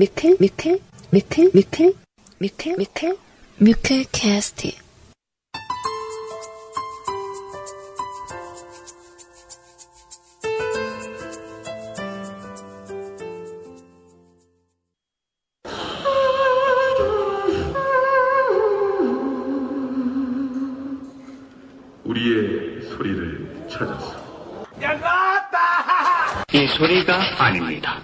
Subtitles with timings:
[0.00, 0.78] 뮤클 뮤클
[1.10, 1.92] 뮤클 뮤클
[2.38, 3.16] 뮤클 뮤클
[3.58, 4.70] 뮤클 캐스트
[22.04, 24.16] 우리의 소리를 찾았어.
[26.52, 27.97] 이 소리가 아닙니다.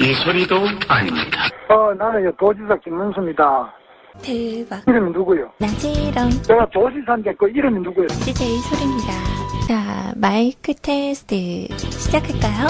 [0.00, 0.56] 이 소리도
[0.88, 1.48] 아닙니다.
[1.68, 3.72] 어, 나는 도지사 김문수입니다.
[4.22, 5.50] 대박 이름이 누구요?
[5.58, 8.06] 나지롱 내가 도지사인데 그 이름이 누구요?
[8.06, 9.12] DJ 소리입니다.
[9.68, 12.66] 자 마이크 테스트 시작할까요?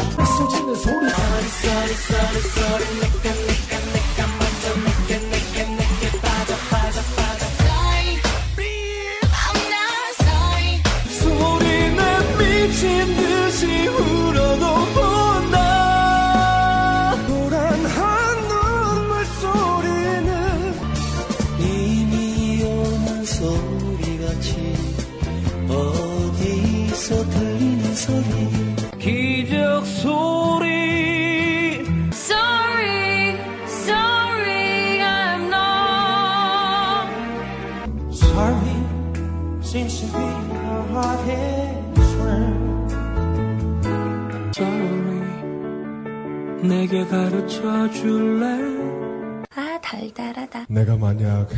[46.87, 48.47] 내게 가르쳐 줄래
[49.57, 50.67] 아 달달하다.
[50.69, 51.49] 내가 만약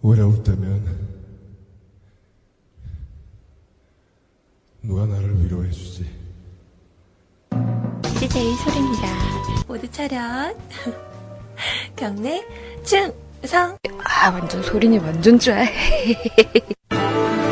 [0.00, 0.86] 외로울 때면
[4.82, 6.08] 누가 나를 위로해 주지?
[8.20, 9.08] DJ 소리입니다.
[9.66, 10.56] 모두 차렷.
[11.96, 12.46] 경례
[12.84, 13.76] 충성.
[14.04, 15.64] 아 완전 소리니 완전 拽.
[15.64, 16.76] 네,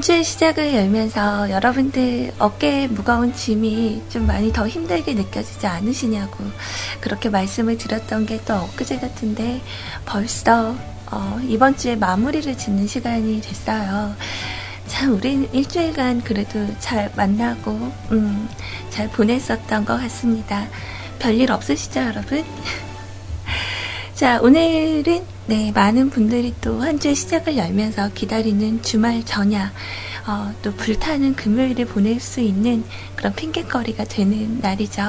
[0.00, 6.42] 한 주의 시작을 열면서 여러분들 어깨에 무거운 짐이 좀 많이 더 힘들게 느껴지지 않으시냐고
[7.02, 9.60] 그렇게 말씀을 드렸던 게 또 엊그제 같은데
[10.06, 10.74] 벌써
[11.10, 14.14] 어, 이번 주에 마무리를 짓는 시간이 됐어요.
[14.86, 18.48] 참, 우린 일주일간 그래도 잘 만나고, 음,
[18.88, 20.66] 잘 보냈었던 것 같습니다.
[21.18, 22.44] 별일 없으시죠, 여러분?
[24.20, 29.72] 자, 오늘은 네, 많은 분들이 또 한 주의 시작을 열면서 기다리는 주말 전야,
[30.26, 32.84] 어, 또 불타는 금요일을 보낼 수 있는
[33.16, 35.00] 그런 핑계거리가 되는 날이죠.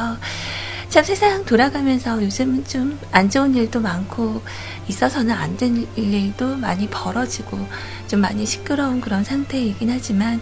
[0.88, 4.42] 참 세상 돌아가면서 요즘은 좀 안 좋은 일도 많고
[4.88, 7.60] 있어서는 안될 일도 많이 벌어지고
[8.08, 10.40] 좀 많이 시끄러운 그런 상태이긴 하지만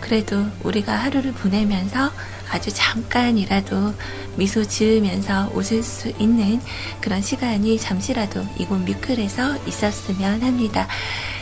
[0.00, 2.12] 그래도 우리가 하루를 보내면서
[2.52, 3.94] 아주 잠깐이라도
[4.36, 6.60] 미소 지으면서 웃을 수 있는
[7.00, 10.86] 그런 시간이 잠시라도 이곳 뮤클에서 있었으면 합니다.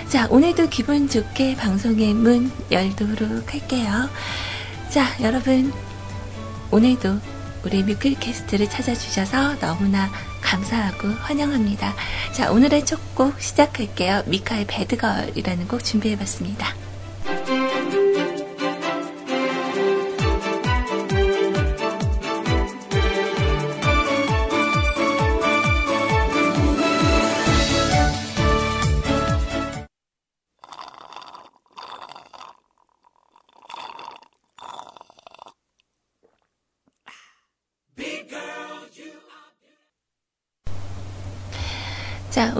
[0.08, 4.08] 자, 오늘도 기분 좋게 방송의 문 열도록 할게요.
[4.88, 5.72] 자, 여러분,
[6.70, 7.18] 오늘도
[7.64, 10.10] 우리 뮤클캐스트를 찾아주셔서 너무나
[10.40, 11.94] 감사하고 환영합니다.
[12.32, 14.22] 자, 오늘의 첫 곡 시작할게요.
[14.26, 16.89] 미카의 배드걸이라는 곡 준비해봤습니다.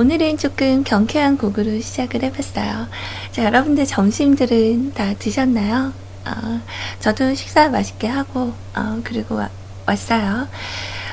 [0.01, 2.89] 오늘은 조금 경쾌한 곡으로 시작을 해봤어요.
[3.33, 5.93] 자, 여러분들 점심들은 다 드셨나요?
[6.25, 6.61] 어,
[7.01, 9.51] 저도 식사 맛있게 하고, 어, 그리고 와-
[9.85, 10.49] 왔어요.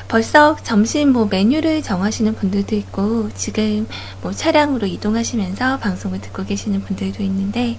[0.08, 3.90] 벌써 점심 뭐 메뉴를 정하시는 분들도 있고, 지금
[4.22, 7.78] 뭐 차량으로 이동하시면서 방송을 듣고 계시는 분들도 있는데,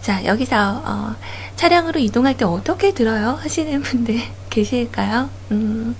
[0.00, 1.16] 자, 여기서, 어,
[1.56, 3.38] 차량으로 이동할 때 어떻게 들어요?
[3.42, 5.28] 하시는 분들 계실까요?
[5.50, 5.94] 음,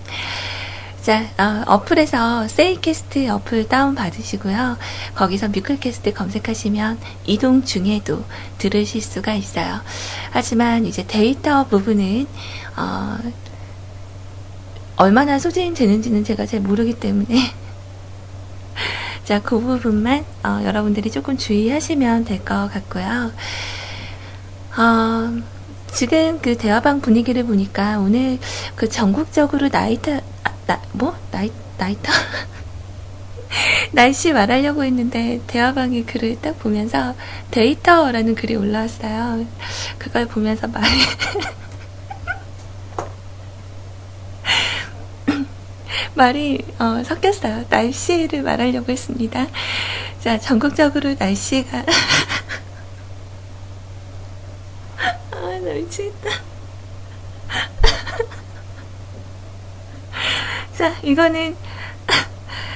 [1.03, 4.77] 자, 어, 플에서 세이캐스트 어플 다운 받으시고요.
[5.15, 8.23] 거기서 뮤클캐스트 검색하시면 이동 중에도
[8.59, 9.81] 들으실 수가 있어요.
[10.31, 12.27] 하지만 이제 데이터 부분은
[12.77, 13.19] 어,
[14.97, 17.51] 얼마나 소진되는지는 제가 잘 모르기 때문에
[19.25, 23.33] 자, 그 부분만 어, 여러분들이 조금 주의하시면 될 것 같고요.
[24.77, 25.43] 어,
[25.93, 28.39] 지금 그 대화방 분위기를 보니까 오늘
[28.75, 31.17] 그 전국적으로 나이트, 아, 나, 뭐?
[31.31, 32.13] 나이, 나이터?
[33.93, 37.15] 날씨 말하려고 했는데 대화방의 글을 딱 보면서
[37.51, 39.45] 데이터라는 글이 올라왔어요.
[39.99, 40.87] 그걸 보면서 말이
[46.15, 47.65] 말이 어, 섞였어요.
[47.69, 49.47] 날씨를 말하려고 했습니다.
[50.23, 51.85] 자, 전국적으로 날씨가
[55.01, 56.31] 아, 나 미치겠다.
[60.77, 61.57] 자, 이거는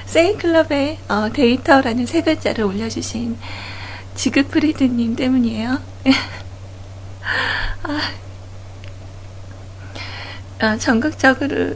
[0.06, 3.38] 세이클럽의 어, 데이터라는 세 글자를 올려주신
[4.14, 5.80] 지그프리드님 때문이에요.
[7.82, 8.00] 아,
[10.60, 11.74] 아, 전국적으로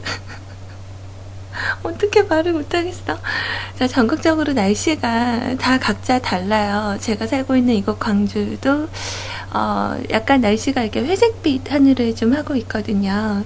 [1.83, 3.19] 어떻게 말을 못하겠어.
[3.77, 6.97] 자, 전국적으로 날씨가 다 각자 달라요.
[6.99, 8.87] 제가 살고 있는 이곳 광주도
[9.51, 13.43] 어, 약간 날씨가 이렇게 회색빛 하늘을 좀 하고 있거든요.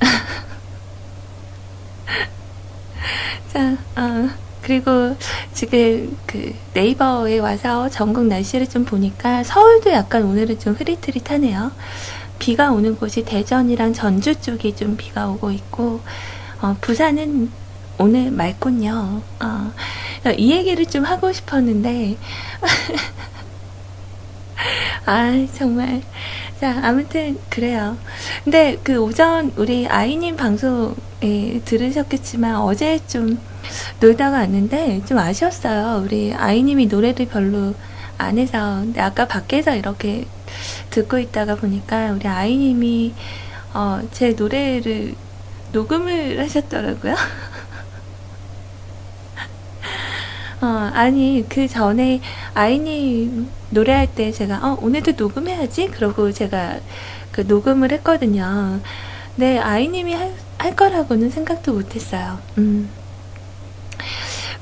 [3.52, 4.28] 자, 어,
[4.62, 5.16] 그리고
[5.52, 11.70] 지금 그 네이버에 와서 전국 날씨를 좀 보니까 서울도 약간 오늘은 좀 흐릿흐릿하네요.
[12.38, 16.00] 비가 오는 곳이 대전이랑 전주 쪽이 좀 비가 오고 있고,
[16.66, 17.52] 어, 부산은
[17.96, 19.22] 오늘 맑군요.
[19.40, 19.72] 어,
[20.36, 22.16] 이 얘기를 좀 하고 싶었는데,
[25.06, 26.02] 아, 정말.
[26.60, 27.96] 자, 아무튼, 그래요.
[28.42, 33.38] 근데 그 오전 우리 아이님 방송에 들으셨겠지만 어제 좀
[34.00, 36.02] 놀다가 왔는데 좀 아쉬웠어요.
[36.04, 37.74] 우리 아이님이 노래를 별로
[38.18, 38.80] 안 해서.
[38.80, 40.26] 근데 아까 밖에서 이렇게
[40.90, 43.14] 듣고 있다가 보니까 우리 아이님이
[43.72, 45.14] 어, 제 노래를
[45.76, 47.14] 녹음을 하셨더라고요.
[50.62, 52.20] 어, 아니, 그 전에
[52.54, 55.88] 아이님 노래할 때 제가, 어, 오늘도 녹음해야지?
[55.88, 56.80] 그러고 제가
[57.30, 58.80] 그 녹음을 했거든요.
[59.34, 62.38] 네, 아이님이 할, 할 거라고는 생각도 못 했어요.
[62.56, 62.88] 음.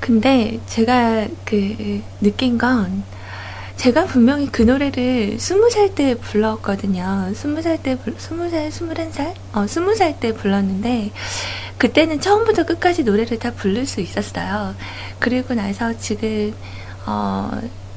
[0.00, 3.04] 근데 제가 그 느낀 건
[3.84, 7.34] 제가 분명히 그 노래를 스무 살 때 불렀거든요.
[7.34, 9.34] 스무 살 때, 스무 살, 스물한 살?
[9.52, 11.12] 어, 스무 살 때 불렀는데,
[11.76, 14.74] 그때는 처음부터 끝까지 노래를 다 부를 수 있었어요.
[15.18, 16.54] 그리고 나서 지금,
[17.04, 17.50] 어,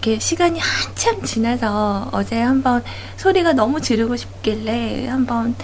[0.03, 2.83] 이렇게 시간이 한참 지나서 어제 한번
[3.15, 5.55] 소리가 너무 지르고 싶길래 한번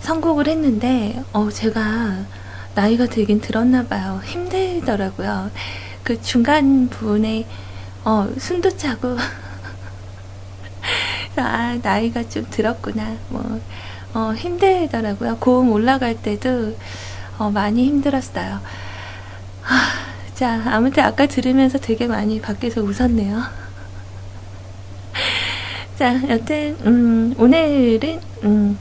[0.00, 2.24] 선곡을 했는데, 어, 제가
[2.74, 4.20] 나이가 들긴 들었나봐요.
[4.24, 5.52] 힘들더라고요.
[6.02, 7.46] 그 중간 부분에
[8.08, 9.18] 어, 숨도 차고,
[11.36, 13.18] 아, 나이가 좀 들었구나.
[13.28, 13.60] 뭐,
[14.14, 15.36] 어, 힘들더라고요.
[15.36, 16.74] 고음 올라갈 때도,
[17.36, 18.60] 어, 많이 힘들었어요.
[19.62, 19.90] 아,
[20.34, 23.42] 자, 아무튼 아까 들으면서 되게 많이 밖에서 웃었네요.
[25.98, 28.78] 자, 여튼, 음, 오늘은, 음,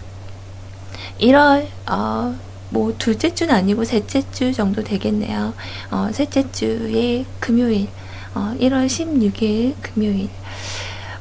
[1.19, 2.33] 1월, 어,
[2.69, 5.53] 뭐, 둘째 주는 아니고 셋째 주 정도 되겠네요.
[5.91, 7.89] 어, 셋째 주의 금요일,
[8.33, 10.29] 어, 1월 16일 금요일.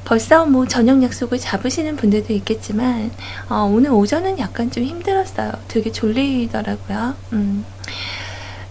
[0.05, 3.11] 벌써 뭐 저녁 약속을 잡으시는 분들도 있겠지만,
[3.49, 5.53] 어, 오늘 오전은 약간 좀 힘들었어요.
[5.69, 7.15] 되게 졸리더라고요.
[7.33, 7.65] 음.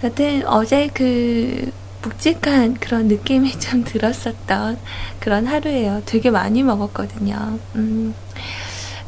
[0.04, 4.78] 여튼 어제 그 묵직한 그런 느낌이 좀 들었었던
[5.20, 6.04] 그런 하루예요.
[6.06, 7.60] 되게 많이 먹었거든요.
[7.76, 8.14] 음.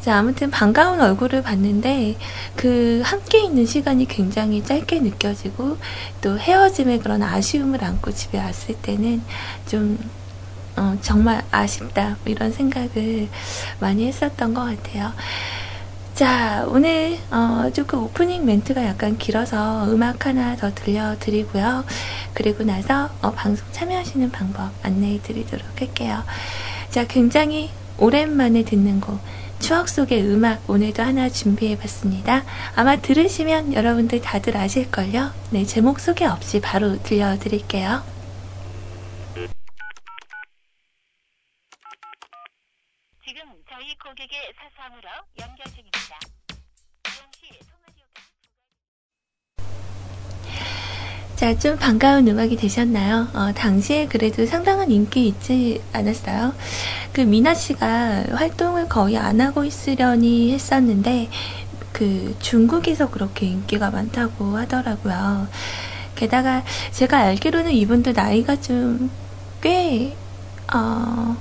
[0.08, 2.16] 자, 아무튼 반가운 얼굴을 봤는데
[2.56, 5.76] 그 함께 있는 시간이 굉장히 짧게 느껴지고
[6.22, 9.20] 또 헤어짐의 그런 아쉬움을 안고 집에 왔을 때는
[9.66, 9.98] 좀
[10.76, 13.28] 어, 정말 아쉽다 뭐 이런 생각을
[13.80, 15.12] 많이 했었던 것 같아요.
[16.14, 21.84] 자, 오늘 어, 조금 오프닝 멘트가 약간 길어서 음악 하나 더 들려드리고요.
[22.32, 26.22] 그리고 나서 어, 방송 참여하시는 방법 안내해 드리도록 할게요.
[26.88, 29.20] 자, 굉장히 오랜만에 듣는 곡
[29.60, 32.44] 추억 속의 음악 오늘도 하나 준비해봤습니다.
[32.76, 35.30] 아마 들으시면 여러분들 다들 아실걸요?
[35.50, 38.02] 네, 제목 소개 없이 바로 들려드릴게요.
[43.24, 45.08] 지금 저희 고객의 사상으로
[45.40, 45.87] 연결 중입니다.
[51.38, 53.28] 자, 좀 반가운 음악이 되셨나요?
[53.32, 56.52] 어, 당시에 그래도 상당한 인기 있지 않았어요?
[57.12, 61.30] 그 미나 씨가 활동을 거의 안 하고 있으려니 했었는데,
[61.92, 65.46] 그 중국에서 그렇게 인기가 많다고 하더라고요.
[66.16, 69.08] 게다가 제가 알기로는 이분들 나이가 좀
[69.60, 70.16] 꽤,
[70.74, 71.36] 어,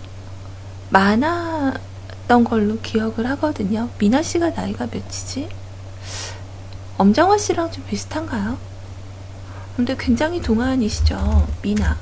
[0.92, 3.90] 많았던 걸로 기억을 하거든요.
[3.98, 5.50] 미나 씨가 나이가 몇이지?
[7.00, 8.77] 엄정화 씨랑 좀 비슷한가요?
[9.78, 11.96] 근데 굉장히 동안이시죠, 미나.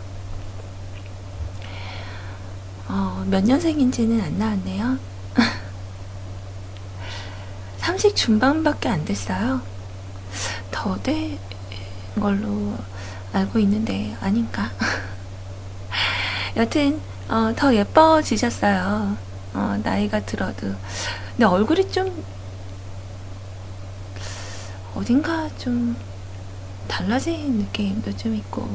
[2.88, 4.98] 어, 몇 년생인지는 안 나왔네요.
[7.80, 9.60] 30 중반밖에 안 됐어요.
[10.72, 11.38] 더 된
[12.18, 12.78] 걸로
[13.34, 14.72] 알고 있는데, 아닌가?
[16.56, 19.18] 여튼, 어, 더 예뻐지셨어요.
[19.54, 20.74] 어, 나이가 들어도.
[21.32, 22.24] 근데 얼굴이 좀,
[24.96, 25.98] 어딘가 좀,
[26.88, 28.68] 달라진 느낌도 좀 있고.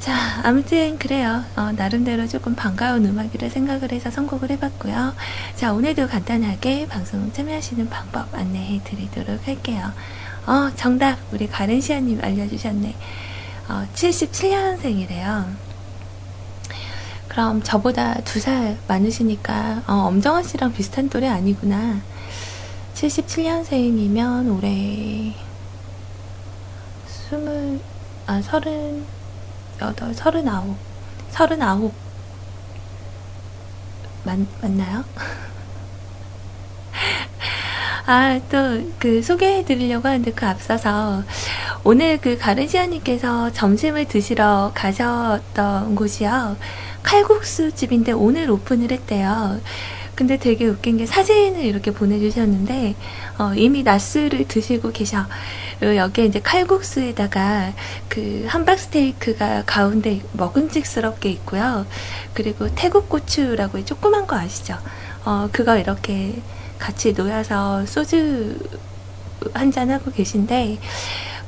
[0.00, 1.42] 자, 아무튼 그래요.
[1.56, 5.14] 어, 나름대로 조금 반가운 음악이라 생각을 해서 선곡을 해봤고요.
[5.56, 9.92] 자, 오늘도 간단하게 방송 참여하시는 방법 안내해 드리도록 할게요.
[10.46, 11.18] 어, 정답!
[11.32, 12.94] 우리 가른시아님 알려주셨네.
[13.68, 15.44] 어, 77년생이래요.
[17.28, 22.00] 그럼 저보다 두 살 많으시니까, 어, 엄정화 씨랑 비슷한 또래 아니구나.
[22.94, 25.34] 77년생이면 올해
[27.28, 27.80] 스물,
[28.26, 29.04] 아, 서른,
[29.82, 30.76] 여덟, 서른아홉,
[31.30, 31.92] 서른아홉.
[34.22, 35.04] 맞, 맞나요?
[38.06, 41.24] 아, 또, 그, 소개해 드리려고 하는데 그 앞서서,
[41.82, 46.56] 오늘 그 가르지아님께서 점심을 드시러 가셨던 곳이요.
[47.02, 49.60] 칼국수 집인데 오늘 오픈을 했대요.
[50.16, 52.96] 근데 되게 웃긴 게 사진을 이렇게 보내주셨는데,
[53.38, 55.26] 어, 이미 낮술을 드시고 계셔.
[55.82, 57.74] 여기에 이제 칼국수에다가
[58.08, 61.86] 그 함박 스테이크가 가운데 먹음직스럽게 있고요.
[62.32, 64.78] 그리고 태국 고추라고 조그만 거 아시죠?
[65.26, 66.42] 어, 그거 이렇게
[66.78, 68.58] 같이 놓여서 소주
[69.54, 70.78] 한 잔 하고 계신데,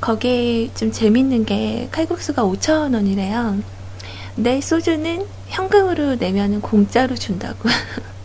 [0.00, 3.62] 거기에 좀 재밌는 게 칼국수가 5,000원이래요.
[4.36, 7.68] 근데 소주는 현금으로 내면은 공짜로 준다고.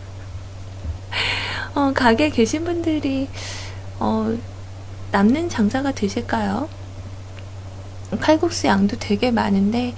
[1.74, 3.28] 어, 가게 계신 분들이,
[3.98, 4.36] 어,
[5.12, 6.68] 남는 장사가 되실까요?
[8.20, 9.94] 칼국수 양도 되게 많은데,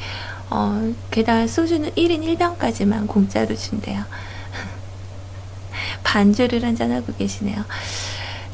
[0.51, 4.05] 어, 게다가 소주는 1인 1병까지만 공짜로 준대요.
[6.03, 7.65] 반주를 한잔하고 계시네요.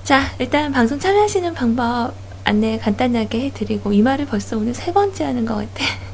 [0.04, 2.14] 자, 일단 방송 참여하시는 방법
[2.44, 5.84] 안내 간단하게 해드리고, 이 말을 벌써 오늘 세 번째 하는 것 같아.
[5.84, 6.11] 마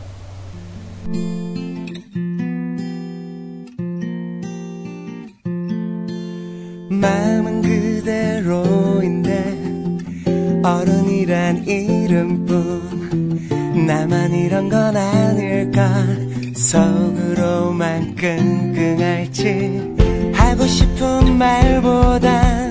[14.48, 16.06] 이런 건 아닐까.
[16.56, 19.92] 속으로만 끙끙 앓지.
[20.32, 22.70] 하고 싶은 말보다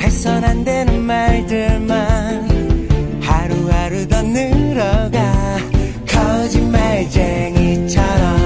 [0.00, 5.58] 해선 안 되는 말들만 하루하루 더 늘어가
[6.08, 8.40] 거짓말쟁이처럼.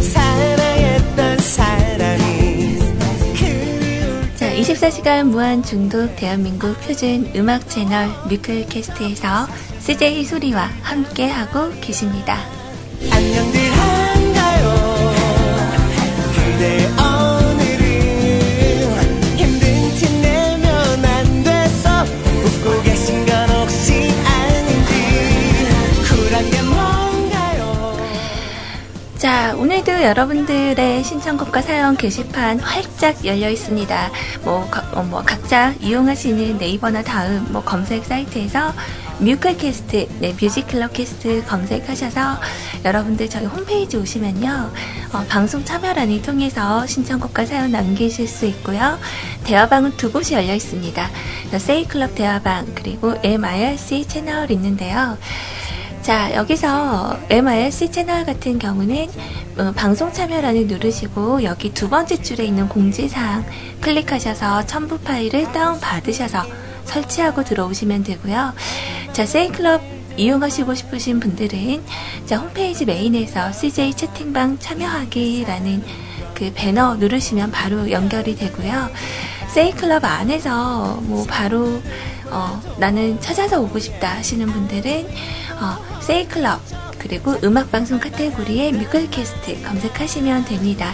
[0.00, 2.78] 사랑했던 사람이
[3.36, 9.46] 그리울 자, 24시간 무한 중독 대한민국 표준 음악 채널 뮤클캐스트에서
[9.88, 12.36] CJ 소리와 함께하고 계십니다.
[13.10, 15.14] 안녕들 한가요
[16.34, 17.78] 그대 오늘은
[19.38, 24.92] 힘든 티 내면 안 돼서 웃고 계신 건 혹시 아닌지
[26.06, 27.96] 쿨한 게 뭔가요
[29.16, 34.10] 자, 오늘도 여러분들의 신청곡과 사연 게시판 활짝 열려 있습니다.
[34.44, 38.74] 뭐, 가- 어, 뭐 각자 이용하시는 네이버나 다음 뭐 검색 사이트에서
[39.20, 42.38] 뮤클 캐스트, 네, 뮤직클럽 캐스트 검색하셔서
[42.84, 44.70] 여러분들 저희 홈페이지 오시면요.
[45.12, 48.98] 어, 방송 참여란을 통해서 신청곡과 사연 남기실 수 있고요.
[49.44, 51.10] 대화방은 두 곳이 열려 있습니다.
[51.58, 55.18] 세이클럽 대화방 그리고 MIRC 채널 있는데요.
[56.02, 59.08] 자, 여기서 MIRC 채널 같은 경우는
[59.58, 63.44] 어, 방송 참여란을 누르시고 여기 두 번째 줄에 있는 공지사항
[63.80, 68.54] 클릭하셔서 첨부 파일을 다운받으셔서 설치하고 들어오시면 되고요.
[69.12, 69.82] 자, 세이클럽
[70.16, 71.84] 이용하시고 싶으신 분들은
[72.26, 75.84] 자, 홈페이지 메인에서 CJ 채팅방 참여하기라는
[76.34, 78.90] 그 배너 누르시면 바로 연결이 되고요.
[79.54, 81.80] 세이클럽 안에서 뭐 바로
[82.30, 85.06] 어, 나는 찾아서 오고 싶다 하시는 분들은
[85.60, 86.60] 어, 세이클럽
[86.98, 90.92] 그리고 음악방송 카테고리에 뮤클캐스트 검색하시면 됩니다.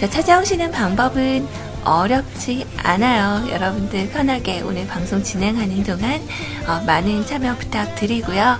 [0.00, 1.46] 자, 찾아오시는 방법은
[1.84, 3.50] 어렵지 않아요.
[3.50, 6.20] 여러분들 편하게 오늘 방송 진행하는 동안
[6.66, 8.58] 어, 많은 참여 부탁드리고요.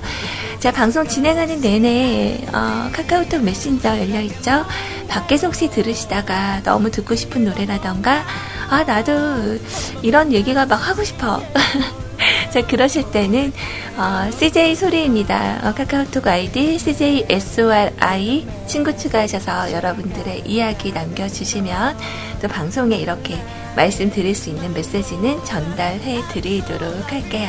[0.58, 4.64] 자, 방송 진행하는 내내 어, 카카오톡 메신저 열려있죠?
[5.08, 8.24] 밖에서 혹시 들으시다가 너무 듣고 싶은 노래라던가
[8.70, 9.58] 아, 나도
[10.02, 11.42] 이런 얘기가 막 하고 싶어.
[12.50, 13.52] 자, 그러실 때는,
[13.96, 15.60] 어, CJ 소리입니다.
[15.64, 21.96] 어, 카카오톡 아이디 CJSORI 친구 추가하셔서 여러분들의 이야기 남겨주시면
[22.40, 23.36] 또 방송에 이렇게
[23.76, 27.48] 말씀드릴 수 있는 메시지는 전달해 드리도록 할게요.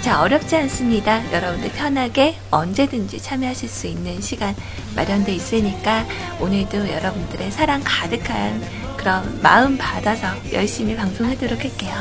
[0.00, 1.22] 자, 어렵지 않습니다.
[1.32, 4.54] 여러분들 편하게 언제든지 참여하실 수 있는 시간
[4.96, 6.04] 마련돼 있으니까
[6.40, 8.62] 오늘도 여러분들의 사랑 가득한
[8.96, 11.94] 그런 마음 받아서 열심히 방송하도록 할게요.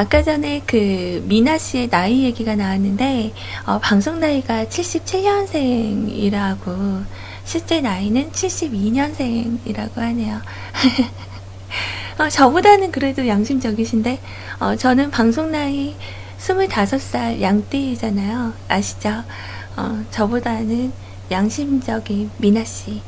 [0.00, 3.34] 아까 전에 그 미나 씨의 나이 얘기가 나왔는데
[3.66, 7.04] 어, 방송 나이가 77년생이라고
[7.44, 10.40] 실제 나이는 72년생이라고 하네요.
[12.18, 14.22] 어, 저보다는 그래도 양심적이신데
[14.60, 15.94] 어, 저는 방송 나이
[16.38, 18.54] 25살 양띠잖아요.
[18.68, 19.22] 아시죠?
[19.76, 20.94] 어, 저보다는
[21.30, 23.02] 양심적인 미나 씨.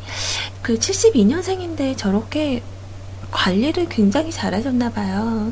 [0.60, 2.62] 그 72년생인데 저렇게
[3.30, 5.50] 관리를 굉장히 잘하셨나 봐요.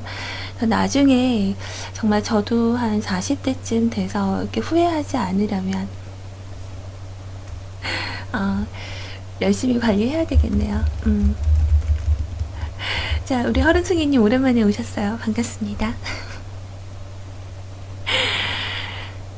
[0.60, 1.56] 그래서 나중에
[1.94, 5.88] 정말 저도 한 40대쯤 돼서 이렇게 후회하지 않으려면
[8.34, 8.66] 어,
[9.40, 10.84] 열심히 관리해야 되겠네요.
[11.06, 11.34] 음.
[13.24, 15.16] 자, 우리 허른숭이님 오랜만에 오셨어요.
[15.22, 15.94] 반갑습니다.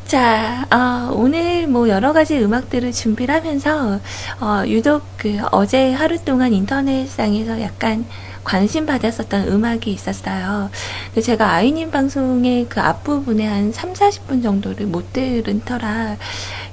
[0.06, 4.00] 자, 어, 오늘 뭐 여러 가지 음악들을 준비를 하면서,
[4.40, 8.04] 어, 유독 그 어제 하루 동안 인터넷상에서 약간
[8.44, 10.70] 관심 받았었던 음악이 있었어요.
[11.06, 16.16] 근데 제가 아이님 방송의 그 앞부분에 한 3, 40분 정도를 못 들은 터라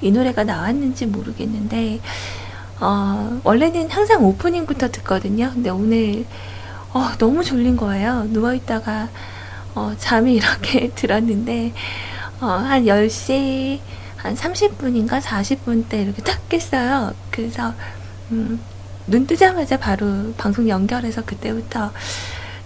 [0.02, 2.00] 이 노래가 나왔는지 모르겠는데,
[2.80, 5.52] 어, 원래는 항상 오프닝부터 듣거든요.
[5.54, 6.26] 근데 오늘,
[6.94, 8.26] 어, 너무 졸린 거예요.
[8.30, 9.10] 누워 있다가,
[9.76, 11.74] 어, 잠이 이렇게 들었는데,
[12.40, 13.80] 어, 한 10시,
[14.16, 17.14] 한 30분인가 40분 때 이렇게 딱 깼어요.
[17.32, 17.74] 그래서,
[18.32, 18.60] 음,
[19.10, 21.92] 눈 뜨자마자 바로 방송 연결해서 그때부터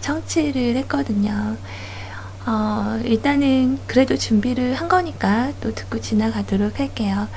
[0.02, 1.58] 청취를 했거든요.
[2.46, 7.28] 어, 일단은 그래도 준비를 한 거니까 또 듣고 지나가도록 할게요.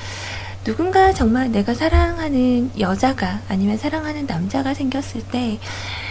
[0.64, 5.60] 누군가 정말 내가 사랑하는 여자가 아니면 사랑하는 남자가 생겼을 때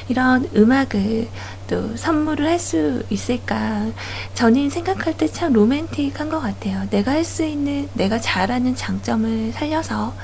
[0.07, 1.27] 이런 음악을
[1.67, 3.85] 또 선물을 할 수 있을까?
[4.33, 6.87] 저는 생각할 때 참 로맨틱한 것 같아요.
[6.89, 10.15] 내가 할 수 있는, 내가 잘하는 장점을 살려서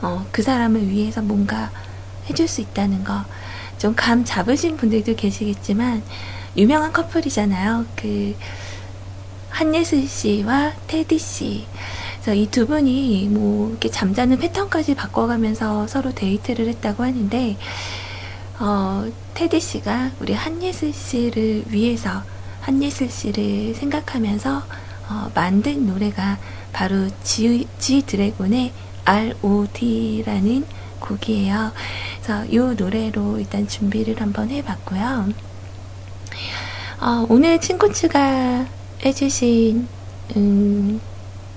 [0.00, 1.70] 어, 그 사람을 위해서 뭔가
[2.28, 3.24] 해줄 수 있다는 거.
[3.78, 6.02] 좀 감 잡으신 분들도 계시겠지만
[6.56, 7.84] 유명한 커플이잖아요.
[7.96, 8.34] 그
[9.50, 11.66] 한예슬 씨와 테디 씨.
[12.22, 17.56] 그래서 이 두 분이 뭐 이렇게 잠자는 패턴까지 바꿔가면서 서로 데이트를 했다고 하는데
[18.60, 22.22] 어, 테디 씨가 우리 한예슬 씨를 위해서
[22.60, 24.62] 한예슬 씨를 생각하면서
[25.10, 26.38] 어, 만든 노래가
[26.72, 28.72] 바로 G, G 드래곤의
[29.04, 30.64] R.O.D라는
[31.04, 31.72] 곡이에요.
[32.22, 35.28] 그래서 이 노래로 일단 준비를 한번 해봤고요.
[37.00, 38.66] 어, 오늘 친구 추가
[39.04, 39.86] 해주신
[40.36, 41.00] 음,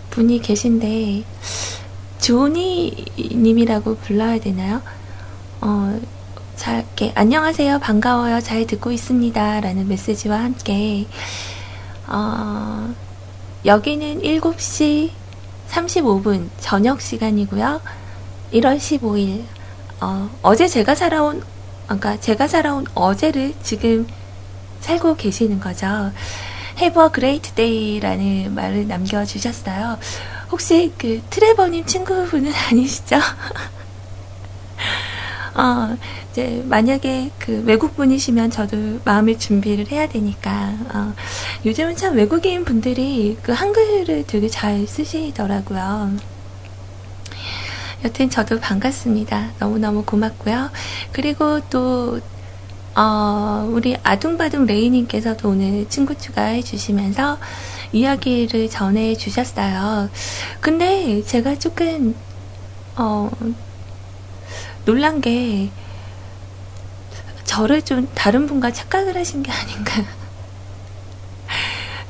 [0.09, 1.23] 분이 계신데
[2.19, 4.81] 조니님이라고 불러야 되나요?
[5.61, 5.99] 어,
[6.55, 9.61] 잘, 이렇게, 안녕하세요, 반가워요, 잘 듣고 있습니다.
[9.61, 11.05] 라는 메시지와 함께,
[12.07, 12.93] 어,
[13.63, 15.11] 여기는 7시
[15.69, 17.79] 35분 저녁 시간이고요.
[18.53, 19.43] 1월 15일,
[20.01, 21.43] 어, 어제 제가 살아온,
[21.85, 24.07] 그러니까 제가 살아온 어제를 지금
[24.81, 26.11] 살고 계시는 거죠.
[26.79, 29.97] Have a great day라는 말을 남겨주셨어요.
[30.51, 33.17] 혹시 그 트레버님 친구분은 아니시죠?
[35.55, 35.97] 어,
[36.31, 41.13] 이제 만약에 그 외국 분이시면 저도 마음의 준비를 해야 되니까 어,
[41.65, 46.36] 요즘은 참 외국인 분들이 그 한글을 되게 잘 쓰시더라고요.
[48.03, 49.53] 여튼 저도 반갑습니다.
[49.59, 50.69] 너무너무 고맙고요.
[51.11, 52.19] 그리고 또
[52.95, 57.37] 어, 우리 아둥바둥 레이님께서도 오늘 친구 추가해 주시면서
[57.91, 60.09] 이야기를 전해 주셨어요.
[60.59, 62.15] 근데 제가 조금
[62.95, 63.29] 어,
[64.85, 65.69] 놀란 게
[67.45, 70.03] 저를 좀 다른 분과 착각을 하신 게 아닌가.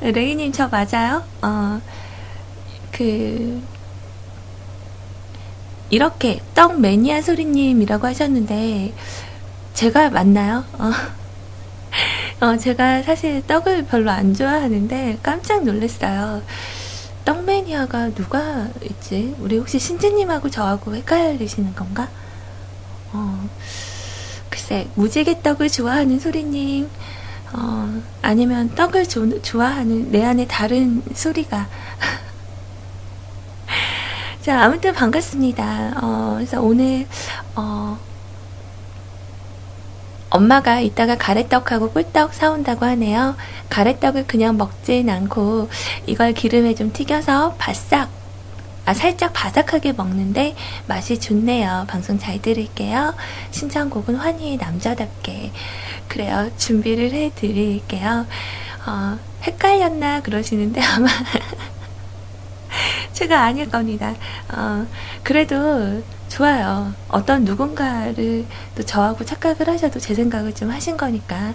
[0.00, 1.24] 레이님 저 맞아요?
[1.42, 1.80] 어,
[2.92, 3.62] 그
[5.90, 8.94] 이렇게 떡 매니아 소리님이라고 하셨는데
[9.74, 10.64] 제가 맞나요?
[10.74, 10.90] 어.
[12.44, 16.42] 어, 제가 사실 떡을 별로 안 좋아하는데 깜짝 놀랐어요.
[17.24, 19.34] 떡 매니아가 누가 있지?
[19.38, 22.08] 우리 혹시 신지님하고 저하고 헷갈리시는 건가?
[23.12, 23.48] 어,
[24.48, 26.88] 글쎄, 무지개 떡을 좋아하는 소리님,
[27.52, 31.68] 어, 아니면 떡을 조, 좋아하는 내 안에 다른 소리가.
[34.42, 35.94] 자, 아무튼 반갑습니다.
[36.00, 37.06] 어, 그래서 오늘,
[37.56, 37.98] 어,
[40.30, 43.36] 엄마가 이따가 가래떡하고 꿀떡 사온다고 하네요.
[43.70, 45.68] 가래떡을 그냥 먹진 않고
[46.06, 48.10] 이걸 기름에 좀 튀겨서 바싹,
[48.84, 50.54] 아, 살짝 바삭하게 먹는데
[50.86, 51.86] 맛이 좋네요.
[51.88, 53.14] 방송 잘 들을게요.
[53.50, 55.52] 신청곡은 환희의 남자답게.
[56.08, 56.50] 그래요.
[56.56, 58.26] 준비를 해 드릴게요.
[58.86, 61.08] 어, 헷갈렸나 그러시는데 아마
[63.18, 64.14] 제가 아닐 겁니다.
[64.52, 64.86] 어,
[65.24, 66.94] 그래도 좋아요.
[67.08, 71.52] 어떤 누군가를 또 저하고 착각을 하셔도 제 생각을 좀 하신 거니까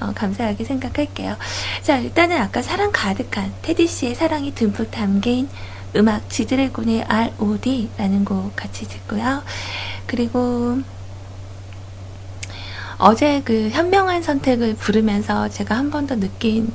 [0.00, 1.36] 어, 감사하게 생각할게요.
[1.82, 5.50] 자, 일단은 아까 사랑 가득한 테디 씨의 사랑이 듬뿍 담긴
[5.94, 9.42] 음악 지드래곤의 R.O.D라는 곡 같이 듣고요.
[10.06, 10.80] 그리고
[12.96, 16.72] 어제 그 현명한 선택을 부르면서 제가 한 번 더 느낀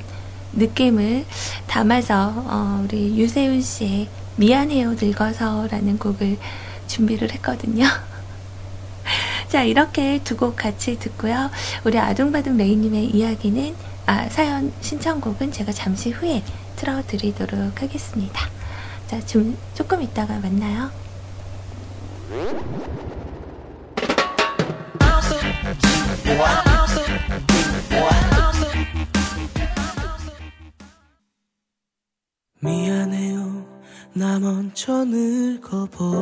[0.52, 1.26] 느낌을
[1.66, 6.38] 담아서 어, 우리 유세윤 씨의 미안해요 늙어서라는 곡을
[6.86, 7.84] 준비를 했거든요.
[9.48, 11.50] 자, 이렇게 두 곡 같이 듣고요.
[11.84, 13.74] 우리 아둥바둥 레이님의 이야기는,
[14.06, 16.42] 아, 사연 신청곡은 제가 잠시 후에
[16.76, 18.48] 틀어드리도록 하겠습니다.
[19.08, 20.90] 자, 좀, 조금 있다가 만나요.
[32.60, 33.67] 미안해요
[34.18, 36.16] 나 먼저 늙어버려서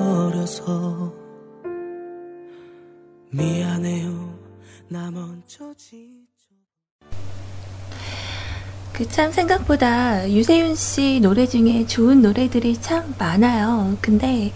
[3.30, 4.38] 미안해요
[4.88, 5.96] 나 먼저 지쳐
[8.92, 13.96] 그참 생각보다 유세윤 씨 노래 중에 좋은 노래들이 참 많아요.
[14.02, 14.52] 근데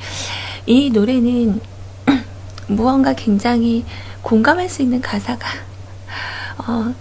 [0.66, 1.62] 이 노래는
[2.68, 3.86] 무언가 굉장히
[4.20, 5.48] 공감할 수 있는 가사가
[6.66, 6.94] 어,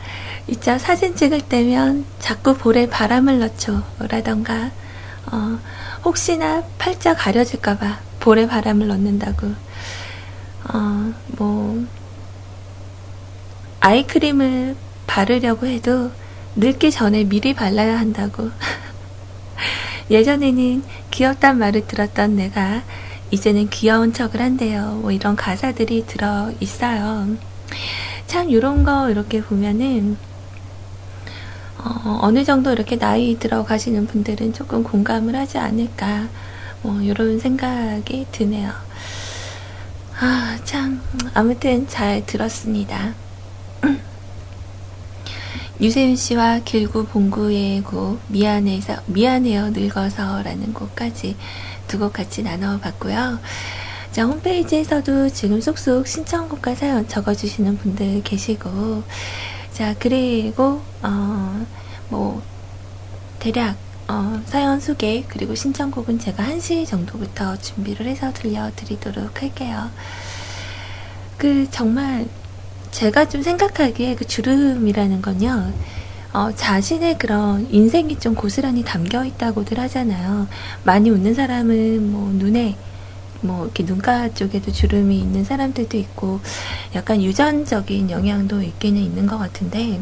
[0.48, 0.78] 있죠.
[0.78, 3.84] 사진 찍을 때면 자꾸 볼에 바람을 넣죠.
[4.00, 4.72] 라던가
[5.32, 5.60] 어,
[6.04, 9.48] 혹시나 팔자 가려질까봐 볼에 바람을 넣는다고
[10.74, 11.86] 어, 뭐
[13.80, 14.76] 아이크림을
[15.08, 16.12] 바르려고 해도
[16.56, 18.52] 늙기 전에 미리 발라야 한다고.
[20.12, 22.84] 예전에는 귀엽단 말을 들었던 내가
[23.32, 25.00] 이제는 귀여운 척을 한대요.
[25.02, 27.38] 뭐 이런 가사들이 들어 있어요.
[28.28, 30.18] 참 이런 거 이렇게 보면은
[31.84, 36.28] 어, 느 정도 이렇게 나이 들어가시는 분들은 조금 공감을 하지 않을까
[36.82, 38.72] 뭐 이런 생각이 드네요.
[40.20, 41.02] 아, 참
[41.34, 43.14] 아무튼 잘 들었습니다.
[45.80, 51.38] 유세윤 씨와 길구 봉구의 곡 미안해서 미안해요 늙어서라는 곡까지
[51.88, 53.40] 두 곡 같이 나눠봤고요.
[54.12, 59.04] 자 홈페이지에서도 지금 쏙쏙 신청곡과 사연 적어주시는 분들 계시고
[59.80, 61.66] 자 그리고 어
[62.10, 62.42] 뭐
[63.40, 69.90] 대략 어, 사연 소개 그리고 신청곡은 제가 1시 정도부터 준비를 해서 들려드리도록 할게요.
[71.38, 72.28] 그 정말
[72.92, 75.72] 제가 좀 생각하기에 그 주름이라는 건요,
[76.34, 80.48] 어, 자신의 그런 인생이 좀 고스란히 담겨 있다고들 하잖아요.
[80.84, 82.76] 많이 웃는 사람은 뭐 눈에
[83.42, 86.42] 뭐 이렇게 눈가 쪽에도 주름이 있는 사람들도 있고
[86.96, 90.02] 약간 유전적인 영향도 있기는 있는 것 같은데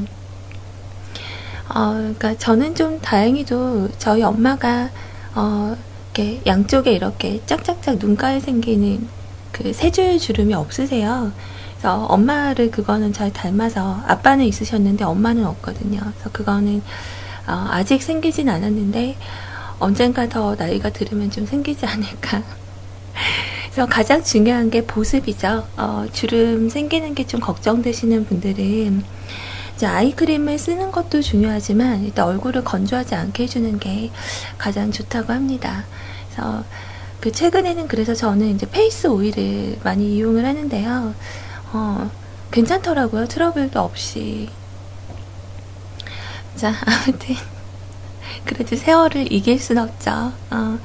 [1.69, 4.89] 어, 그러니까 저는 좀 다행히도 저희 엄마가
[5.35, 5.75] 어,
[6.15, 9.07] 이렇게 양쪽에 이렇게 짝짝짝 눈가에 생기는
[9.51, 11.31] 그 세 줄 주름이 없으세요.
[11.73, 15.99] 그래서 엄마를 그거는 잘 닮아서 아빠는 있으셨는데 엄마는 없거든요.
[15.99, 16.81] 그래서 그거는
[17.47, 19.17] 어, 아직 생기진 않았는데
[19.79, 22.43] 언젠가 더 나이가 들으면 좀 생기지 않을까.
[23.65, 25.67] 그래서 가장 중요한 게 보습이죠.
[25.77, 29.03] 어, 주름 생기는 게 좀 걱정되시는 분들은
[29.75, 34.09] 이제 아이크림을 쓰는 것도 중요하지만 일단 얼굴을 건조하지 않게 해주는 게
[34.57, 35.85] 가장 좋다고 합니다.
[36.29, 36.63] 그래서
[37.19, 41.13] 그 최근에는 그래서 저는 이제 페이스 오일을 많이 이용을 하는데요.
[41.73, 42.11] 어,
[42.51, 43.27] 괜찮더라고요.
[43.27, 44.49] 트러블도 없이.
[46.55, 47.35] 자, 아무튼.
[48.45, 50.31] 그래도 세월을 이길 순 없죠.
[50.51, 50.79] 어,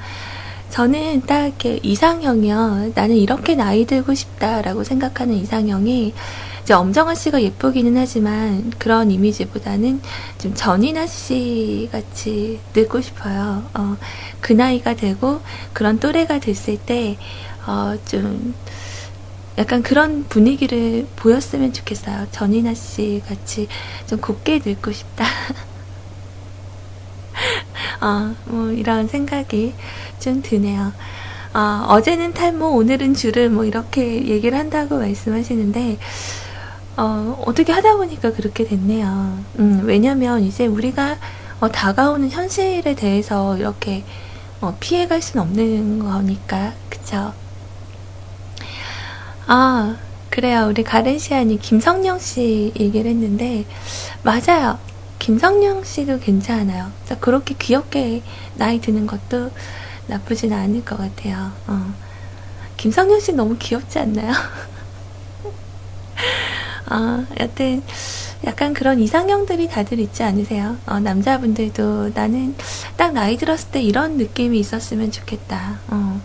[0.73, 2.93] 저는 딱 이상형이요.
[2.95, 6.15] 나는 이렇게 나이 들고 싶다라고 생각하는 이상형이
[6.63, 10.01] 이제 엄정화 씨가 예쁘기는 하지만 그런 이미지보다는
[10.39, 13.63] 좀 전인아 씨 같이 늙고 싶어요.
[13.75, 13.97] 어,
[14.41, 15.41] 그 나이가 되고
[15.73, 17.19] 그런 또래가 됐을 때,
[17.67, 18.55] 어, 좀
[19.59, 22.29] 약간 그런 분위기를 보였으면 좋겠어요.
[22.31, 23.67] 전인아 씨 같이
[24.07, 25.23] 좀 곱게 늙고 싶다.
[28.01, 29.73] 어, 뭐 이런 생각이
[30.19, 30.93] 좀 드네요.
[31.53, 35.97] 어, 어제는 탈모, 오늘은 주름, 뭐 이렇게 얘기를 한다고 말씀하시는데,
[36.97, 39.39] 어, 어떻게 하다 보니까 그렇게 됐네요.
[39.59, 41.17] 음, 왜냐면 이제 우리가
[41.59, 44.03] 어, 다가오는 현실에 대해서 이렇게
[44.61, 47.33] 어, 피해갈 수는 없는 거니까, 그쵸?
[49.45, 49.97] 아,
[50.29, 50.67] 그래요.
[50.69, 53.65] 우리 가렌시안이 김성령 씨 얘기를 했는데,
[54.23, 54.77] 맞아요.
[55.23, 56.91] 김성령 씨도 괜찮아요.
[57.21, 58.21] 그렇게 귀엽게
[58.55, 59.51] 나이 드는 것도
[60.07, 61.53] 나쁘진 않을 것 같아요.
[61.65, 61.93] 어.
[62.75, 64.33] 김성령 씨 너무 귀엽지 않나요?
[66.87, 67.81] 아, 여튼
[68.45, 70.75] 약간 그런 이상형들이 다들 있지 않으세요?
[70.85, 72.53] 어, 남자분들도 나는
[72.97, 75.79] 딱 나이 들었을 때 이런 느낌이 있었으면 좋겠다.
[75.87, 76.21] 어,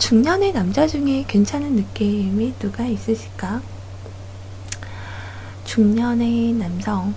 [0.00, 3.62] 중년의 남자 중에 괜찮은 느낌이 누가 있으실까?
[5.66, 7.14] 중년의 남성.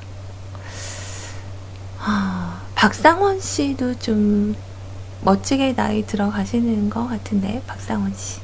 [1.99, 4.55] 아, 박상원 씨도 좀
[5.21, 8.39] 멋지게 나이 들어가시는 것 같은데, 박상원 씨.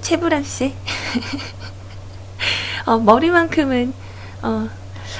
[0.00, 0.74] 최불암 씨.
[2.86, 3.92] 어, 머리만큼은,
[4.42, 4.68] 어,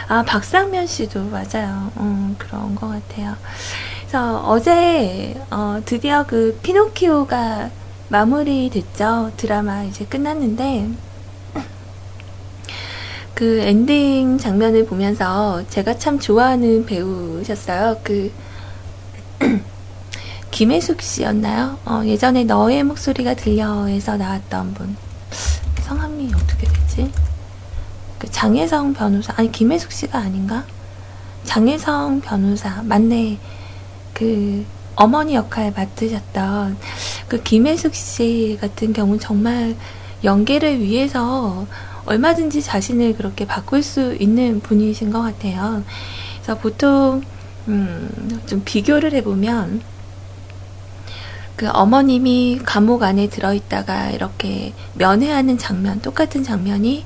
[0.08, 1.90] 아, 박상면 씨도 맞아요.
[1.98, 3.36] 음, 그런 것 같아요.
[4.00, 7.70] 그래서 어제, 어, 드디어 그 피노키오가
[8.08, 9.32] 마무리 됐죠.
[9.36, 10.90] 드라마 이제 끝났는데,
[13.34, 17.98] 그 엔딩 장면을 보면서 제가 참 좋아하는 배우셨어요.
[18.02, 18.30] 그,
[20.50, 21.78] 김혜숙 씨였나요?
[21.86, 24.96] 어, 예전에 너의 목소리가 들려에서 나왔던 분.
[25.82, 27.10] 성함이 어떻게 되지?
[28.18, 30.64] 그 장혜성 변호사, 아니, 김혜숙 씨가 아닌가?
[31.44, 33.38] 장혜성 변호사, 맞네.
[34.12, 34.64] 그,
[34.94, 36.76] 어머니 역할 맡으셨던
[37.28, 39.74] 그 김혜숙 씨 같은 경우는 정말
[40.22, 41.66] 연기를 위해서
[42.06, 45.84] 얼마든지 자신을 그렇게 바꿀 수 있는 분이신 것 같아요.
[46.36, 47.22] 그래서 보통,
[47.68, 49.82] 음, 좀 비교를 해보면,
[51.56, 57.04] 그 어머님이 감옥 안에 들어있다가 이렇게 면회하는 장면, 똑같은 장면이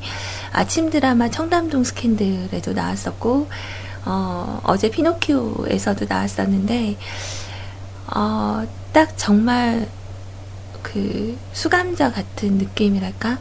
[0.52, 3.48] 아침 드라마 청담동 스캔들에도 나왔었고,
[4.06, 6.96] 어, 어제 피노키오에서도 나왔었는데,
[8.14, 9.88] 어, 딱 정말
[10.82, 13.38] 그 수감자 같은 느낌이랄까?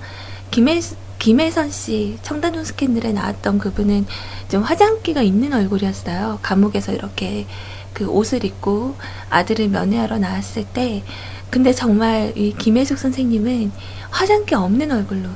[0.51, 0.81] 김혜,
[1.25, 4.05] 김혜선 씨, 청담동 스캔들에 나왔던 그분은
[4.47, 6.37] 좀 화장기가 있는 얼굴이었어요.
[6.43, 7.47] 감옥에서 이렇게
[7.93, 8.95] 그 옷을 입고
[9.31, 11.03] 아들을 면회하러 나왔을 때,
[11.49, 13.71] 근데 정말 이 김혜숙 선생님은
[14.11, 15.29] 화장기 없는 얼굴로,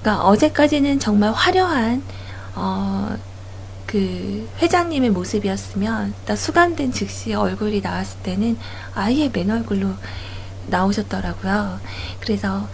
[0.00, 2.02] 그러니까 어제까지는 정말 화려한,
[2.56, 3.16] 어,
[3.86, 8.58] 그 회장님의 모습이었으면, 딱 수감된 즉시 얼굴이 나왔을 때는
[8.96, 9.90] 아예 맨 얼굴로
[10.66, 11.78] 나오셨더라고요.
[12.18, 12.68] 그래서,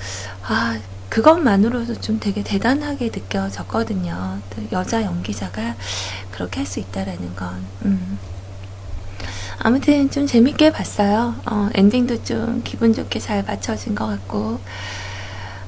[0.47, 0.79] 아,
[1.13, 4.41] 그것만으로도 좀 되게 대단하게 느껴졌거든요.
[4.73, 5.75] 여자 연기자가
[6.31, 7.67] 그렇게 할 수 있다라는 건.
[7.85, 8.19] 음.
[9.59, 11.35] 아무튼 좀 재밌게 봤어요.
[11.45, 14.59] 어, 엔딩도 좀 기분 좋게 잘 맞춰진 것 같고,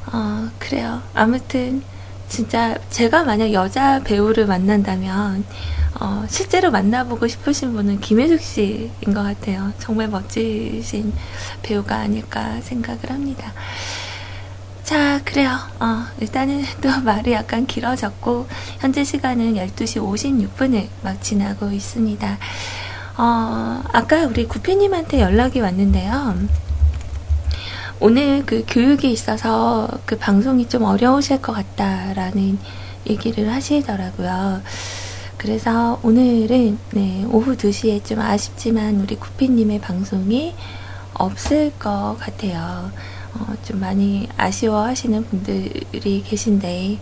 [0.07, 1.03] 어, 그래요.
[1.13, 1.83] 아무튼,
[2.27, 5.45] 진짜 제가 만약 여자 배우를 만난다면,
[6.01, 9.75] 어, 실제로 만나보고 싶으신 분은 김혜숙 씨인 것 같아요.
[9.79, 11.13] 정말 멋지신
[11.63, 13.53] 배우가 아닐까 생각을 합니다.
[14.85, 15.51] 자, 그래요.
[15.81, 18.47] 어, 일단은 또 말이 약간 길어졌고,
[18.81, 22.39] 현재 시간은 12시 56분을 막 지나고 있습니다.
[23.17, 26.35] 어, 아까 우리 구피님한테 연락이 왔는데요.
[27.99, 32.59] 오늘 그 교육이 있어서 그 방송이 좀 어려우실 것 같다라는
[33.07, 34.61] 얘기를 하시더라고요.
[35.39, 40.55] 그래서 오늘은 네, 오후 2시에 좀 아쉽지만 우리 구피님의 방송이
[41.15, 42.91] 없을 것 같아요.
[43.35, 46.99] 어, 좀 많이 아쉬워하시는 분들이 계신데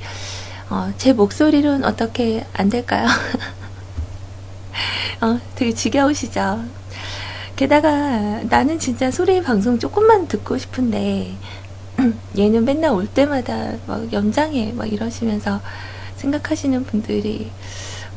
[0.70, 3.06] 어, 제 목소리로는 어떻게 안 될까요?
[5.20, 6.64] 어, 되게 지겨우시죠?
[7.56, 11.36] 게다가 나는 진짜 소리 방송 조금만 듣고 싶은데
[12.38, 15.60] 얘는 맨날 올 때마다 막 연장해 막 이러시면서
[16.16, 17.50] 생각하시는 분들이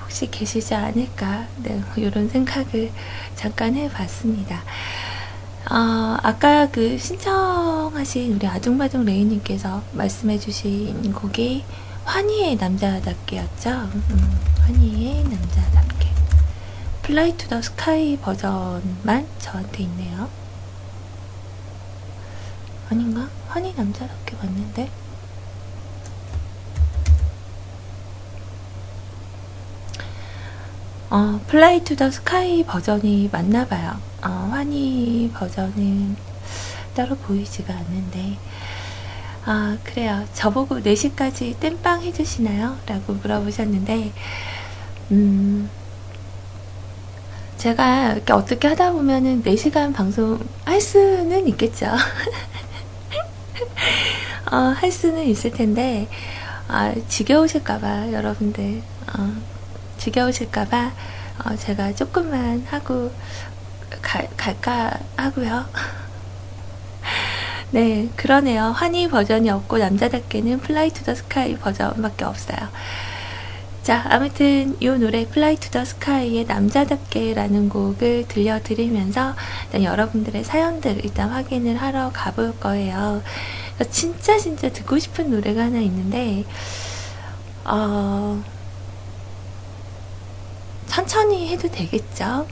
[0.01, 2.91] 혹시 계시지 않을까 네, 이런 생각을
[3.35, 4.63] 잠깐 해봤습니다.
[5.71, 11.65] 어, 아까 그 신청하신 우리 아둥바둥 레이님께서 말씀해주신 곡이
[12.03, 13.69] 환희의 남자답게였죠.
[13.71, 16.09] 음, 환희의 남자답게.
[17.01, 20.29] 플라이 투 더 스카이 버전만 저한테 있네요.
[22.89, 23.27] 아닌가?
[23.47, 24.89] 환희 남자답게 봤는데?
[31.09, 33.99] 어, 플라이 투 더 스카이 버전이 맞나봐요.
[34.25, 36.15] 어, 환희 버전은
[36.95, 38.37] 따로 보이지가 않는데.
[39.45, 40.25] 아, 그래요.
[40.33, 42.75] 저보고 4시까지 땜빵 해주시나요?
[42.87, 44.11] 라고 물어보셨는데,
[45.11, 45.69] 음,
[47.57, 51.85] 제가 이렇게 어떻게 하다 보면은 4시간 방송 할 수는 있겠죠.
[54.51, 56.07] 어, 할 수는 있을 텐데,
[56.67, 58.81] 아, 지겨우실까봐, 여러분들.
[59.15, 59.33] 어,
[59.99, 60.91] 지겨우실까봐,
[61.43, 63.11] 어, 제가 조금만 하고
[64.01, 65.65] 가, 갈까 하고요.
[67.71, 68.65] 네, 그러네요.
[68.71, 72.57] 환희 버전이 없고, 남자답게는 Fly to the Sky 버전밖에 없어요.
[73.83, 81.29] 자, 아무튼 이 노래 Fly to the Sky의 남자답게라는 곡을 들려드리면서 일단 여러분들의 사연들 일단
[81.29, 83.21] 확인을 하러 가볼 거예요.
[83.91, 86.45] 진짜 진짜 듣고 싶은 노래가 하나 있는데
[87.65, 88.41] 어,
[90.87, 92.47] 천천히 해도 되겠죠?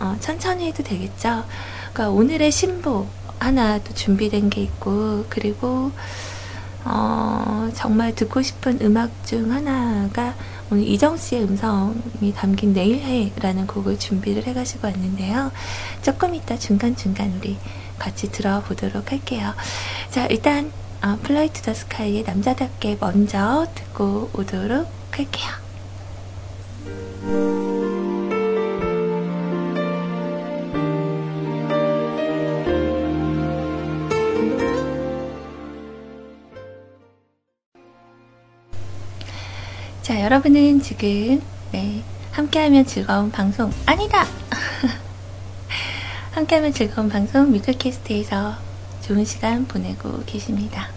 [0.00, 1.44] 어, 천천히 해도 되겠죠?
[1.92, 3.06] 그러니까 오늘의 신보
[3.38, 5.92] 하나 또 준비된 게 있고 그리고
[6.84, 10.34] 어, 정말 듣고 싶은 음악 중 하나가
[10.70, 15.50] 오늘 이정 씨의 음성이 담긴 내일해라는 곡을 준비를 해가지고 왔는데요.
[16.02, 17.56] 조금 이따 중간중간 우리
[17.98, 19.54] 같이 들어보도록 할게요.
[20.10, 20.70] 자, 일단
[21.02, 25.68] 어, Fly to the Sky의 남자답게 먼저 듣고 오도록 할게요.
[40.08, 44.24] 자, 여러분은 지금 네, 함께하면 즐거운 방송 아니다.
[46.32, 48.54] 함께하면 즐거운 방송 뮤클캐스트에서
[49.02, 50.88] 좋은 시간 보내고 계십니다.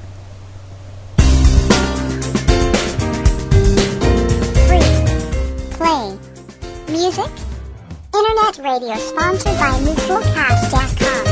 [5.76, 6.18] Play.
[6.88, 7.30] Music.
[8.16, 11.32] Internet radio sponsored by MutualCast.com.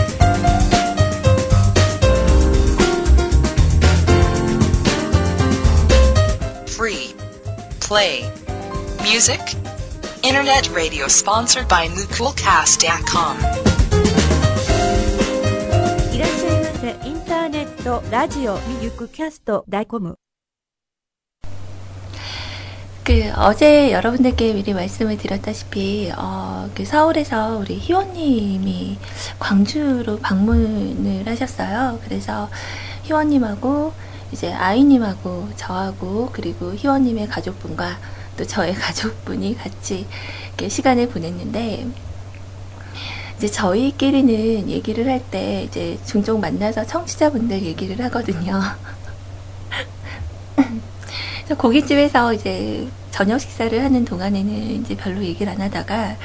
[6.79, 7.08] free,
[7.88, 8.22] play,
[9.02, 9.40] music,
[10.22, 13.36] internet radio sponsored by MutualCast.com.
[16.14, 17.08] いらっしゃいませ。
[17.08, 20.18] インターネット、ラジオ、ミユクキャスト、ダイコム。
[23.04, 28.96] 그 어제 여러분들께 미리 말씀을 드렸다시피 어, 그 서울에서 우리 희원님이
[29.38, 32.00] 광주로 방문을 하셨어요.
[32.04, 32.48] 그래서
[33.02, 33.92] 희원님하고
[34.31, 37.97] 이제 아이님하고 저하고 그리고 희원님의 가족분과
[38.37, 40.05] 또 저의 가족분이 같이
[40.47, 41.87] 이렇게 시간을 보냈는데
[43.37, 48.59] 이제 저희끼리는 얘기를 할 때 이제 종종 만나서 청취자분들 얘기를 하거든요.
[51.57, 56.15] 고깃집에서 이제 저녁 식사를 하는 동안에는 이제 별로 얘기를 안 하다가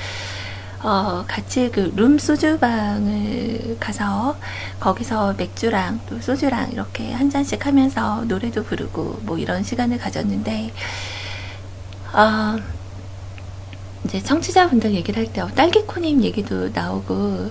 [0.84, 4.36] 어, 같이 그 룸 소주방을 가서
[4.80, 10.72] 거기서 맥주랑 또 소주랑 이렇게 한 잔씩 하면서 노래도 부르고 뭐 이런 시간을 가졌는데
[12.12, 12.56] 어,
[14.04, 17.50] 이제 청취자분들 얘기를 할 때 딸기코님 얘기도 나오고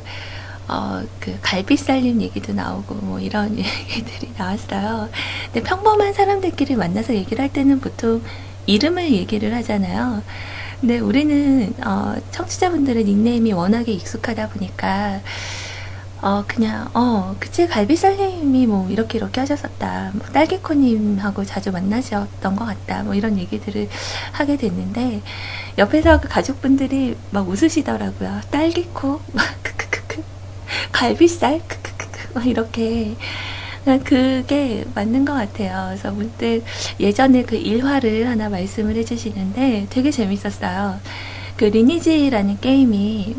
[0.68, 5.10] 어, 그 갈비살님 얘기도 나오고 뭐 이런 얘기들이 나왔어요.
[5.52, 8.22] 근데 평범한 사람들끼리 만나서 얘기를 할 때는 보통
[8.68, 10.22] 이름을 얘기를 하잖아요.
[10.84, 15.22] 근데 우리는 어, 청취자분들의 닉네임이 워낙에 익숙하다 보니까
[16.22, 20.12] 어 그냥 어 그치 갈비살님이 뭐 이렇게 이렇게 하셨었다.
[20.14, 23.04] 뭐 딸기코님하고 자주 만나셨던 것 같다.
[23.04, 23.88] 뭐 이런 얘기들을
[24.34, 25.22] 하게 됐는데
[25.78, 28.42] 옆에서 그 가족분들이 막 웃으시더라고요.
[28.52, 29.22] 딸기코?
[29.32, 30.22] 막 크크크크.
[30.92, 31.62] 갈비살?
[31.66, 32.34] 크크크크.
[32.34, 33.16] 막 이렇게
[34.04, 35.88] 그게 맞는 것 같아요.
[35.90, 36.64] 그래서 문득
[37.00, 41.00] 예전에 그 일화를 하나 말씀을 해주시는데 되게 재밌었어요.
[41.58, 43.36] 그 리니지라는 게임이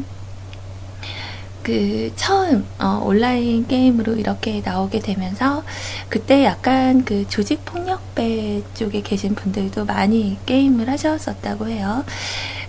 [1.65, 5.65] 그 처음 어, 온라인 게임으로 이렇게 나오게 되면서
[6.11, 12.05] 그때 약간 그 조직 폭력배 쪽에 계신 분들도 많이 게임을 하셨었다고 해요.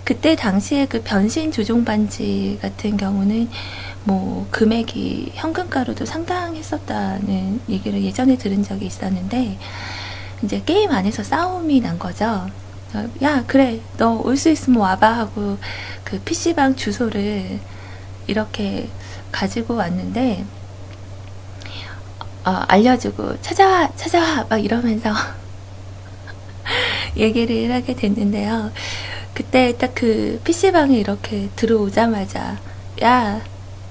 [0.02, 3.50] 그때 당시에 그 변신 조종 반지 같은 경우는
[4.06, 9.58] 뭐 금액이 현금가로도 상당했었다는 얘기를 예전에 들은 적이 있었는데
[10.42, 12.46] 이제 게임 안에서 싸움이 난 거죠.
[13.22, 15.58] 야 그래 너 올 수 있으면 와봐 하고
[16.04, 17.60] 그 PC방 주소를
[18.26, 18.88] 이렇게
[19.32, 20.44] 가지고 왔는데
[22.44, 25.12] 어, 알려주고 찾아와 찾아와 막 이러면서
[27.16, 28.72] 얘기를 하게 됐는데요.
[29.34, 32.58] 그때 딱 그 PC방에 이렇게 들어오자마자
[33.02, 33.40] 야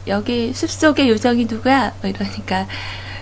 [0.08, 1.94] 여기 숲속의 요정이 누구야?
[2.02, 2.68] 뭐 이러니까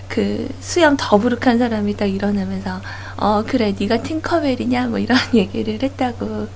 [0.08, 2.80] 그 수염 더부룩한 사람이 딱 일어나면서
[3.16, 6.48] 어 그래 네가 팅커벨이냐 뭐 이런 얘기를 했다고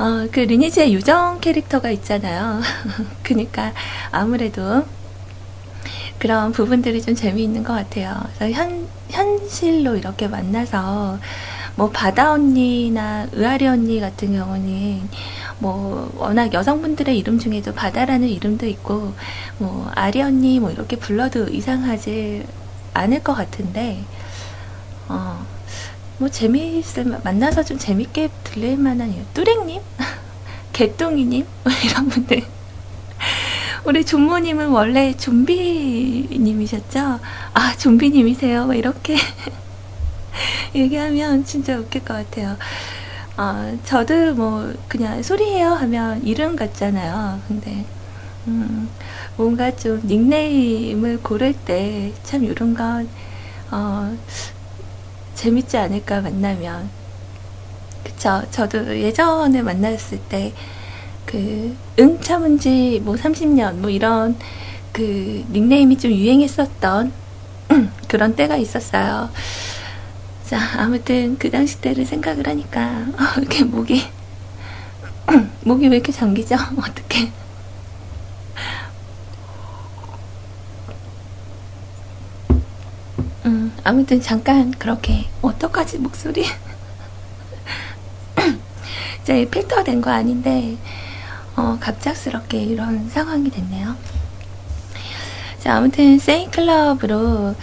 [0.00, 2.62] 어, 그 리니지의 유정 캐릭터가 있잖아요.
[3.22, 3.74] 그니까
[4.10, 4.86] 아무래도
[6.18, 8.18] 그런 부분들이 좀 재미있는 것 같아요.
[8.38, 11.18] 그래서 현, 현실로 이렇게 만나서
[11.76, 15.08] 뭐 바다 언니나 의아리 언니 같은 경우는
[15.60, 19.12] 뭐 워낙 여성분들의 이름 중에도 바다라는 이름도 있고
[19.58, 22.44] 뭐 아리 언니 뭐 이렇게 불러도 이상하지
[22.94, 24.02] 않을 것 같은데
[25.08, 25.44] 어,
[26.18, 29.80] 뭐 재미있을 만나서 좀 재밌게 들릴 만한 뚜랭님,
[30.72, 32.42] 개똥이님 뭐 이런 분들.
[33.84, 36.38] 우리 존모님은 원래 좀비님이셨죠?
[37.54, 38.66] 아 좀비님이세요?
[38.66, 39.16] 뭐 이렇게
[40.76, 42.56] 얘기하면 진짜 웃길 것 같아요.
[43.36, 47.40] 어, 저도 뭐 그냥 소리해요 하면 이름 같잖아요.
[47.48, 47.84] 근데
[48.46, 48.88] 음,
[49.36, 53.08] 뭔가 좀 닉네임을 고를 때 참 이런 건
[53.70, 54.16] 어,
[55.34, 56.90] 재밌지 않을까 만나면.
[58.04, 58.42] 그쵸?
[58.50, 60.52] 저도 예전에 만났을 때
[61.26, 64.36] 그 응참은지 뭐 30년 뭐 이런
[64.92, 67.12] 그 닉네임이 좀 유행했었던
[68.08, 69.30] 그런 때가 있었어요
[70.50, 74.02] 자 아무튼 그 당시 때를 생각을 하니까 어, 이렇게 목이
[75.64, 76.56] 목이 왜 이렇게 잠기죠?
[76.76, 77.30] 어떻게
[83.46, 86.44] 음, 아무튼 잠깐 그렇게 어떡하지 목소리?
[89.22, 90.76] 이제 필터 된 거 아닌데
[91.56, 93.94] 어, 갑작스럽게 이런 상황이 됐네요.
[95.60, 97.54] 자, 아무튼 세이클럽으로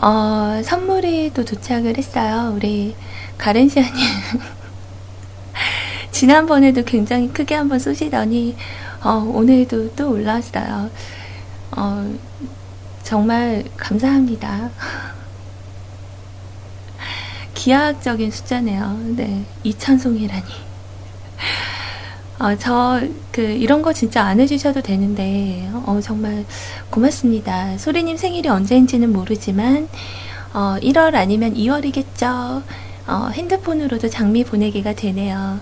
[0.00, 2.52] 어, 선물이 또 도착을 했어요.
[2.54, 2.94] 우리
[3.38, 3.92] 가렌시아님
[6.12, 8.54] 지난번에도 굉장히 크게 한번 쏘시더니
[9.02, 10.90] 어, 오늘도 또 올라왔어요.
[11.72, 12.14] 어,
[13.02, 14.70] 정말 감사합니다.
[17.54, 18.96] 기하학적인 숫자네요.
[19.16, 20.44] 네, 2천송이라니.
[22.40, 26.46] 어, 저, 그, 이런 거 진짜 안 해주셔도 되는데, 어, 정말
[26.88, 27.76] 고맙습니다.
[27.76, 29.86] 소리님 생일이 언제인지는 모르지만,
[30.54, 32.62] 어, 1월 아니면 2월이겠죠.
[33.06, 35.60] 어, 핸드폰으로도 장미 보내기가 되네요.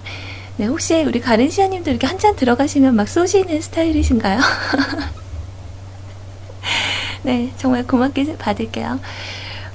[0.56, 4.38] 네, 혹시 우리 가른시아님도 이렇게 한잔 들어가시면 막 쏘시는 스타일이신가요?
[7.22, 9.00] 네, 정말 고맙게 받을게요.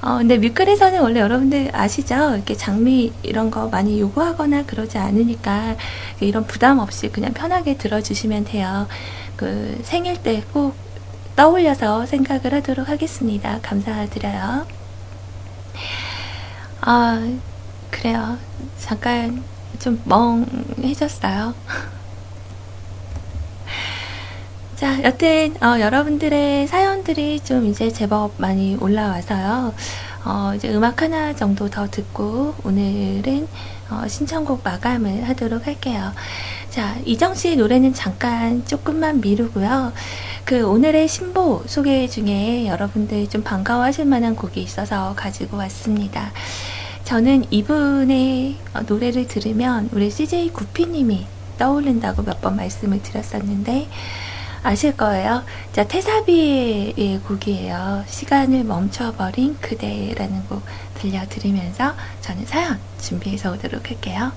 [0.04, 2.34] 어, 근데 뮤클에서는 원래 여러분들 아시죠?
[2.34, 5.76] 이렇게 장미 이런 거 많이 요구하거나 그러지 않으니까
[6.20, 8.86] 이런 부담 없이 그냥 편하게 들어주시면 돼요.
[9.36, 10.76] 그 생일 때 꼭
[11.36, 13.58] 떠올려서 생각을 하도록 하겠습니다.
[13.62, 14.66] 감사드려요.
[16.80, 17.38] 아,
[17.90, 18.38] 그래요.
[18.76, 19.42] 잠깐
[19.78, 21.54] 좀 멍해졌어요.
[24.76, 29.72] 자, 여튼 어, 여러분들의 사연들이 좀 이제 제법 많이 올라와서요.
[30.24, 33.46] 어, 이제 음악 하나 정도 더 듣고 오늘은
[33.90, 36.12] 어, 신청곡 마감을 하도록 할게요.
[36.70, 39.92] 자, 이정 씨의 노래는 잠깐 조금만 미루고요.
[40.44, 46.32] 그 오늘의 신보 소개 중에 여러분들 좀 반가워하실 만한 곡이 있어서 가지고 왔습니다.
[47.04, 51.26] 저는 이분의 어, 노래를 들으면 우리 CJ 구피님이
[51.58, 53.86] 떠오른다고 몇 번 말씀을 드렸었는데
[54.64, 55.44] 아실 거예요.
[55.72, 58.02] 자, 태사비의 곡이에요.
[58.08, 60.62] 시간을 멈춰버린 그대라는 곡
[60.94, 61.92] 들려드리면서
[62.22, 64.32] 저는 사연 준비해서 오도록 할게요.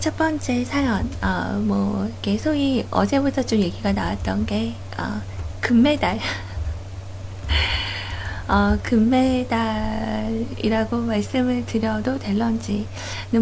[0.00, 5.20] 첫 번째 사연, 어, 뭐, 이렇게 소위 어제부터 좀 얘기가 나왔던 게, 어,
[5.60, 6.18] 금메달.
[8.48, 12.86] 어, 금메달이라고 말씀을 드려도 될런지는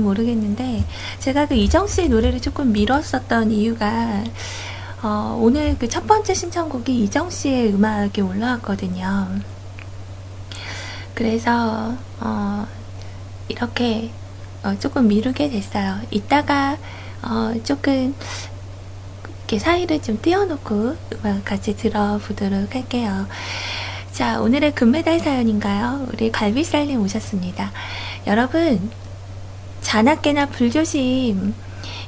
[0.02, 0.84] 모르겠는데,
[1.20, 4.24] 제가 그 이정 씨의 노래를 조금 미뤘었던 이유가,
[5.02, 9.28] 어, 오늘 그 첫 번째 신청곡이 이정 씨의 음악이 올라왔거든요.
[11.14, 12.66] 그래서, 어,
[13.46, 14.10] 이렇게
[14.62, 16.00] 어, 조금 미루게 됐어요.
[16.10, 16.76] 이따가
[17.22, 18.14] 어, 조금
[19.38, 23.26] 이렇게 사이를 좀 띄워놓고 음악 같이 들어보도록 할게요.
[24.12, 26.08] 자, 오늘의 금메달 사연인가요?
[26.12, 27.72] 우리 갈비살님 오셨습니다.
[28.26, 28.90] 여러분,
[29.80, 31.54] 자나깨나 불조심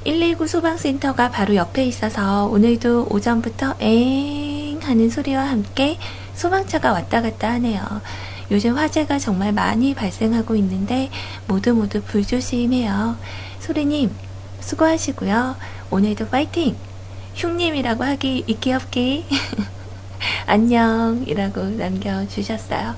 [0.04, 5.98] 119 소방센터가 바로 옆에 있어서 오늘도 오전부터 엥 하는 소리와 함께
[6.34, 7.80] 소방차가 왔다 갔다 하네요.
[8.50, 11.10] 요즘 화재가 정말 많이 발생하고 있는데
[11.46, 13.16] 모두 모두 불조심해요.
[13.60, 14.10] 소리님
[14.60, 15.56] 수고하시고요.
[15.90, 16.76] 오늘도 파이팅!
[17.34, 19.26] 흉님이라고 하기 있기 없기.
[20.46, 22.94] 안녕 이라고 남겨주셨어요.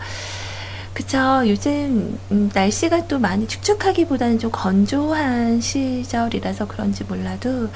[0.94, 1.42] 그쵸.
[1.46, 7.68] 요즘 음, 날씨가 또 많이 축축하기보다는 좀 건조한 시절이라서 그런지 몰라도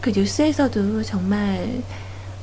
[0.00, 1.82] 그 뉴스에서도 정말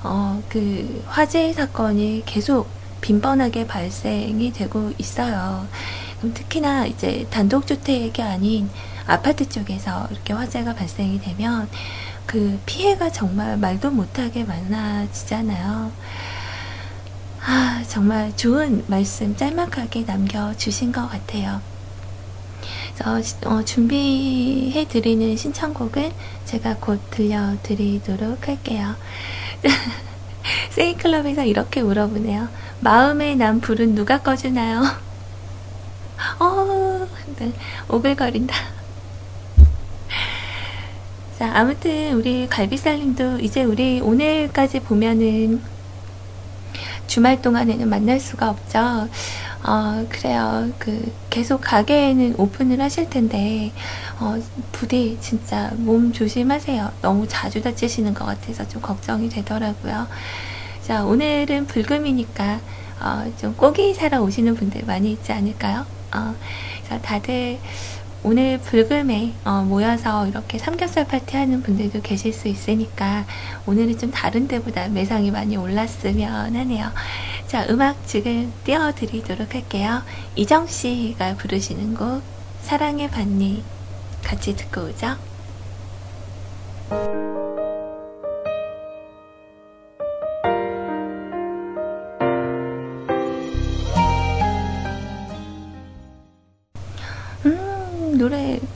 [0.04, 2.70] 어, 그 화재 사건이 계속
[3.02, 5.68] 빈번하게 발생이 되고 있어요.
[6.20, 8.70] 그럼 특히나 이제 단독주택이 아닌
[9.06, 11.70] 아파트 쪽에서 이렇게 화재가 발생이 되면
[12.26, 15.92] 그 피해가 정말 말도 못하게 많아지잖아요.
[17.48, 21.62] 아, 정말 좋은 말씀 짤막하게 남겨주신 것 같아요.
[23.46, 26.12] 어, 준비해드리는 신청곡은
[26.46, 28.96] 제가 곧 들려드리도록 할게요.
[30.72, 32.48] 세이클럽에서 이렇게 물어보네요.
[32.82, 34.82] 마음에 난 불은 누가 꺼주나요?
[36.40, 37.08] 어,
[37.38, 37.52] 네,
[37.90, 38.56] 오글거린다.
[41.38, 45.62] 자, 아무튼 우리 갈비살님도 이제 우리 오늘까지 보면은
[47.08, 49.10] 주말 동안에는 만날 수가 없죠.
[49.68, 50.70] 어, 그래요.
[50.78, 53.72] 그, 계속 가게에는 오픈을 하실 텐데,
[54.20, 54.36] 어,
[54.72, 56.92] 부디 진짜 몸 조심하세요.
[57.02, 60.08] 너무 자주 다치시는 것 같아서 좀 걱정이 되더라고요.
[60.86, 62.60] 자, 오늘은 불금이니까,
[63.02, 65.84] 어, 좀 고기 사러 오시는 분들 많이 있지 않을까요?
[66.14, 66.36] 어,
[66.88, 67.58] 자, 다들
[68.22, 73.26] 오늘 불금에 어, 모여서 이렇게 삼겹살 파티 하는 분들도 계실 수 있으니까
[73.66, 76.92] 오늘은 좀 다른 때보다 매상이 많이 올랐으면 하네요.
[77.48, 80.04] 자, 음악 지금 띄워드리도록 할게요.
[80.36, 82.22] 이정 씨가 부르시는 곡
[82.62, 83.64] 사랑의 반니
[84.24, 85.18] 같이 듣고 오죠.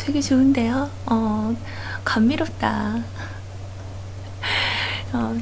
[0.09, 0.89] 되게 좋은데요?
[1.05, 1.55] 어,
[2.03, 3.03] 감미롭다.
[5.13, 5.37] 어,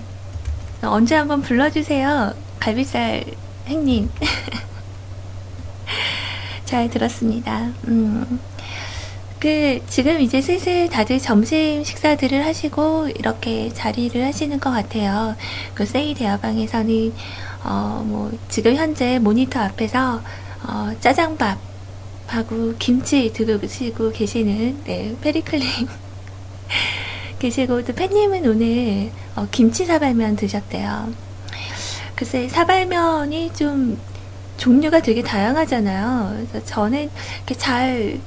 [0.81, 2.33] 언제 한번 불러주세요.
[2.59, 3.23] 갈비살
[3.67, 4.09] 행님.
[6.65, 7.71] 잘 들었습니다.
[7.87, 8.41] 음,
[9.39, 15.37] 그, 지금 이제 슬슬 다들 점심 식사들을 하시고, 이렇게 자리를 하시는 것 같아요.
[15.75, 17.13] 그 세이 대화방에서는,
[17.63, 20.21] 어, 뭐, 지금 현재 모니터 앞에서,
[20.63, 21.57] 어, 짜장밥,
[22.27, 25.65] 하고 김치 드시고 계시는 네, 페리클님
[27.39, 31.13] 계시고 또 팬님은 오늘 어, 김치 사발면 드셨대요.
[32.15, 33.99] 글쎄 사발면이 좀
[34.57, 36.45] 종류가 되게 다양하잖아요.
[36.49, 38.19] 그래서 저는 이렇게 잘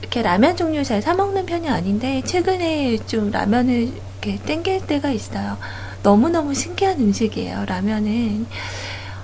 [0.00, 5.58] 이렇게 라면 종류 잘 사 먹는 편이 아닌데 최근에 좀 라면을 이렇게 땡길 때가 있어요.
[6.02, 7.66] 너무너무 신기한 음식이에요.
[7.66, 8.46] 라면은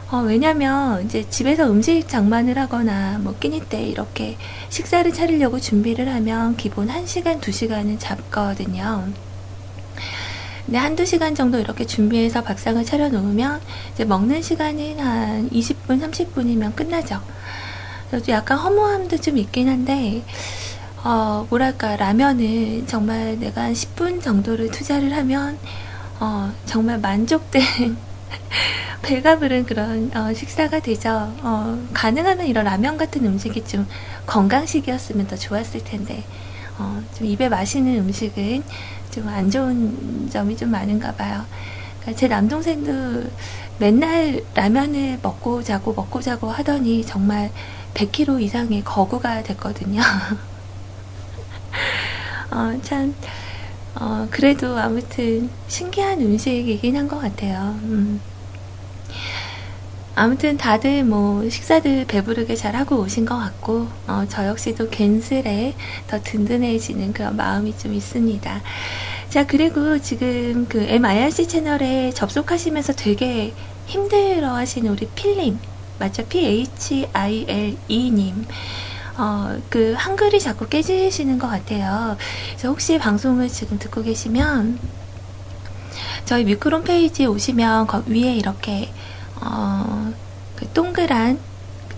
[0.09, 4.37] 어, 왜냐면 이제 집에서 음식 장만을 하거나 뭐 끼니 때 이렇게
[4.69, 9.09] 식사를 차리려고 준비를 하면 기본 1시간, 2시간은 잡거든요.
[10.65, 13.61] 근데 한두 시간 정도 이렇게 준비해서 밥상을 차려 놓으면
[13.95, 17.21] 이제 먹는 시간은 한 20분, 30분이면 끝나죠.
[18.09, 20.23] 그래서 약간 허무함도 좀 있긴 한데,
[21.03, 25.59] 어, 뭐랄까, 라면은 정말 내가 한 10분 정도를 투자를 하면,
[26.21, 28.06] 어, 정말 만족된
[29.03, 31.11] 배가 부른 그런 어, 식사가 되죠.
[31.43, 33.87] 어, 가능하면 이런 라면 같은 음식이 좀
[34.27, 36.29] 건강식이었으면 더 좋았을 텐데
[36.79, 38.65] 어, 좀 입에 마시는 음식은
[39.11, 41.49] 좀 안 좋은 점이 좀 많은가 봐요.
[42.01, 43.31] 그러니까 제 남동생도
[43.79, 47.53] 맨날 라면을 먹고 자고 먹고 자고 하더니 정말
[47.95, 50.01] 100kg 이상의 거구가 됐거든요.
[52.51, 53.15] 어, 참,
[53.99, 57.79] 어, 그래도 아무튼 신기한 음식이긴 한 것 같아요.
[57.83, 58.21] 음.
[60.15, 65.75] 아무튼 다들 뭐 식사들 배부르게 잘 하고 오신 것 같고 어, 저 역시도 괜스레
[66.09, 68.63] 더 든든해지는 그런 마음이 좀 있습니다.
[69.29, 73.53] 자 그리고 지금 그 MIRC 채널에 접속하시면서 되게
[73.87, 75.59] 힘들어 하시는 우리 필님
[75.99, 76.25] 맞죠?
[76.27, 77.05] PHILE님
[79.19, 82.17] 어, 그 한글이 자꾸 깨지시는 것 같아요.
[82.51, 84.79] 그래서 혹시 방송을 지금 듣고 계시면
[86.25, 88.93] 저희 미크론 페이지에 오시면 위에 이렇게
[89.41, 90.13] 어,
[90.57, 91.39] 그 동그란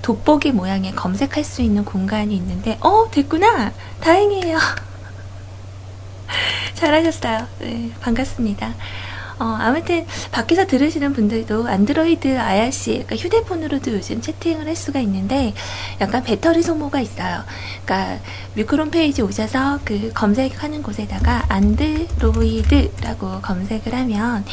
[0.02, 3.72] 돋보기 모양의 검색할 수 있는 공간이 있는데, 어, 됐구나!
[4.00, 4.58] 다행이에요.
[6.74, 7.46] 잘하셨어요.
[7.58, 8.74] 네, 반갑습니다.
[9.38, 15.54] 어, 아무튼 밖에서 들으시는 분들도 안드로이드 IRC 그러니까 휴대폰으로도 요즘 채팅을 할 수가 있는데
[16.00, 17.44] 약간 배터리 소모가 있어요.
[17.84, 18.20] 그러니까
[18.54, 24.44] 뮤클 홈페이지 오셔서 그 검색하는 곳에다가 안드로이드라고 검색을 하면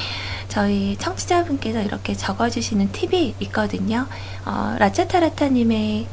[0.48, 4.08] 저희 청취자분께서 이렇게 적어주시는 팁이 있거든요.
[4.46, 6.08] 어, 라차타라타님의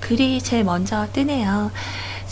[0.00, 1.70] 글이 제일 먼저 뜨네요.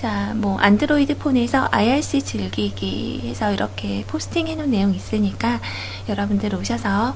[0.01, 5.61] 자, 뭐, 안드로이드 폰에서 IRC 즐기기 해서 이렇게 포스팅 해놓은 내용 있으니까
[6.09, 7.15] 여러분들 오셔서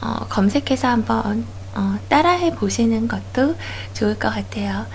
[0.00, 1.44] 어, 검색해서 한번
[1.74, 3.56] 어, 따라해 보시는 것도
[3.94, 4.86] 좋을 것 같아요.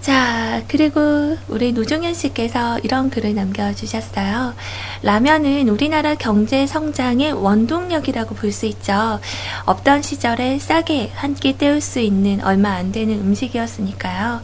[0.00, 4.54] 자, 그리고 우리 노종현 씨께서 이런 글을 남겨주셨어요.
[5.02, 9.20] 라면은 우리나라 경제 성장의 원동력이라고 볼 수 있죠.
[9.66, 14.40] 없던 시절에 싸게 한 끼 때울 수 있는 얼마 안 되는 음식이었으니까요.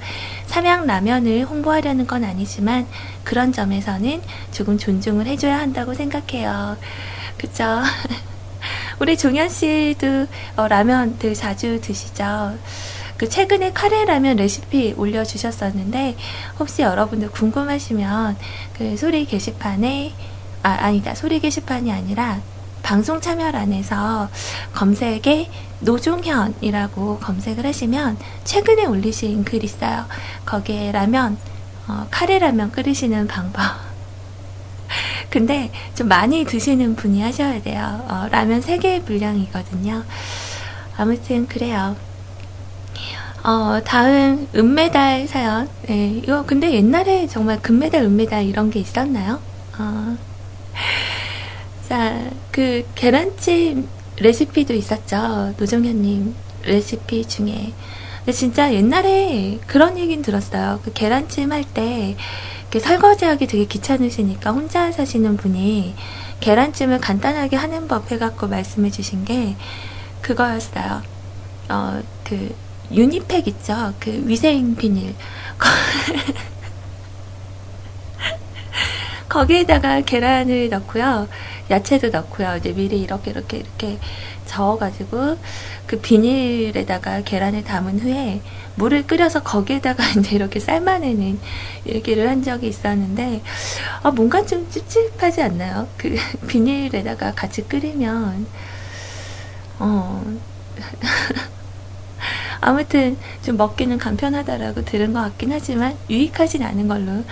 [0.46, 2.86] 삼양 라면을 홍보하려는 건 아니지만
[3.24, 4.22] 그런 점에서는
[4.52, 6.76] 조금 존중을 해줘야 한다고 생각해요.
[7.36, 7.64] 그쵸?
[8.98, 10.26] 우리 종현 씨도
[10.56, 12.56] 어, 라면들 자주 드시죠?
[13.16, 16.16] 그 최근에 카레 라면 레시피 올려주셨었는데
[16.58, 18.36] 혹시 여러분들 궁금하시면
[18.76, 20.12] 그 소리 게시판에
[20.62, 22.40] 아 아니다 소리 게시판이 아니라
[22.86, 24.28] 방송 참여란에서
[24.72, 30.04] 검색에 노종현이라고 검색을 하시면 최근에 올리신 글 있어요.
[30.44, 31.36] 거기에 라면
[31.88, 33.60] 어, 카레 라면 끓이시는 방법.
[35.30, 38.04] 근데 좀 많이 드시는 분이 하셔야 돼요.
[38.08, 40.04] 어, 라면 3개 분량이거든요.
[40.96, 41.96] 아무튼 그래요.
[43.42, 45.68] 어, 다음 은메달 사연.
[45.88, 49.40] 네, 이거 근데 옛날에 정말 금메달, 은메달 이런 게 있었나요?
[49.76, 50.16] 어.
[51.88, 55.54] 자, 그 계란찜 레시피도 있었죠.
[55.58, 56.34] 노정현님
[56.64, 57.72] 레시피 중에.
[58.18, 60.80] 근데 진짜 옛날에 그런 얘기는 들었어요.
[60.84, 62.16] 그 계란찜 할 때
[62.76, 65.94] 설거지하기 되게 귀찮으시니까 혼자 사시는 분이
[66.40, 69.56] 계란찜을 간단하게 하는 법 해갖고 말씀해 주신 게
[70.20, 71.00] 그거였어요.
[71.70, 72.54] 어, 그
[72.92, 73.94] 유니팩 있죠?
[73.98, 75.14] 그 위생 비닐.
[79.36, 81.28] 거기에다가 계란을 넣고요.
[81.68, 82.56] 야채도 넣고요.
[82.56, 83.98] 이제 미리 이렇게 이렇게 이렇게
[84.46, 85.36] 저어가지고
[85.86, 88.40] 그 비닐에다가 계란을 담은 후에
[88.76, 91.38] 물을 끓여서 거기에다가 이제 이렇게 삶아내는
[91.86, 93.42] 얘기를 한 적이 있었는데
[94.02, 95.86] 아, 뭔가 좀 찝찝하지 않나요?
[95.98, 96.16] 그
[96.48, 98.46] 비닐에다가 같이 끓이면
[99.80, 100.24] 어
[102.62, 107.22] 아무튼 좀 먹기는 간편하다라고 들은 것 같긴 하지만 유익하진 않은 걸로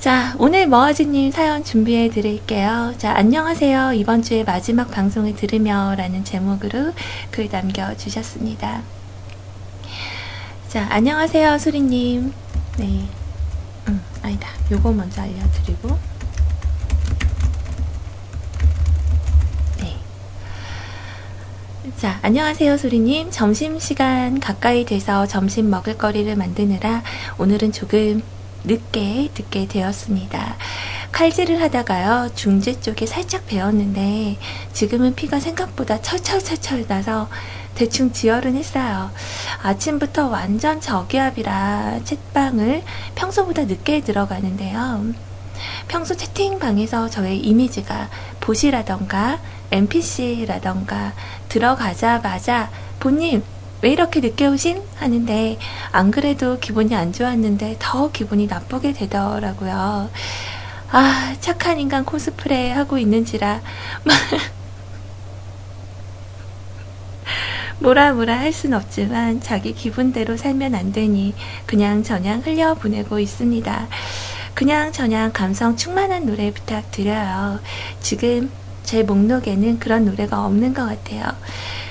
[0.00, 2.94] 자, 오늘 머아지님 사연 준비해 드릴게요.
[2.98, 3.94] 자, 안녕하세요.
[3.94, 6.92] 이번 주에 마지막 방송을 들으며 라는 제목으로
[7.30, 8.82] 글 남겨주셨습니다.
[10.68, 11.58] 자, 안녕하세요.
[11.58, 12.32] 소리님.
[12.76, 13.08] 네.
[13.88, 14.48] 음, 아니다.
[14.70, 15.98] 요거 먼저 알려드리고.
[19.78, 19.96] 네.
[21.96, 23.30] 자, 안녕하세요, 소리님.
[23.30, 27.02] 점심시간 가까이 돼서 점심 먹을 거리를 만드느라
[27.38, 28.22] 오늘은 조금
[28.66, 30.56] 늦게 듣게 되었습니다.
[31.12, 34.36] 칼질을 하다가요, 중재 쪽에 살짝 베었는데,
[34.72, 37.28] 지금은 피가 생각보다 철철철철 나서
[37.74, 39.10] 대충 지혈은 했어요.
[39.62, 42.82] 아침부터 완전 저기압이라 채방을
[43.14, 45.14] 평소보다 늦게 들어가는데요.
[45.88, 48.08] 평소 채팅방에서 저의 이미지가
[48.40, 49.38] 보시라던가
[49.70, 51.12] NPC라던가
[51.48, 53.42] 들어가자마자 본님
[53.82, 54.82] 왜 이렇게 늦게 오신?
[54.96, 55.58] 하는데
[55.92, 60.10] 안 그래도 기분이 안 좋았는데 더 기분이 나쁘게 되더라고요.
[60.90, 63.60] 아 착한 인간 코스프레 하고 있는지라
[67.80, 71.34] 뭐라 뭐라 할 순 없지만 자기 기분대로 살면 안 되니
[71.66, 73.88] 그냥 저냥 흘려보내고 있습니다.
[74.54, 77.60] 그냥 저냥 감성 충만한 노래 부탁드려요.
[78.00, 78.50] 지금
[78.84, 81.24] 제 목록에는 그런 노래가 없는 것 같아요.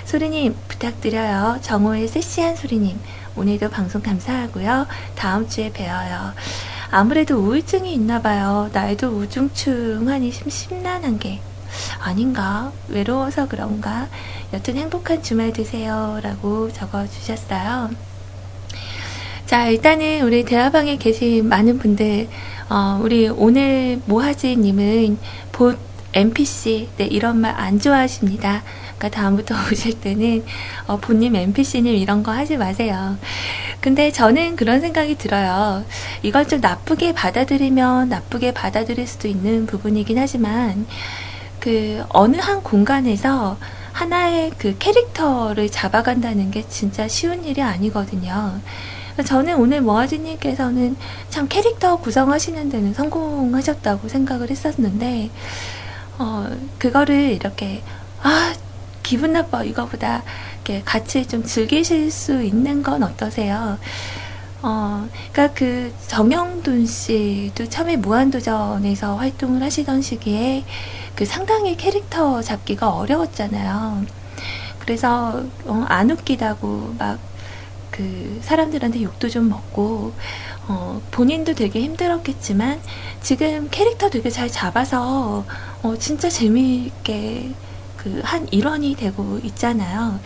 [0.06, 1.60] 소리님 부탁드려요.
[1.62, 2.97] 정호의 섹시한 소리님
[3.36, 4.88] 오늘도 방송 감사하고요.
[5.16, 6.34] 다음 주에 뵈어요.
[6.91, 8.70] 아무래도 우울증이 있나 봐요.
[8.72, 11.41] 날도 우중충하니 심 심란한 게
[11.99, 12.72] 아닌가?
[12.88, 14.08] 외로워서 그런가?
[14.53, 16.20] 여튼 행복한 주말 되세요.
[16.24, 17.89] 라고 적어주셨어요.
[19.47, 22.28] 자, 일단은 우리 대화방에 계신 많은 분들,
[22.70, 25.18] 어, 우리 오늘 모하지님은
[25.51, 25.78] 봇
[26.14, 28.64] NPC, 네, 이런 말 안 좋아하십니다.
[28.97, 30.43] 그러니까 다음부터 오실 때는
[30.87, 33.17] 어, 본님 NPC님 이런 거 하지 마세요.
[33.81, 35.83] 근데 저는 그런 생각이 들어요.
[36.23, 40.85] 이걸 좀 나쁘게 받아들이면 나쁘게 받아들일 수도 있는 부분이긴 하지만
[41.59, 43.57] 그 어느 한 공간에서
[43.91, 48.59] 하나의 그 캐릭터를 잡아간다는 게 진짜 쉬운 일이 아니거든요.
[49.23, 50.97] 저는 오늘 모아지님께서는
[51.29, 55.29] 참 캐릭터 구성하시는 데는 성공하셨다고 생각을 했었는데,
[56.19, 57.81] 어, 그거를 이렇게,
[58.21, 58.53] 아,
[59.06, 60.24] 기분 나빠, 이거보다,
[60.84, 63.78] 같이 좀 즐기실 수 있는 건 어떠세요?
[64.64, 70.66] 어, 그니까 그 정영돈 씨도 처음에 무한도전에서 활동을 하시던 시기에
[71.16, 74.06] 그 상당히 캐릭터 잡기가 어려웠잖아요.
[74.80, 77.36] 그래서 어, 안 웃기다고 막
[77.95, 80.14] 그 사람들한테 욕도 좀 먹고
[80.68, 82.82] 어, 본인도 되게 힘들었겠지만
[83.22, 85.45] 지금 캐릭터 되게 잘 잡아서
[85.82, 87.53] 어, 진짜 재미있게
[88.06, 90.20] 그그한 일원이 되고 있잖아요.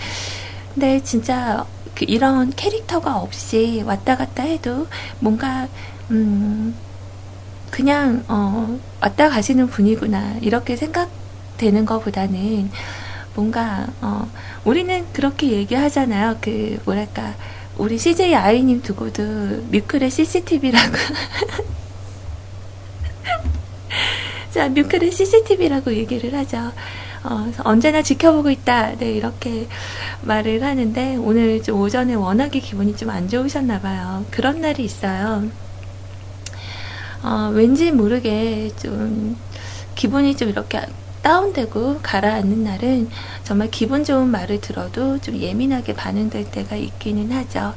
[0.73, 1.65] 근데 진짜
[1.95, 4.87] 그 이런 캐릭터가 없이 왔다 갔다 해도
[5.19, 5.67] 뭔가
[6.11, 6.75] 음
[7.71, 12.69] 그냥 어 왔다 가시는 분이구나 이렇게 생각되는 것보다는
[13.35, 14.29] 뭔가 어
[14.65, 16.37] 우리는 그렇게 얘기하잖아요.
[16.41, 17.35] 그 뭐랄까
[17.77, 19.23] 우리 CJ 아이님 두고도
[19.71, 20.97] 뮤클의 CCTV라고
[24.51, 26.73] 자 뮤클의 CCTV라고 얘기를 하죠.
[27.23, 28.95] 어, 언제나 지켜보고 있다.
[28.97, 29.67] 네, 이렇게
[30.21, 34.23] 말을 하는데, 오늘 좀 오전에 워낙에 기분이 좀 안 좋으셨나 봐요.
[34.31, 35.43] 그런 날이 있어요.
[37.23, 39.35] 어, 왠지 모르게 좀
[39.95, 40.81] 기분이 좀 이렇게
[41.21, 43.09] 다운되고 가라앉는 날은
[43.43, 47.73] 정말 기분 좋은 말을 들어도 좀 예민하게 반응될 때가 있기는 하죠.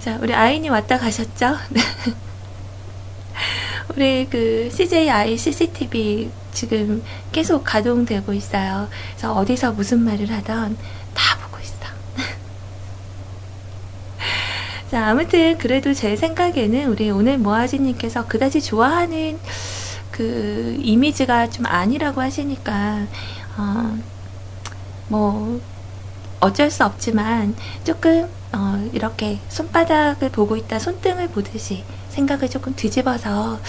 [0.00, 1.56] 자, 우리 아인이 왔다 가셨죠?
[3.96, 8.88] 우리 그 CJI CCTV 지금 계속 가동되고 있어요.
[9.10, 10.78] 그래서 어디서 무슨 말을 하던
[11.12, 11.74] 다 보고 있어.
[14.90, 19.38] 자, 아무튼 그래도 제 생각에는 우리 오늘 모아지님께서 그다지 좋아하는
[20.10, 23.06] 그 이미지가 좀 아니라고 하시니까
[23.58, 23.98] 어,
[25.08, 25.60] 뭐
[26.40, 27.54] 어쩔 수 없지만
[27.84, 33.60] 조금 어, 이렇게 손바닥을 보고 있다 손등을 보듯이 생각을 조금 뒤집어서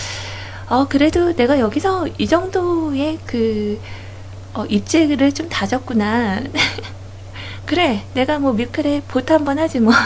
[0.69, 3.79] 어 그래도 내가 여기서 이 정도의 그
[4.53, 6.41] 어, 입지를 좀 다졌구나
[7.65, 9.93] 그래 내가 뭐 뮤클에 보트 한번 하지 뭐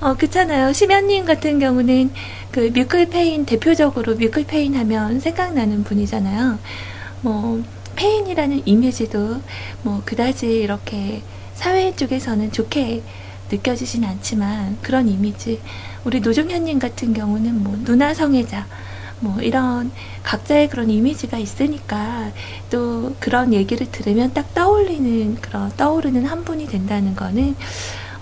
[0.00, 0.72] 어, 그렇잖아요.
[0.72, 2.12] 심연님 같은 경우는
[2.52, 6.58] 그 뮤클페인 대표적으로 뮤클페인 하면 생각나는 분이잖아요.
[7.22, 7.64] 뭐
[7.96, 9.40] 페인이라는 이미지도
[9.82, 11.22] 뭐 그다지 이렇게
[11.54, 13.02] 사회 쪽에서는 좋게
[13.50, 15.60] 느껴지진 않지만 그런 이미지
[16.06, 18.64] 우리 노종현님 같은 경우는 뭐 누나 성애자
[19.18, 19.90] 뭐 이런
[20.22, 22.30] 각자의 그런 이미지가 있으니까
[22.70, 27.56] 또 그런 얘기를 들으면 딱 떠올리는 그런 떠오르는 한 분이 된다는 거는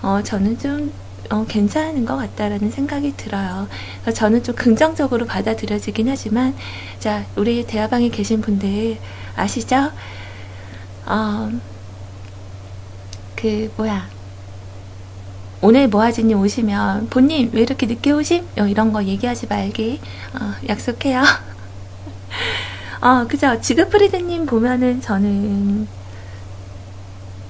[0.01, 0.91] 어 저는 좀
[1.29, 3.67] 어, 괜찮은 것 같다라는 생각이 들어요.
[4.13, 6.55] 저는 좀 긍정적으로 받아들여지긴 하지만,
[6.99, 8.99] 자, 우리 대화방에 계신 분들
[9.35, 9.91] 아시죠?
[11.07, 11.51] 어,
[13.35, 14.14] 그, 뭐야.
[15.61, 18.47] 오늘 모아지님 오시면, 본님 왜 이렇게 늦게 오심?
[18.59, 19.99] 어, 이런 거 얘기하지 말기.
[20.33, 21.23] 어, 약속해요.
[23.01, 23.59] 어, 그죠.
[23.61, 25.87] 지그프리드님 보면은 저는,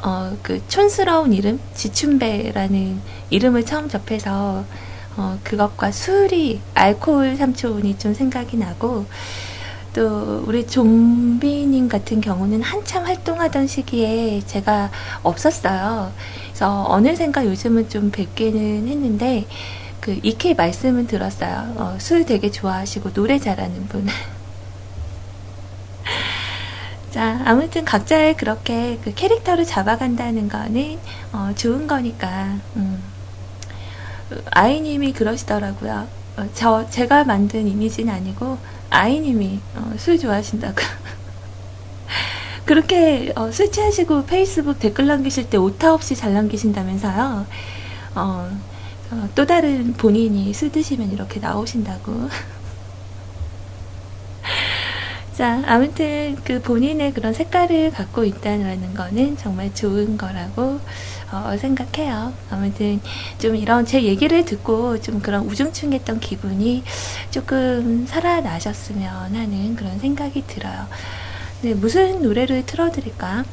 [0.04, 3.02] 어, 그 촌스러운 이름 지춘배라는
[3.32, 4.64] 이름을 처음 접해서
[5.18, 9.06] 어, 그것과 술이 알코올 삼촌이 좀 생각이 나고
[9.94, 14.92] 또 우리 좀비님 같은 경우는 한참 활동하던 시기에 제가
[15.24, 16.12] 없었어요.
[16.56, 19.46] 그래서 어느샌가 요즘은 좀 뵙기는 했는데
[20.00, 21.74] 그 이케 말씀은 들었어요.
[21.76, 24.08] 어, 술 되게 좋아하시고 노래 잘하는 분.
[27.12, 30.98] 자, 아무튼 각자의 그렇게 그 캐릭터를 잡아간다는 거는
[31.34, 32.56] 어, 좋은 거니까.
[32.78, 33.04] 음.
[34.52, 36.08] 아이님이 그러시더라고요.
[36.38, 38.60] 어, 저 제가 만든 이미지는 아니고
[38.92, 40.76] 아이님이 어, 술 좋아하신다고.
[42.66, 47.46] 그렇게 어, 술 취하시고 페이스북 댓글 남기실 때 오타 없이 잘 남기신다면서요.
[48.16, 48.58] 어,
[49.12, 52.30] 어, 또 다른 본인이 술 드시면 이렇게 나오신다고.
[55.34, 60.80] 자, 아무튼 그 본인의 그런 색깔을 갖고 있다는 거는 정말 좋은 거라고
[61.32, 62.34] 어, 생각해요.
[62.50, 63.00] 아무튼
[63.38, 66.84] 좀 이런 제 얘기를 듣고 좀 그런 우중충했던 기분이
[67.30, 70.88] 조금 살아나셨으면 하는 그런 생각이 들어요.
[71.66, 73.44] 네, 무슨 노래를 틀어드릴까?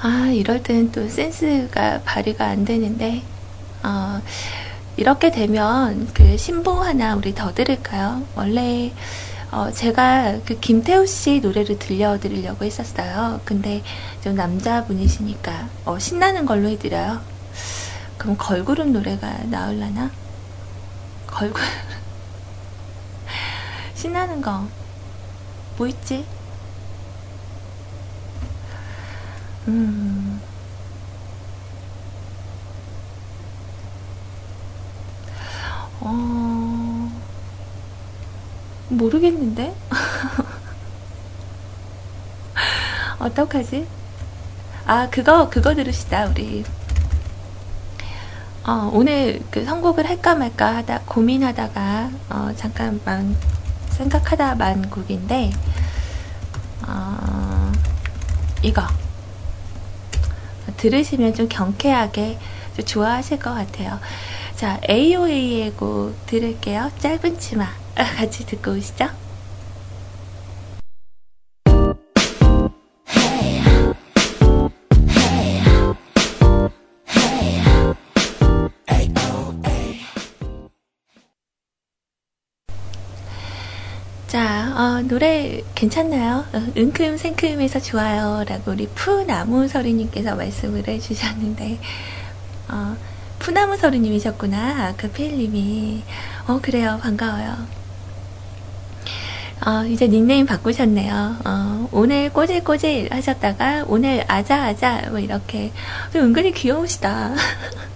[0.00, 3.22] 아, 이럴 때는 또 센스가 발휘가 안 되는데,
[3.82, 4.22] 어,
[4.96, 8.22] 이렇게 되면 그 신보 하나 우리 더 들을까요?
[8.36, 8.92] 원래
[9.50, 13.40] 어, 제가 그 김태우 씨 노래를 들려드리려고 했었어요.
[13.44, 13.82] 근데
[14.22, 17.20] 좀 남자분이시니까 어, 신나는 걸로 해드려요.
[18.16, 20.12] 그럼 걸그룹 노래가 나올라나?
[21.26, 21.66] 걸그룹
[23.94, 24.68] 신나는 거
[25.76, 26.24] 뭐 있지?
[29.68, 30.40] 음.
[36.00, 37.12] 어.
[38.88, 39.74] 모르겠는데?
[43.18, 43.86] 어떡하지?
[44.86, 46.64] 아, 그거, 그거 들으시다, 우리.
[48.64, 53.36] 어, 오늘 그 선곡을 할까 말까 하다, 고민하다가, 어, 잠깐만
[54.02, 55.52] 생각하다 만 곡인데,
[56.86, 57.72] 어,
[58.62, 58.82] 이거.
[60.76, 62.38] 들으시면 좀 경쾌하게
[62.74, 64.00] 좀 좋아하실 것 같아요.
[64.56, 66.90] 자, AOA의 곡 들을게요.
[66.98, 67.68] 짧은 치마.
[67.94, 69.21] 같이 듣고 오시죠.
[85.02, 86.44] 어, 노래 괜찮나요?
[86.52, 88.44] 어, 은큼 생큼해서 좋아요.
[88.48, 91.78] 라고 우리 푸나무 서리님께서 말씀을 해주셨는데,
[92.68, 92.96] 어,
[93.40, 94.94] 푸나무 서리님이셨구나.
[94.96, 96.02] 그 필님이.
[96.46, 97.00] 어, 그래요.
[97.02, 97.56] 반가워요.
[99.66, 101.36] 어, 이제 닉네임 바꾸셨네요.
[101.44, 105.72] 어, 오늘 꼬질꼬질 하셨다가, 오늘 아자아자, 뭐 이렇게.
[106.14, 107.34] 은근히 귀여우시다.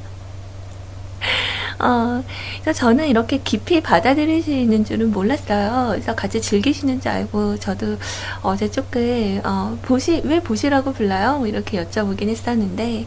[1.79, 2.23] 어,
[2.63, 5.89] 그래서 저는 이렇게 깊이 받아들이시는 줄은 몰랐어요.
[5.91, 7.97] 그래서 같이 즐기시는 줄 알고 저도
[8.43, 11.39] 어제 조금 어, 보시 왜 보시라고 불러요?
[11.39, 13.07] 뭐 이렇게 여쭤보긴 했었는데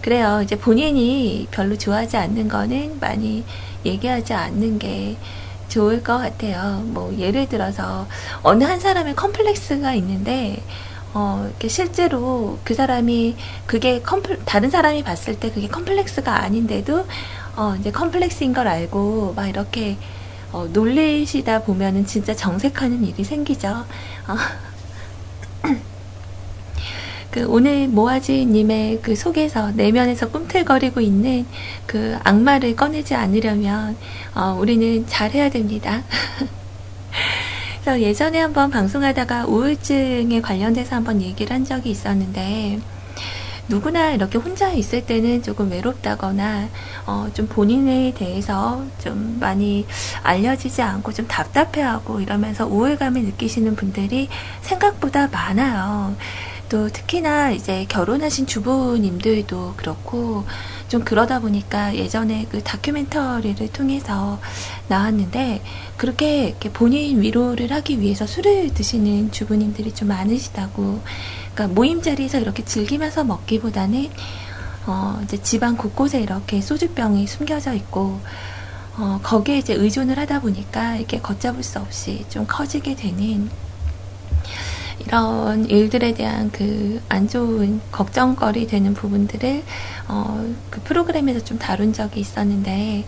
[0.00, 0.40] 그래요.
[0.42, 3.44] 이제 본인이 별로 좋아하지 않는 거는 많이
[3.84, 5.16] 얘기하지 않는 게
[5.68, 6.82] 좋을 것 같아요.
[6.86, 8.06] 뭐 예를 들어서
[8.42, 10.62] 어느 한 사람의 컴플렉스가 있는데
[11.14, 13.36] 어, 이렇게 실제로 그 사람이
[13.66, 17.06] 그게 컴플, 다른 사람이 봤을 때 그게 컴플렉스가 아닌데도
[17.58, 19.96] 어, 이제 컴플렉스인 걸 알고 막 이렇게
[20.52, 23.68] 어, 놀리시다 보면은 진짜 정색하는 일이 생기죠.
[23.68, 24.36] 어.
[27.32, 31.46] 그 오늘 모아지님의 그 속에서 내면에서 꿈틀거리고 있는
[31.84, 33.96] 그 악마를 꺼내지 않으려면
[34.36, 36.04] 어, 우리는 잘해야 됩니다.
[37.82, 42.78] 그래서 예전에 한번 방송하다가 우울증에 관련돼서 한번 얘기를 한 적이 있었는데
[43.68, 46.68] 누구나 이렇게 혼자 있을 때는 조금 외롭다거나
[47.06, 49.86] 어, 좀 본인에 대해서 좀 많이
[50.22, 54.28] 알려지지 않고 좀 답답해하고 이러면서 우울감을 느끼시는 분들이
[54.62, 56.16] 생각보다 많아요.
[56.68, 60.44] 또 특히나 이제 결혼하신 주부님들도 그렇고
[60.88, 64.38] 좀 그러다 보니까 예전에 그 다큐멘터리를 통해서
[64.88, 65.62] 나왔는데
[65.96, 71.00] 그렇게 본인 위로를 하기 위해서 술을 드시는 주부님들이 좀 많으시다고
[71.58, 74.10] 그러니까 모임 자리에서 이렇게 즐기면서 먹기보다는
[74.86, 78.20] 어 이제 집안 곳곳에 이렇게 소주병이 숨겨져 있고
[78.96, 83.50] 어 거기에 이제 의존을 하다 보니까 이렇게 걷잡을 수 없이 좀 커지게 되는
[85.00, 89.62] 이런 일들에 대한 그 안 좋은 걱정거리 되는 부분들을
[90.08, 93.04] 어, 그 프로그램에서 좀 다룬 적이 있었는데,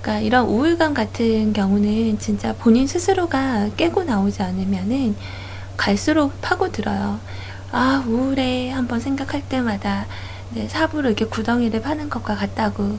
[0.00, 5.16] 그러니까 이런 우울감 같은 경우는 진짜 본인 스스로가 깨고 나오지 않으면은
[5.76, 7.20] 갈수록 파고들어요.
[7.72, 10.06] 아 우울해 한번 생각할 때마다
[10.50, 12.98] 네, 삽으로 이렇게 구덩이를 파는 것과 같다고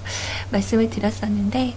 [0.49, 1.75] 말씀을 드렸었는데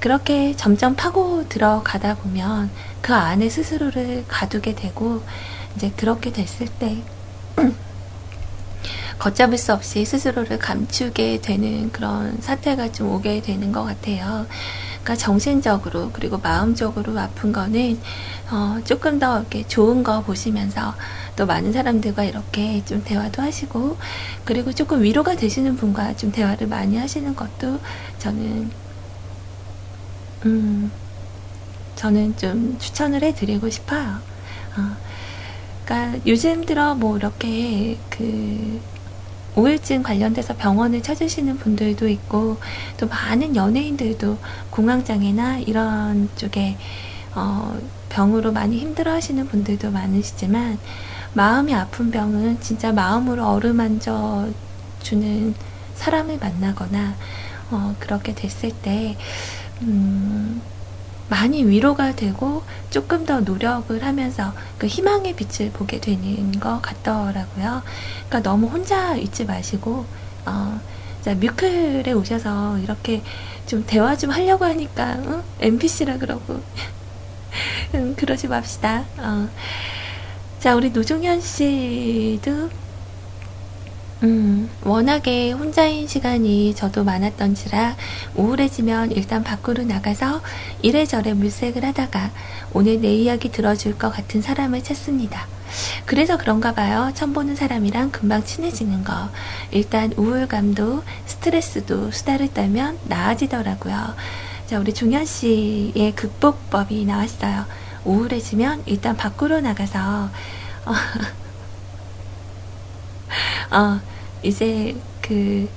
[0.00, 2.70] 그렇게 점점 파고 들어가다 보면
[3.00, 5.22] 그 안에 스스로를 가두게 되고
[5.76, 7.04] 이제 그렇게 됐을 때
[9.20, 14.46] 걷잡을 수 없이 스스로를 감추게 되는 그런 사태가 좀 오게 되는 것 같아요.
[15.02, 18.00] 그러니까 정신적으로 그리고 마음적으로 아픈 거는
[18.50, 20.94] 어, 조금 더 이렇게 좋은 거 보시면서
[21.36, 23.96] 또 많은 사람들과 이렇게 좀 대화도 하시고
[24.44, 27.80] 그리고 조금 위로가 되시는 분과 좀 대화를 많이 하시는 것도
[28.18, 28.70] 저는
[30.44, 30.92] 음
[31.94, 34.18] 저는 좀 추천을 해드리고 싶어요.
[34.76, 34.96] 어,
[35.84, 38.80] 그러니까 요즘 들어 뭐 이렇게 그
[39.54, 42.58] 우울증 관련돼서 병원을 찾으시는 분들도 있고
[42.96, 44.38] 또 많은 연예인들도
[44.70, 46.76] 공황장애나 이런 쪽에
[47.34, 47.78] 어,
[48.08, 50.78] 병으로 많이 힘들어 하시는 분들도 많으시지만
[51.34, 54.48] 마음이 아픈 병은 진짜 마음으로 어루만져
[55.00, 55.54] 주는
[55.94, 57.14] 사람을 만나거나
[57.70, 59.16] 어, 그렇게 됐을 때
[59.80, 60.60] 음,
[61.28, 67.82] 많이 위로가 되고 조금 더 노력을 하면서 그 희망의 빛을 보게 되는 것 같더라고요.
[68.28, 70.04] 그러니까 너무 혼자 있지 마시고
[70.44, 70.80] 어,
[71.22, 73.22] 자, 뮤클에 오셔서 이렇게
[73.66, 75.42] 좀 대화 좀 하려고 하니까 응?
[75.60, 76.60] NPC라 그러고
[77.94, 79.04] 응, 그러지 맙시다.
[79.16, 79.48] 어.
[80.62, 82.70] 자, 우리 노종현 씨도
[84.22, 87.96] 음, 워낙에 혼자인 시간이 저도 많았던지라
[88.36, 90.40] 우울해지면 일단 밖으로 나가서
[90.80, 92.30] 이래저래 물색을 하다가
[92.74, 95.48] 오늘 내 이야기 들어줄 것 같은 사람을 찾습니다.
[96.06, 97.10] 그래서 그런가 봐요.
[97.12, 99.30] 처음 보는 사람이랑 금방 친해지는 거.
[99.72, 104.14] 일단 우울감도 스트레스도 수다를 떨면 나아지더라고요.
[104.68, 107.66] 자, 우리 종현 씨의 극복법이 나왔어요.
[108.04, 110.30] 우울해지면 일단 밖으로 나가서
[110.86, 110.94] 어,
[113.76, 114.00] 어,
[114.42, 115.68] 이제 그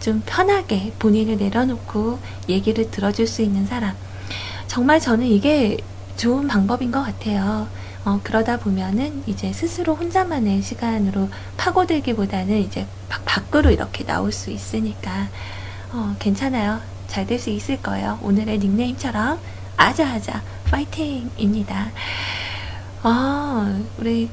[0.00, 3.96] 좀 편하게 본인을 내려놓고 얘기를 들어줄 수 있는 사람.
[4.68, 5.78] 정말 저는 이게
[6.16, 7.66] 좋은 방법인 것 같아요.
[8.04, 15.28] 어, 그러다 보면은 이제 스스로 혼자만의 시간으로 파고들기보다는 이제 막 밖으로 이렇게 나올 수 있으니까
[15.92, 16.80] 어, 괜찮아요.
[17.08, 18.18] 잘 될 수 있을 거예요.
[18.22, 19.40] 오늘의 닉네임처럼
[19.76, 21.90] 아자아자 파이팅입니다.
[23.02, 24.28] 아, 우리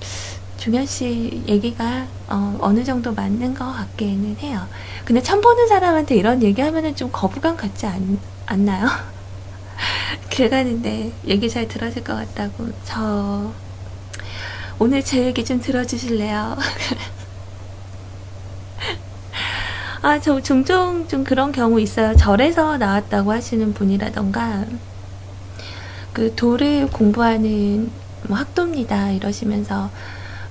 [0.58, 4.66] 종현 씨 얘기가 어, 느 정도 맞는 것 같기는 해요.
[5.06, 8.88] 근데 처음 보는 사람한테 이런 얘기하면은 좀 거부감 같지 않, 않나요?
[10.30, 12.70] 길 가는데 얘기 잘 들어줄 것 같다고.
[12.86, 13.52] 저,
[14.80, 16.58] 오늘 제 얘기 좀 들어주실래요?
[20.02, 22.16] 아, 저 종종 좀 그런 경우 있어요.
[22.16, 24.66] 절에서 나왔다고 하시는 분이라던가,
[26.14, 27.92] 그 도를 공부하는
[28.28, 29.12] 뭐 학도입니다.
[29.12, 29.90] 이러시면서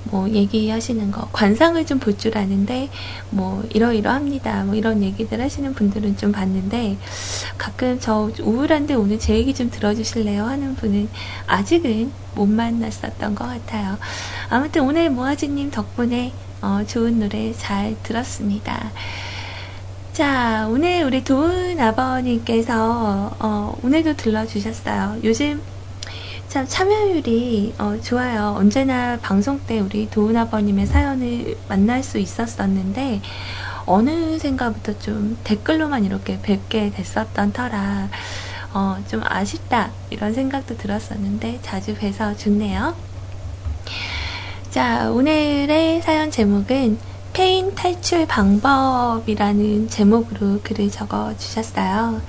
[0.04, 2.90] 뭐 얘기하시는 거 관상을 좀 볼 줄 아는데
[3.30, 4.64] 뭐 이러이러합니다.
[4.64, 6.98] 뭐 이런 얘기들 하시는 분들은 좀 봤는데
[7.56, 10.44] 가끔 저 우울한데 오늘 제 얘기 좀 들어주실래요?
[10.44, 11.08] 하는 분은
[11.46, 13.98] 아직은 못 만났었던 것 같아요.
[14.50, 16.32] 아무튼 오늘 모아지님 덕분에
[16.62, 18.90] 어, 좋은 노래 잘 들었습니다.
[20.12, 25.20] 자, 오늘 우리 도은 아버님께서 어, 오늘도 들러주셨어요.
[25.24, 25.62] 요즘
[26.48, 28.54] 참 참여율이 어, 좋아요.
[28.58, 33.22] 언제나 방송 때 우리 도은 아버님의 사연을 만날 수 있었었는데
[33.86, 38.10] 어느샌가부터 좀 댓글로만 이렇게 뵙게 됐었던 터라
[38.74, 42.94] 어, 좀 아쉽다 이런 생각도 들었었는데 자주 뵈서 좋네요.
[44.68, 52.20] 자, 오늘의 사연 제목은 폐인 탈출 방법이라는 제목으로 글을 적어 주셨어요.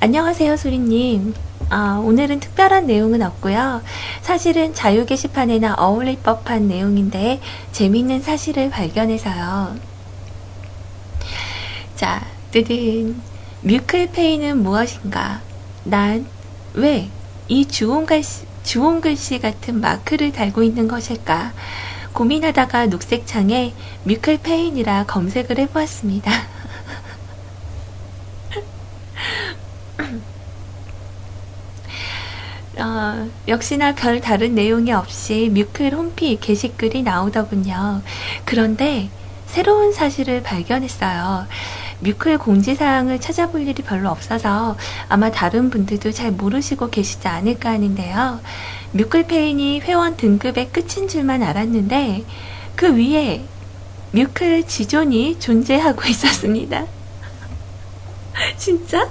[0.00, 1.34] 안녕하세요, 소리님.
[1.70, 3.82] 아, 오늘은 특별한 내용은 없고요.
[4.22, 7.40] 사실은 자유 게시판에나 어울릴 법한 내용인데
[7.72, 9.76] 재미있는 사실을 발견해서요.
[11.96, 13.20] 자, 뜨든
[13.62, 15.42] 뮤클페이는 무엇인가?
[15.84, 16.26] 난
[16.74, 17.10] 왜
[17.50, 21.54] 이 주홍글씨, 주홍글씨 같은 마크를 달고 있는 것일까?
[22.12, 26.30] 고민하다가 녹색 창에 뮤클페인이라 검색을 해보았습니다.
[32.78, 38.02] 어, 역시나 별 다른 내용이 없이 뮤클 홈피 게시글이 나오더군요.
[38.44, 39.10] 그런데
[39.46, 41.46] 새로운 사실을 발견했어요.
[42.00, 44.76] 뮤클 공지사항을 찾아볼 일이 별로 없어서
[45.08, 48.40] 아마 다른 분들도 잘 모르시고 계시지 않을까 하는데요.
[48.92, 52.24] 뮤클페인이 회원 등급의 끝인 줄만 알았는데
[52.74, 53.44] 그 위에
[54.12, 56.86] 뮤클 지존이 존재하고 있었습니다.
[58.56, 59.10] 진짜?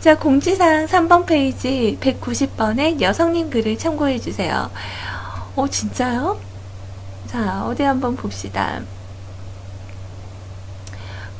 [0.00, 4.70] 자, 공지사항 3번 페이지 190번에 여성님 글을 참고해 주세요.
[5.56, 6.40] 어, 진짜요?
[7.26, 8.80] 자, 어디 한번 봅시다.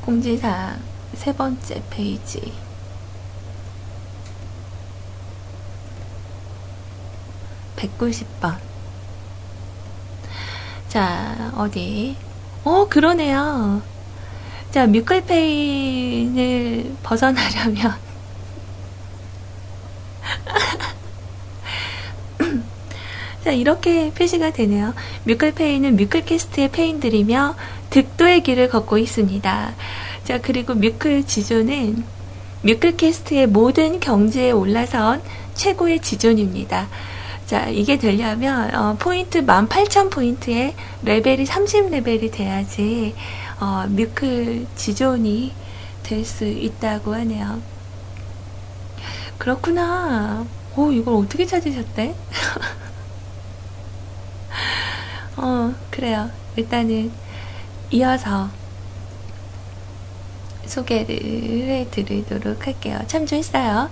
[0.05, 0.81] 공지사항
[1.15, 2.53] 세 번째 페이지.
[7.79, 8.59] 백구십 번
[10.89, 12.17] 자, 어디?
[12.65, 13.83] 어, 그러네요.
[14.73, 17.95] 자, 뮤클페인을 벗어나려면
[23.45, 24.95] 자, 이렇게 표시가 되네요.
[25.25, 27.55] 뮤클페인은 뮤클캐스트의 페인들이며
[27.91, 29.75] 득도의 길을 걷고 있습니다.
[30.25, 32.05] 자, 그리고 뮤클 지존은
[32.63, 35.23] 뮤클캐스트의 모든 경지에 올라선
[35.55, 36.89] 최고의 지존입니다.
[37.49, 43.15] 자, 이게 되려면, 어, 포인트 18,000포인트에 레벨이 30레벨이 돼야지,
[43.61, 45.55] 어, 뮤클 지존이
[46.03, 47.63] 될 수 있다고 하네요.
[49.39, 50.47] 그렇구나.
[50.77, 52.15] 오, 이걸 어떻게 찾으셨대?
[55.37, 56.31] 어, 그래요.
[56.57, 57.13] 일단은
[57.91, 58.51] 이어서
[60.67, 63.01] 소개를 해드리도록 할게요.
[63.07, 63.91] 참조했어요.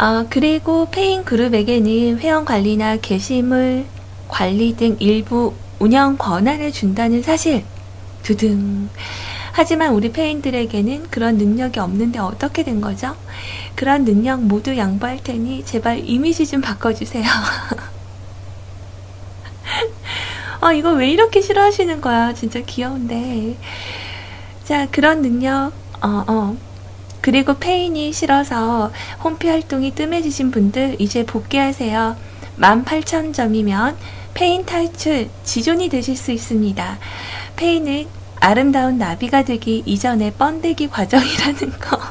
[0.00, 3.84] 어, 그리고 폐인 그룹에게는 회원 관리나 게시물
[4.28, 7.64] 관리 등 일부 운영 권한을 준다는 사실.
[8.22, 8.88] 두둥.
[9.52, 13.14] 하지만 우리 페인들에게는 그런 능력이 없는데 어떻게 된 거죠?
[13.74, 17.24] 그런 능력 모두 양보할 테니 제발 이미지 좀 바꿔주세요.
[20.62, 22.32] 아, 이거 왜 이렇게 싫어하시는 거야?
[22.32, 23.58] 진짜 귀여운데.
[24.64, 26.69] 자, 그런 능력, 어, 어.
[27.20, 28.90] 그리고 페인이 싫어서
[29.22, 32.16] 홈피 활동이 뜸해지신 분들 이제 복귀하세요.
[32.58, 33.94] 18,000점이면
[34.34, 36.98] 폐인 탈출 지존이 되실 수 있습니다.
[37.56, 38.06] 폐인은
[38.40, 42.00] 아름다운 나비가 되기 이전의 번데기 과정이라는 거.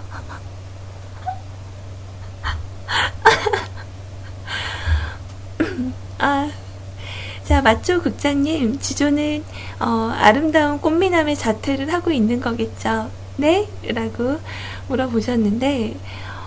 [6.20, 6.52] 아,
[7.46, 9.44] 자, 마초 국장님, 지존은,
[9.80, 13.10] 어, 아름다운 꽃미남의 자태를 하고 있는 거겠죠?
[13.38, 13.68] 네?
[13.88, 14.40] 라고
[14.90, 15.96] 물어보셨는데,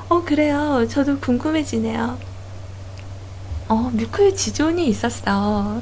[0.08, 0.86] 어, 그래요.
[0.88, 2.18] 저도 궁금해지네요.
[3.68, 5.80] 어, 뮤클 지존이 있었어.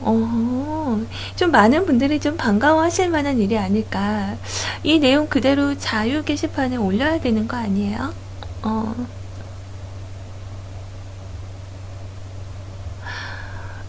[0.00, 1.06] 어,
[1.36, 4.36] 좀 많은 분들이 좀 반가워하실 만한 일이 아닐까.
[4.82, 8.14] 이 내용 그대로 자유 게시판에 올려야 되는 거 아니에요?
[8.62, 8.94] 어.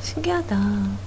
[0.02, 1.07] 신기하다.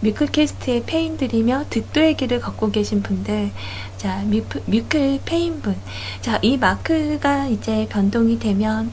[0.00, 3.50] 뮤클캐스트의 페인들이며 듣도의 길을 걷고 계신 분들,
[3.96, 5.76] 자, 뮤클, 뮤클 페인분.
[6.20, 8.92] 자, 이 마크가 이제 변동이 되면,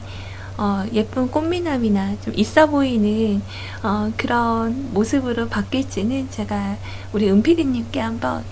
[0.56, 3.42] 어, 예쁜 꽃미남이나 좀 있어 보이는,
[3.82, 6.76] 어, 그런 모습으로 바뀔지는 제가
[7.12, 8.44] 우리 은피디님께 한번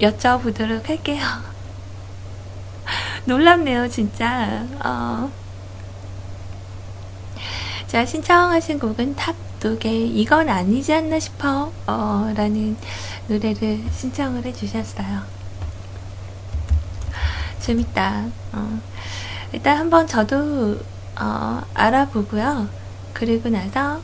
[0.00, 1.22] 여쭤보도록 할게요.
[3.24, 4.66] 놀랍네요, 진짜.
[4.84, 5.30] 어.
[7.86, 11.72] 자, 신청하신 곡은 Topp Dogg의 이건 아니지 않나 싶어.
[11.86, 12.76] 어, 라는
[13.28, 15.22] 노래를 신청을 해주셨어요.
[17.60, 18.26] 재밌다.
[18.52, 18.80] 어.
[19.52, 20.78] 일단 한번 저도,
[21.18, 22.68] 어, 알아보고요.
[23.14, 24.02] 그리고 나서,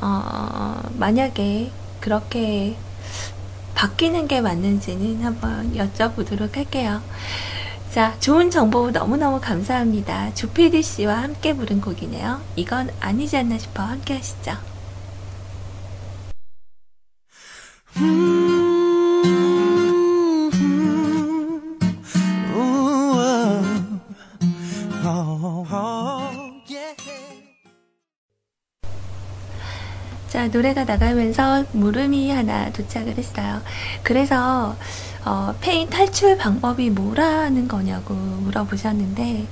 [0.00, 2.76] 어, 만약에 그렇게
[3.74, 7.02] 바뀌는 게 맞는지는 한번 여쭤보도록 할게요.
[7.92, 10.32] 자, 좋은 정보 너무너무 감사합니다.
[10.34, 12.40] 조피디 씨와 함께 부른 곡이네요.
[12.54, 14.52] 이건 아니지 않나 싶어 함께 하시죠.
[30.28, 33.60] 자, 노래가 나가면서 물음이 하나 도착을 했어요.
[34.04, 34.76] 그래서,
[35.24, 39.46] 어, 폐인 탈출 방법이 뭐라는 거냐고 물어보셨는데,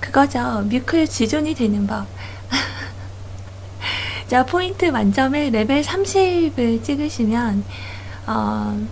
[0.00, 0.62] 그거죠.
[0.68, 2.06] 뮤클 지존이 되는 법.
[4.28, 7.64] 자, 포인트 만점에 레벨 30을 찍으시면,
[8.26, 8.86] 어,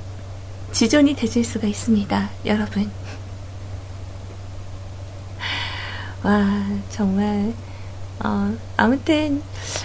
[0.72, 2.30] 지존이 되실 수가 있습니다.
[2.46, 2.90] 여러분.
[6.24, 7.52] 와, 정말,
[8.24, 9.42] 어, 아무튼,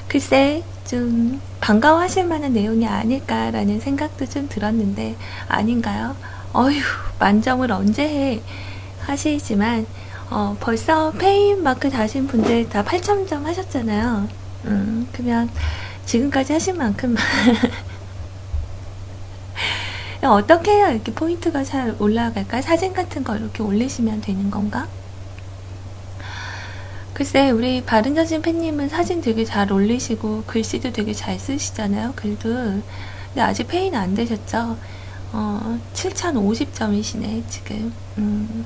[0.07, 5.17] 글쎄, 좀 반가워하실 만한 내용이 아닐까라는 생각도 좀 들었는데
[5.49, 6.15] 아닌가요?
[6.57, 6.81] 어휴
[7.19, 8.41] 만점을 언제 해
[9.05, 9.85] 하시지만
[10.31, 14.27] 어, 벌써 폐인 마크 다신 분들 다 8천점 하셨잖아요.
[14.65, 15.51] 음, 그러면
[16.05, 17.23] 지금까지 하신 만큼만
[20.25, 22.63] 어떻게 해야 이렇게 포인트가 잘 올라갈까?
[22.63, 24.87] 사진 같은 거 이렇게 올리시면 되는 건가?
[27.13, 32.49] 글쎄, 우리 바른자신 팬님은 사진 되게 잘 올리시고, 글씨도 되게 잘 쓰시잖아요, 글도.
[32.49, 34.77] 근데 아직 폐인 안 되셨죠?
[35.33, 37.93] 어, 7050점이시네, 지금.
[38.17, 38.65] 음.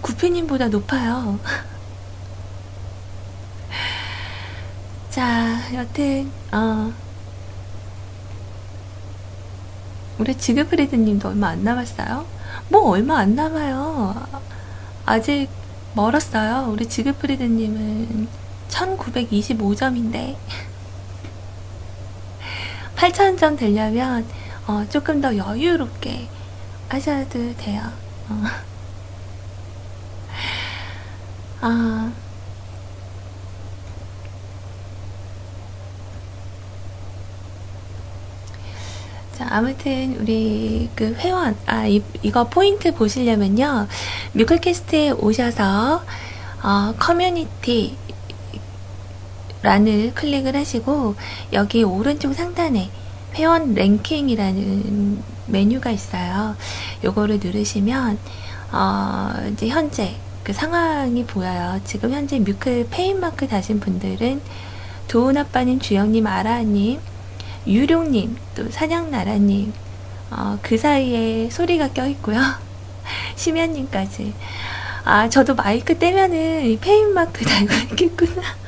[0.00, 1.38] 구피님보다 높아요.
[5.10, 6.92] 자, 여튼, 어.
[10.18, 12.24] 우리 지그프리드 님도 얼마 안 남았어요?
[12.68, 14.14] 뭐 얼마 안 남아요.
[15.06, 15.48] 아직
[15.94, 16.70] 멀었어요.
[16.72, 18.28] 우리 지그프리드 님은
[18.68, 20.36] 1925점인데
[22.96, 24.26] 8000점 되려면
[24.66, 26.28] 어, 조금 더 여유롭게
[26.88, 27.82] 하셔도 돼요.
[28.28, 28.44] 어.
[31.60, 32.12] 아,
[39.32, 43.88] 자, 아무튼 우리 그 회원 아 이, 이거 포인트 보시려면요
[44.32, 46.04] 뮤클캐스트에 오셔서
[46.62, 47.96] 어, 커뮤니티
[49.64, 51.16] 란을 클릭을 하시고
[51.54, 52.90] 여기 오른쪽 상단에
[53.34, 56.54] 회원 랭킹이라는 메뉴가 있어요.
[57.02, 58.18] 요거를 누르시면
[58.72, 61.80] 어, 이제 현재 그 상황이 보여요.
[61.84, 64.42] 지금 현재 뮤클 폐인마크 다신 분들은
[65.08, 67.00] 도훈아빠님, 주영님, 아라님,
[67.66, 69.72] 유룡님, 또 사냥나라님,
[70.30, 72.38] 어, 그 사이에 소리가 껴있고요.
[73.36, 74.34] 심연님까지.
[75.04, 78.63] 아, 저도 마이크 떼면은 폐인마크 달고 있겠구나.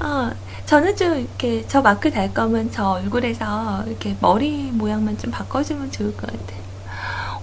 [0.00, 0.30] 어,
[0.66, 6.16] 저는 좀 이렇게 저 마크 달 거면 저 얼굴에서 이렇게 머리 모양만 좀 바꿔주면 좋을
[6.16, 6.54] 것 같아.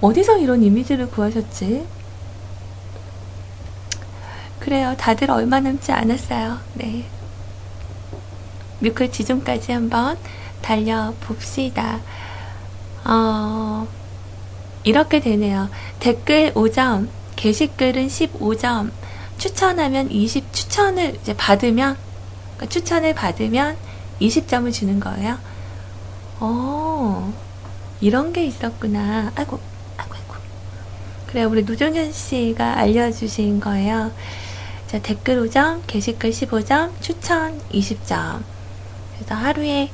[0.02, 1.86] 어디서 이런 이미지를 구하셨지?
[4.60, 4.96] 그래요.
[4.98, 6.58] 다들 얼마 남지 않았어요.
[6.76, 7.06] 네.
[8.80, 10.18] 뮤클 지존까지 한번
[10.62, 12.00] 달려봅시다.
[13.06, 13.88] 어,
[14.84, 15.70] 이렇게 되네요.
[16.00, 18.92] 댓글 5점, 게시글은 15점,
[19.38, 21.98] 추천하면 20, 추천을 이제 받으면,
[22.56, 23.78] 그러니까 추천을 받으면
[24.22, 25.38] 20점을 주는 거예요.
[26.40, 27.34] 어,
[28.02, 29.32] 이런 게 있었구나.
[29.36, 29.60] 아이고,
[29.98, 30.36] 아이고, 아이고.
[31.28, 34.12] 그래, 우리 노종현 씨가 알려주신 거예요.
[34.88, 38.44] 자, 댓글 5점, 게시글 15점, 추천 20점.
[39.16, 39.90] 그래서 하루에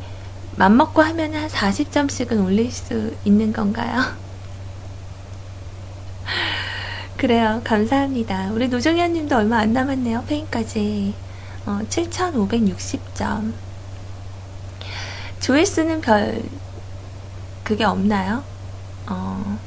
[0.55, 4.03] 맘먹고 하면 한 40점씩은 올릴 수 있는 건가요?
[7.17, 7.61] 그래요.
[7.63, 8.51] 감사합니다.
[8.51, 10.25] 우리 노정현 님도 얼마 안 남았네요.
[10.27, 11.13] 페인까지.
[11.65, 13.53] 어, 7,560점.
[15.39, 16.41] 조회수는 별,
[17.63, 18.43] 그게 없나요?
[19.07, 19.59] 어,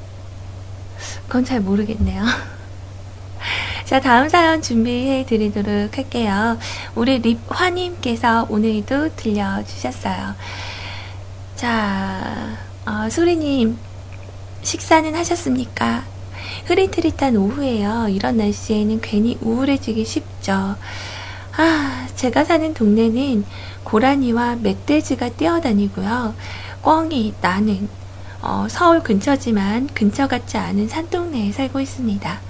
[1.26, 2.24] 그건 잘 모르겠네요.
[3.84, 6.58] 자, 다음 사연 준비해 드리도록 할게요.
[6.94, 10.34] 우리 립화님께서 오늘도 들려주셨어요.
[11.56, 12.56] 자,
[12.86, 13.78] 어, 소리님,
[14.62, 16.04] 식사는 하셨습니까?
[16.66, 18.08] 흐릿흐릿한 오후에요.
[18.08, 20.76] 이런 날씨에는 괜히 우울해지기 쉽죠.
[21.56, 23.44] 아, 제가 사는 동네는
[23.84, 26.34] 고라니와 멧돼지가 뛰어다니고요.
[26.82, 27.88] 꿩이 나는
[28.42, 32.40] 어, 서울 근처지만 근처 같지 않은 산동네에 살고 있습니다.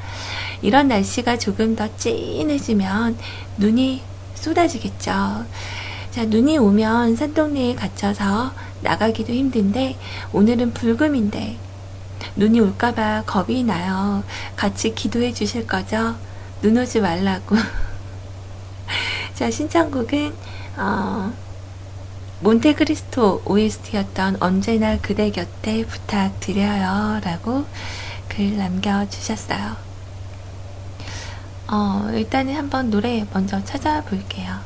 [0.63, 3.19] 이런 날씨가 조금 더 찐해지면
[3.59, 4.03] 눈이
[4.35, 5.45] 쏟아지겠죠.
[6.11, 9.99] 자, 눈이 오면 산동네에 갇혀서 나가기도 힘든데
[10.33, 11.59] 오늘은 불금인데
[12.37, 14.25] 눈이 올까봐 겁이 나요.
[14.57, 16.15] 같이 기도해 주실 거죠?
[16.63, 17.57] 눈 오지 말라고.
[19.35, 20.33] 자, 신청곡은,
[20.77, 21.33] 어,
[22.39, 27.21] 몬테크리스토 OST였던 언제나 그대 곁에 부탁드려요.
[27.25, 27.65] 라고
[28.29, 29.77] 글 남겨주셨어요.
[31.67, 34.61] 어, 일단은 한번 노래 먼저 찾아볼게요.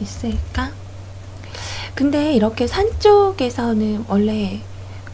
[0.00, 0.70] 있을까?
[1.94, 4.62] 근데 이렇게 산 쪽에서는 원래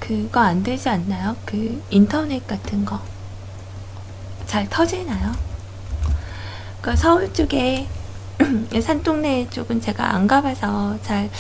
[0.01, 1.36] 그거 안 되지 않나요?
[1.44, 3.01] 그 인터넷 같은 거.
[4.47, 5.32] 잘 터지나요?
[6.81, 7.89] 그 서울 쪽에
[8.81, 11.31] 산동네 쪽은 제가 안 가봐서 잘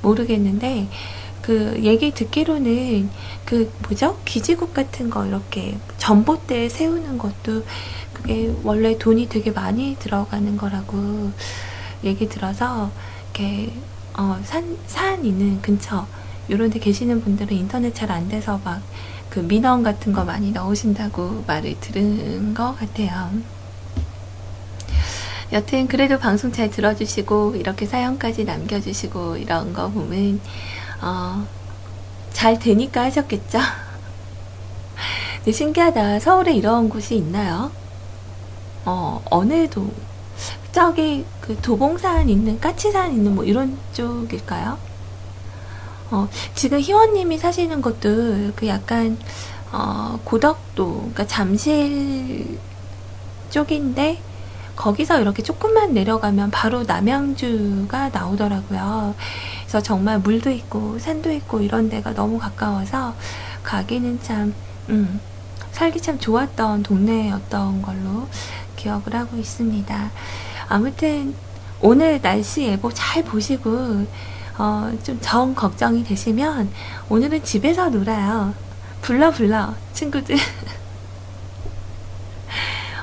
[0.00, 0.88] 모르겠는데
[1.42, 3.10] 그 얘기 듣기로는
[3.44, 7.64] 그 뭐죠 기지국 같은 거 이렇게 전봇대 세우는 것도
[8.12, 11.30] 그게 원래 돈이 되게 많이 들어가는 거라고
[12.02, 12.90] 얘기 들어서
[13.34, 13.72] 이렇게
[14.14, 16.06] 어, 산, 산 있는 근처
[16.48, 18.82] 이런 데 계시는 분들은 인터넷 잘 안 돼서 막
[19.36, 23.30] 그 민원 같은 거 많이 넣으신다고 말을 들은 것 같아요.
[25.52, 30.40] 여튼 그래도 방송 잘 들어주시고 이렇게 사연까지 남겨주시고 이런 거 보면
[31.02, 31.46] 어,
[32.32, 33.58] 잘 되니까 하셨겠죠?
[35.52, 36.20] 신기하다.
[36.20, 37.70] 서울에 이런 곳이 있나요?
[38.86, 39.92] 어, 어느 도
[40.72, 44.78] 저기 그 도봉산 있는 까치산 있는 뭐 이런 쪽일까요?
[46.10, 49.18] 어, 지금 희원님이 사시는 것도 그 약간
[49.72, 52.58] 어, 고덕도 그러니까 잠실
[53.50, 54.20] 쪽인데
[54.76, 59.14] 거기서 이렇게 조금만 내려가면 바로 남양주가 나오더라고요.
[59.62, 63.14] 그래서 정말 물도 있고 산도 있고 이런 데가 너무 가까워서
[63.62, 64.54] 가기는 참
[64.90, 65.20] 음,
[65.72, 68.28] 살기 참 좋았던 동네였던 걸로
[68.76, 70.10] 기억을 하고 있습니다.
[70.68, 71.34] 아무튼
[71.80, 74.06] 오늘 날씨 예보 잘 보시고
[74.58, 76.70] 어, 좀 정 걱정이 되시면
[77.08, 78.54] 오늘은 집에서 놀아요.
[79.02, 80.36] 불러 불러 친구들.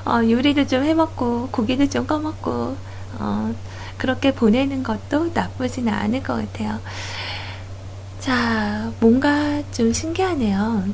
[0.06, 2.78] 어, 요리도 좀 해먹고 고기도 좀 꺼먹고
[3.20, 3.56] 어,
[3.98, 6.80] 그렇게 보내는 것도 나쁘지는 않을 것 같아요.
[8.20, 10.86] 자, 뭔가 좀 신기하네요.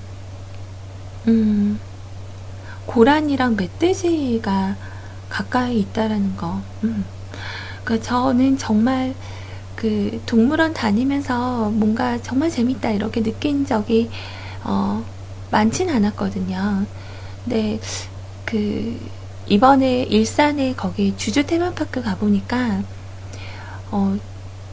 [1.27, 1.80] 음,
[2.86, 4.76] 고란이랑 멧돼지가
[5.30, 6.61] 가까이 있다라는 거.
[6.84, 7.06] 음.
[7.84, 9.15] 그 저는 정말
[9.80, 14.11] 그 동물원 다니면서 뭔가 정말 재밌다 이렇게 느낀 적이
[14.64, 15.06] 어,
[15.51, 16.88] 많진 않았거든요.
[17.45, 17.80] 근데
[18.45, 18.99] 그
[19.45, 22.85] 이번에 일산에 거기 주주 테마파크 가보니까
[23.91, 24.15] 어,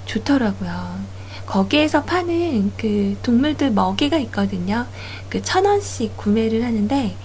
[0.07, 1.09] 좋더라고요.
[1.47, 4.91] 거기에서 파는 그 동물들 먹이가 있거든요.
[5.31, 7.19] 그 천 원씩 구매를 하는데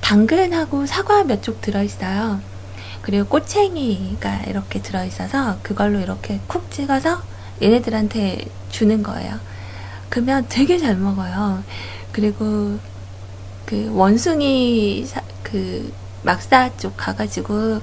[0.00, 2.44] 당근하고 사과 몇 쪽 들어있어요.
[3.02, 7.22] 그리고 꼬챙이가 이렇게 들어있어서 그걸로 이렇게 쿡 찍어서
[7.60, 9.38] 얘네들한테 주는 거예요.
[10.08, 11.62] 그러면 되게 잘 먹어요.
[12.12, 12.78] 그리고
[13.66, 15.92] 그 원숭이 사, 그
[16.22, 17.80] 막사 쪽 가가지고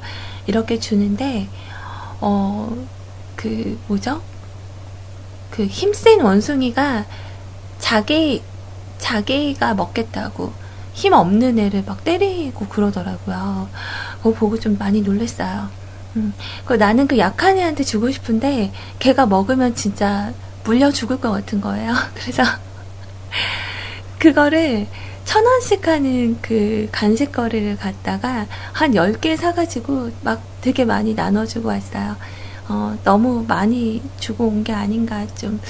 [0.48, 1.48] 이렇게 주는데
[2.22, 3.00] 어
[3.40, 4.22] 그 뭐죠?
[5.50, 7.06] 그 힘센 원숭이가
[7.78, 8.44] 자기
[8.98, 10.52] 자기가 먹겠다고
[11.00, 13.70] 힘 없는 애를 막 때리고 그러더라고요.
[14.18, 15.70] 그거 보고 좀 많이 놀랬어요.
[16.18, 16.34] 음,
[16.66, 20.34] 그 나는 그 약한 애한테 주고 싶은데 걔가 먹으면 진짜
[20.66, 21.94] 물려 죽을 것 같은 거예요.
[22.16, 22.44] 그래서
[24.18, 24.88] 그거를
[25.24, 32.18] 천 원씩 하는 그 간식 거리를 갖다가 한 10개 사가지고 막 되게 많이 나눠주고 왔어요.
[32.68, 35.62] 어, 너무 많이 주고 온 게 아닌가 좀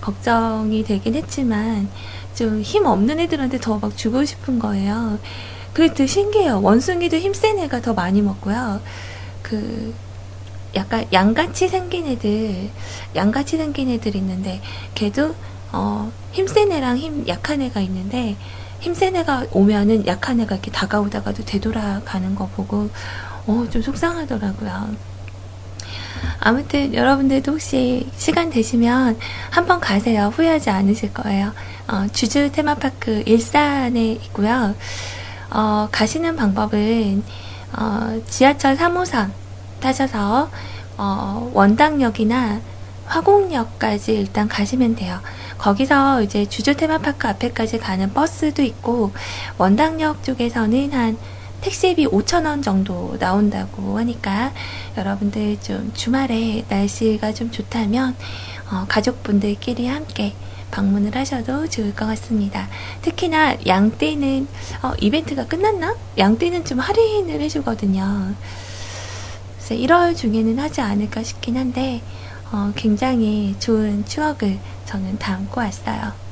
[0.00, 1.88] 걱정이 되긴 했지만
[2.38, 5.18] 좀 힘 없는 애들한테 더 막 주고 싶은 거예요.
[5.72, 6.60] 그게 되게 신기해요.
[6.62, 8.80] 원숭이도 힘센 애가 더 많이 먹고요.
[9.42, 9.94] 그
[10.74, 12.70] 약간 양같이 생긴 애들,
[13.16, 14.60] 양같이 생긴 애들 있는데
[14.94, 15.34] 걔도
[15.72, 18.36] 어, 힘센 애랑 힘 약한 애가 있는데
[18.80, 22.90] 힘센 애가 오면은 약한 애가 이렇게 다가오다가도 되돌아가는 거 보고
[23.46, 25.07] 어, 좀 속상하더라고요.
[26.40, 29.18] 아무튼 여러분들도 혹시 시간 되시면
[29.50, 30.32] 한번 가세요.
[30.34, 31.52] 후회하지 않으실 거예요.
[31.88, 34.74] 어, 주주 테마파크 일산에 있고요.
[35.50, 37.22] 어, 가시는 방법은
[37.78, 39.30] 어, 지하철 3호선
[39.80, 40.50] 타셔서
[40.96, 42.60] 어, 원당역이나
[43.06, 45.20] 화곡역까지 일단 가시면 돼요.
[45.56, 49.12] 거기서 이제 주주 테마파크 앞에까지 가는 버스도 있고
[49.56, 51.16] 원당역 쪽에서는 한
[51.60, 54.52] 택시비 5,000원 정도 나온다고 하니까
[54.96, 58.16] 여러분들 좀 주말에 날씨가 좀 좋다면
[58.70, 60.34] 어, 가족분들끼리 함께
[60.70, 62.68] 방문을 하셔도 좋을 것 같습니다.
[63.02, 64.46] 특히나 양떼는
[64.82, 65.96] 어, 이벤트가 끝났나?
[66.16, 68.34] 양떼는 좀 할인을 해주거든요.
[69.56, 72.02] 그래서 1월 중에는 하지 않을까 싶긴 한데
[72.52, 76.27] 어, 굉장히 좋은 추억을 저는 담고 왔어요.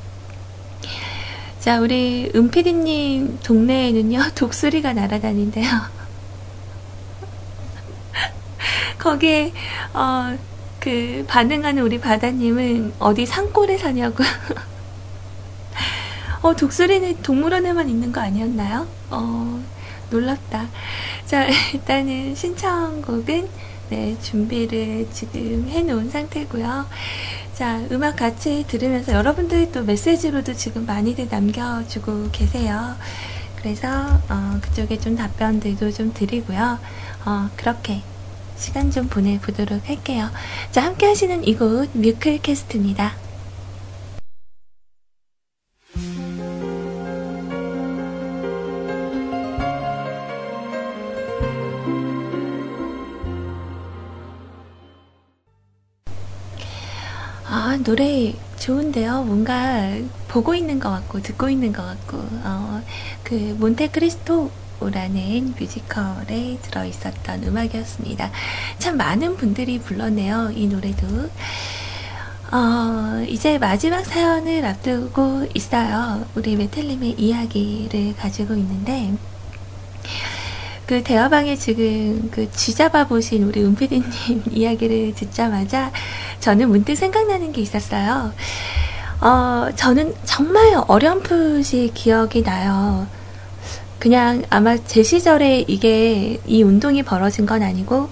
[1.59, 5.67] 자, 우리 은피디님 동네에는요, 독수리가 날아다닌대요.
[8.99, 9.51] 거기에,
[9.93, 10.37] 어,
[10.79, 14.23] 그, 반응하는 우리 바다님은 어디 산골에 사냐고.
[16.43, 18.87] 어, 독수리는 동물원에만 있는 거 아니었나요?
[19.09, 19.59] 어,
[20.11, 20.67] 놀랍다.
[21.25, 23.49] 자, 일단은 신청곡은,
[23.89, 26.85] 네, 준비를 지금 해놓은 상태고요.
[27.57, 32.95] 자, 음악 같이 들으면서 여러분들이 또 메시지로도 지금 많이들 남겨주고 계세요.
[33.55, 33.89] 그래서,
[34.29, 36.77] 어, 그쪽에 좀 답변들도 좀 드리고요.
[37.25, 38.03] 어, 그렇게
[38.55, 40.29] 시간 좀 보내보도록 할게요.
[40.69, 43.26] 자, 함께 하시는 이곳 뮤클캐스트입니다.
[57.87, 59.23] 노래 좋은데요.
[59.23, 59.97] 뭔가
[60.27, 62.83] 보고 있는 것 같고, 듣고 있는 것 같고, 어,
[63.23, 68.29] 그, 몬테크리스토라는 뮤지컬에 들어있었던 음악이었습니다.
[68.77, 70.51] 참 많은 분들이 불렀네요.
[70.53, 71.07] 이 노래도.
[72.51, 76.25] 어, 이제 마지막 사연을 앞두고 있어요.
[76.35, 79.13] 우리 메텔님의 이야기를 가지고 있는데,
[80.87, 85.91] 그 대화방에 지금 그 쥐잡아 보신 우리 은피디님 이야기를 듣자마자
[86.39, 88.31] 저는 문득 생각나는 게 있었어요.
[89.19, 93.05] 어, 저는 정말 어렴풋이 기억이 나요.
[93.99, 98.09] 그냥 아마 제 시절에 이게 이 운동이 벌어진 건 아니고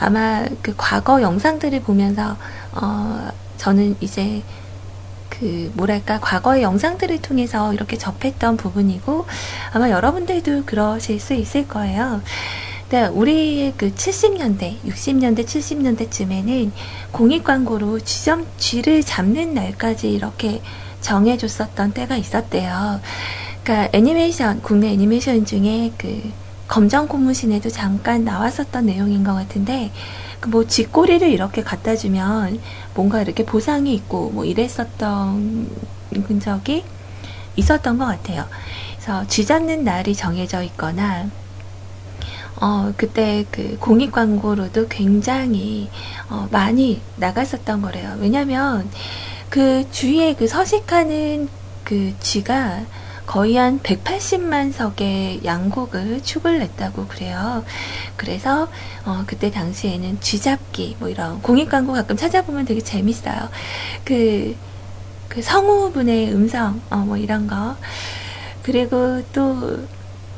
[0.00, 2.36] 아마 그 과거 영상들을 보면서
[2.72, 4.42] 어, 저는 이제
[5.38, 9.26] 그 뭐랄까 과거의 영상들을 통해서 이렇게 접했던 부분이고
[9.72, 12.22] 아마 여러분들도 그러실 수 있을 거예요.
[12.88, 16.70] 네, 우리의 그 70년대, 60년대, 70년대쯤에는
[17.10, 20.62] 공익 광고로 쥐점, 쥐를 잡는 날까지 이렇게
[21.00, 23.00] 정해줬었던 때가 있었대요.
[23.64, 26.22] 그러니까 애니메이션, 국내 애니메이션 중에 그
[26.68, 29.90] 검정 고무신에도 잠깐 나왔었던 내용인 것 같은데
[30.46, 32.60] 뭐 쥐꼬리를 이렇게 갖다 주면
[32.94, 35.70] 뭔가 이렇게 보상이 있고 뭐 이랬었던
[36.40, 36.84] 적이
[37.56, 38.46] 있었던 것 같아요.
[38.96, 41.28] 그래서 쥐 잡는 날이 정해져 있거나
[42.60, 45.90] 어, 그때 그 공익 광고로도 굉장히
[46.30, 48.16] 어, 많이 나갔었던 거래요.
[48.18, 48.88] 왜냐면
[49.50, 51.48] 그 주위에 그 서식하는
[51.84, 52.84] 그 쥐가
[53.26, 57.64] 거의 한 180만 석의 양곡을 축을 냈다고 그래요.
[58.16, 58.68] 그래서
[59.04, 63.48] 어, 그때 당시에는 쥐잡기 뭐 이런 공익 광고 가끔 찾아보면 되게 재밌어요.
[64.04, 64.56] 그,
[65.28, 67.76] 그 성우분의 음성 어, 뭐 이런 거
[68.62, 69.86] 그리고 또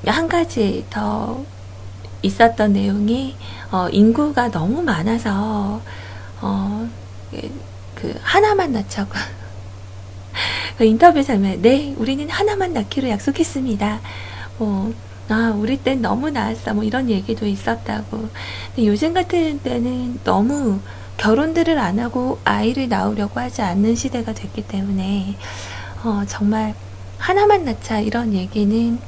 [0.07, 1.45] 한 가지 더
[2.23, 3.37] 있었던 내용이
[3.71, 5.81] 어, 인구가 너무 많아서
[6.41, 6.89] 어,
[7.95, 9.11] 그 하나만 낳자고
[10.77, 14.01] 그 인터뷰에서 네 우리는 하나만 낳기로 약속했습니다.
[14.59, 14.93] 뭐
[15.31, 16.75] 아, 우리 땐 너무 나았어.
[16.75, 18.29] 뭐 이런 얘기도 있었다고.
[18.75, 20.81] 근데 요즘 같은 때는 너무
[21.19, 25.37] 결혼들을 안 하고 아이를 낳으려고 하지 않는 시대가 됐기 때문에,
[26.05, 26.75] 어, 정말
[27.19, 28.99] 하나만 낳자 이런 얘기는,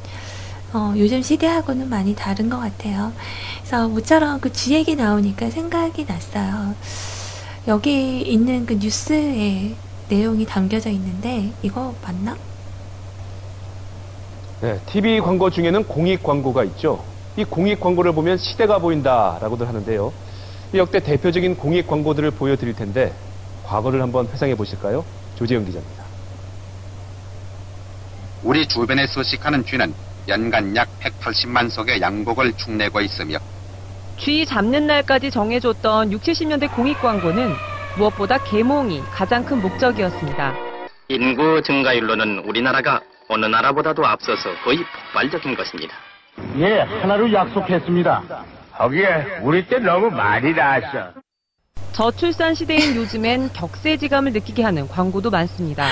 [0.73, 3.13] 어, 요즘 시대하고는 많이 다른 것 같아요.
[3.61, 6.75] 그래서 모처럼 그 쥐 얘기 나오니까 생각이 났어요.
[7.69, 9.75] 여기 있는 그 뉴스에
[10.11, 12.37] 내용이 담겨져 있는데, 이거 맞나?
[14.61, 17.05] 네, TV 광고 중에는 공익 광고가 있죠.
[17.37, 20.13] 이 공익 광고를 보면 시대가 보인다라고들 하는데요.
[20.75, 23.13] 이 역대 대표적인 공익 광고들을 보여드릴 텐데
[23.65, 25.05] 과거를 한번 회상해 보실까요?
[25.37, 26.05] 조재영 기자입니다.
[28.43, 29.95] 우리 주변에 서식하는 쥐는
[30.29, 33.39] 연간 약 180만 석의 양곡을 축내고 있으며
[34.19, 37.55] 쥐 잡는 날까지 정해줬던 60, 70년대 공익 광고는
[37.97, 40.55] 무엇보다 계몽이 가장 큰 목적이었습니다.
[41.09, 45.95] 인구 증가율로는 우리나라가 어느 나라보다도 앞서서 거의 폭발적인 것입니다.
[46.59, 48.45] 예, 하나로 약속했습니다.
[48.77, 51.13] 거기에 우리 때 너무 많이 나왔어.
[51.93, 55.89] 저출산 시대인 요즘엔 격세지감을 느끼게 하는 광고도 많습니다.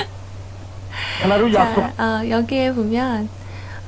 [1.23, 1.83] 하나로 약속.
[1.97, 3.29] 자, 어, 여기에 보면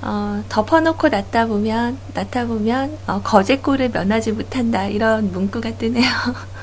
[0.03, 6.05] 어, 덮어놓고 놨다 보면 놨다 보면 어, 거제꼴을 면하지 못한다 이런 문구가 뜨네요.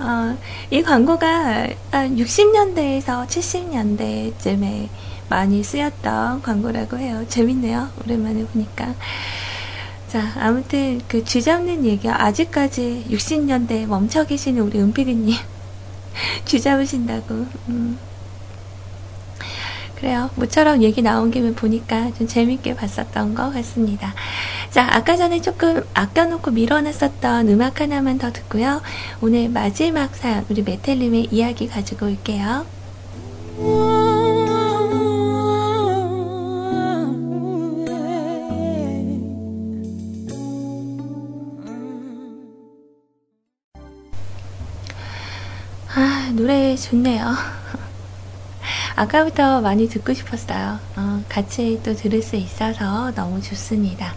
[0.00, 0.36] 어,
[0.70, 4.88] 이 광고가 한 60년대에서 70년대쯤에
[5.28, 7.24] 많이 쓰였던 광고라고 해요.
[7.28, 7.90] 재밌네요.
[8.04, 8.94] 오랜만에 보니까.
[10.08, 15.36] 자, 아무튼 그 쥐 잡는 얘기 아직까지 60년대에 멈춰 계시는 우리 은피디님
[16.46, 17.46] 쥐 잡으신다고.
[17.68, 17.98] 음.
[19.96, 20.30] 그래요.
[20.34, 24.14] 모처럼 얘기 나온 김에 보니까 좀 재밌게 봤었던 것 같습니다.
[24.70, 28.80] 자, 아까 전에 조금 아껴놓고 밀어놨었던 음악 하나만 더 듣고요.
[29.20, 32.64] 오늘 마지막 사연, 우리 메텔님의 이야기 가지고 올게요.
[45.96, 47.34] 아, 노래 좋네요.
[48.94, 50.78] 아까부터 많이 듣고 싶었어요.
[50.96, 54.14] 어, 같이 또 들을 수 있어서 너무 좋습니다.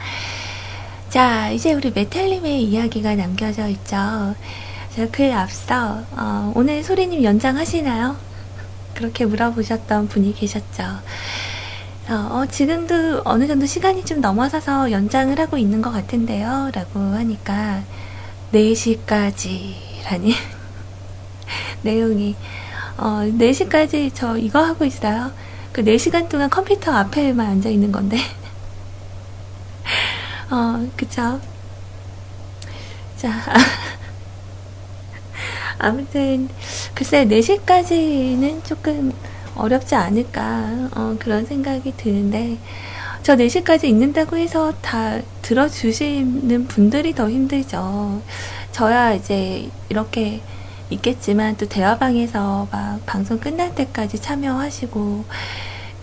[1.13, 3.91] 자, 이제 우리 메탈님의 이야기가 남겨져 있죠.
[3.91, 4.35] 자,
[5.11, 8.15] 그 앞서, 어, 오늘 소리님 연장하시나요?
[8.95, 10.83] 그렇게 물어보셨던 분이 계셨죠.
[12.09, 16.71] 어, 어, 지금도 어느 정도 시간이 좀 넘어서서 연장을 하고 있는 것 같은데요.
[16.73, 17.83] 라고 하니까,
[18.51, 19.75] 4시까지,
[20.05, 20.33] 라니
[21.83, 22.35] 내용이,
[22.97, 25.31] 어, 4시까지 저 이거 하고 있어요.
[25.73, 28.17] 그 4시간 동안 컴퓨터 앞에만 앉아 있는 건데.
[30.53, 31.41] 어, 그쵸.
[33.15, 33.31] 자,
[35.79, 36.47] 아무튼,
[36.93, 39.11] 글쎄, 4시까지는 조금
[39.55, 42.59] 어렵지 않을까, 어, 그런 생각이 드는데,
[43.23, 48.21] 저 4시까지 있는다고 해서 다 들어주시는 분들이 더 힘들죠.
[48.71, 50.43] 저야 이제 이렇게
[50.91, 55.25] 있겠지만 또 대화방에서 막 방송 끝날 때까지 참여하시고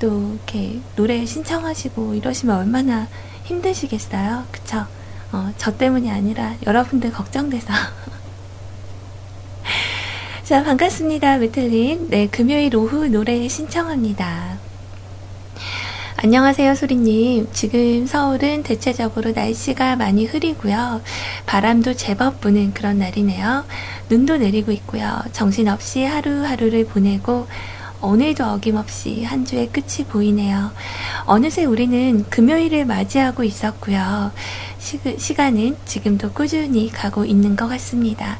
[0.01, 3.07] 또 이렇게 노래 신청하시고 이러시면 얼마나
[3.51, 4.45] 힘드시겠어요?
[4.51, 4.87] 그쵸?
[5.33, 7.73] 어, 저 때문이 아니라 여러분들 걱정돼서.
[10.45, 11.39] 자, 반갑습니다.
[11.39, 12.09] 메틀린.
[12.11, 14.59] 네, 금요일 오후 노래 신청합니다.
[16.17, 17.49] 안녕하세요, 소리님.
[17.53, 21.01] 지금 서울은 대체적으로 날씨가 많이 흐리고요.
[21.47, 23.65] 바람도 제법 부는 그런 날이네요.
[24.11, 25.23] 눈도 내리고 있고요.
[25.33, 27.47] 정신없이 하루하루를 보내고
[28.03, 30.73] 오늘도 어김없이 한 주의 끝이 보이네요.
[31.27, 34.33] 어느새 우리는 금요일을 맞이하고 있었고요.
[34.79, 38.39] 시, 간은 지금도 꾸준히 가고 있는 것 같습니다.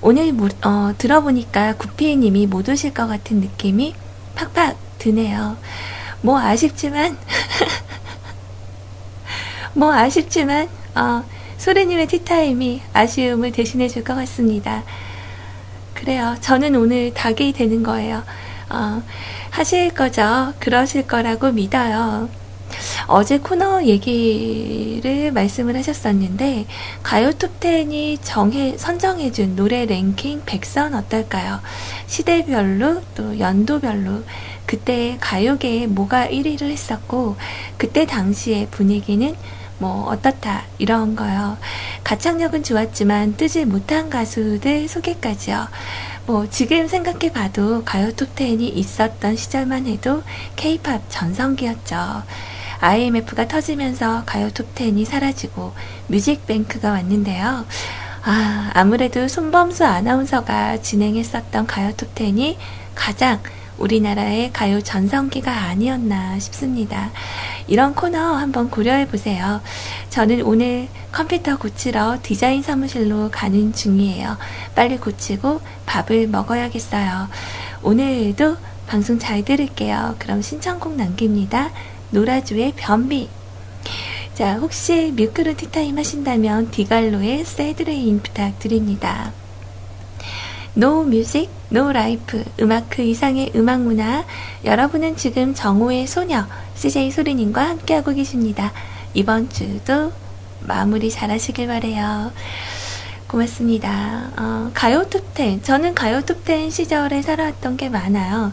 [0.00, 3.94] 오늘 무, 어, 들어보니까 구피님이 못 오실 것 같은 느낌이
[4.36, 5.56] 팍팍 드네요.
[6.20, 7.18] 뭐 아쉽지만
[9.74, 11.24] 뭐 아쉽지만 어,
[11.58, 14.84] 소리님의 티타임이 아쉬움을 대신해 줄 것 같습니다.
[15.94, 16.36] 그래요.
[16.40, 18.22] 저는 오늘 닭이 되는 거예요.
[18.72, 19.02] 어,
[19.50, 20.54] 하실 거죠?
[20.58, 22.28] 그러실 거라고 믿어요.
[23.06, 26.66] 어제 코너 얘기를 말씀을 하셨었는데
[27.02, 31.60] 가요 톱10이 정해 선정해준 노래 랭킹 100선 어떨까요?
[32.06, 34.22] 시대별로 또 연도별로
[34.64, 37.36] 그때 가요계에 뭐가 1위를 했었고
[37.76, 39.36] 그때 당시의 분위기는
[39.78, 41.58] 뭐 어떻다 이런 거요.
[42.04, 45.66] 가창력은 좋았지만 뜨지 못한 가수들 소개까지요.
[46.24, 50.22] 뭐 지금 생각해 봐도 가요 톱10이 있었던 시절만 해도
[50.56, 52.22] 케이팝 전성기였죠.
[52.80, 55.72] IMF가 터지면서 가요 톱10이 사라지고
[56.06, 57.64] 뮤직뱅크가 왔는데요.
[58.24, 62.56] 아, 아무래도 손범수 아나운서가 진행했었던 가요 톱10이
[62.94, 63.40] 가장
[63.82, 67.10] 우리나라의 가요 전성기가 아니었나 싶습니다.
[67.66, 69.60] 이런 코너 한번 고려해 보세요.
[70.10, 74.38] 저는 오늘 컴퓨터 고치러 디자인 사무실로 가는 중이에요.
[74.74, 77.28] 빨리 고치고 밥을 먹어야겠어요.
[77.82, 78.56] 오늘도
[78.86, 80.16] 방송 잘 들을게요.
[80.18, 81.70] 그럼 신청곡 남깁니다.
[82.10, 83.28] 노라조의 변비.
[84.34, 89.32] 자, 혹시 뮤크루 티타임 하신다면 디갈로의 Sad Rain 부탁드립니다.
[90.74, 94.24] No music, no life, 음악 그 이상의 음악 문화.
[94.64, 96.46] 여러분은 지금 정오의 소녀,
[96.76, 98.72] CJ 소리님과 함께하고 계십니다.
[99.12, 100.12] 이번 주도
[100.60, 102.32] 마무리 잘 하시길 바래요.
[103.26, 104.30] 고맙습니다.
[104.38, 105.62] 어, 가요 톱10.
[105.62, 108.52] 저는 가요 톱10 시절에 살아왔던 게 많아요.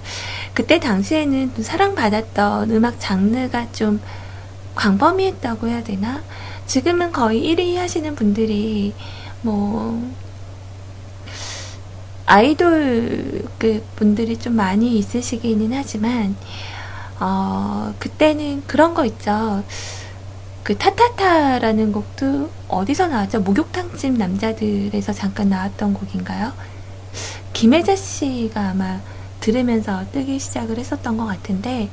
[0.53, 4.01] 그때 당시에는 사랑받았던 음악 장르가 좀
[4.75, 6.21] 광범위했다고 해야 되나?
[6.65, 8.93] 지금은 거의 1위 하시는 분들이
[9.41, 10.01] 뭐
[12.29, 16.35] 아이돌 그 분들이 좀 많이 있으시기는 하지만
[17.19, 19.63] 어, 그때는 그런 거 있죠.
[20.61, 23.39] 그 타타타라는 곡도 어디서 나왔죠?
[23.39, 26.53] 목욕탕집 남자들에서 잠깐 나왔던 곡인가요?
[27.53, 28.99] 김혜자 씨가 아마
[29.39, 31.89] 들으면서 뜨기 시작을 했었던 것 같은데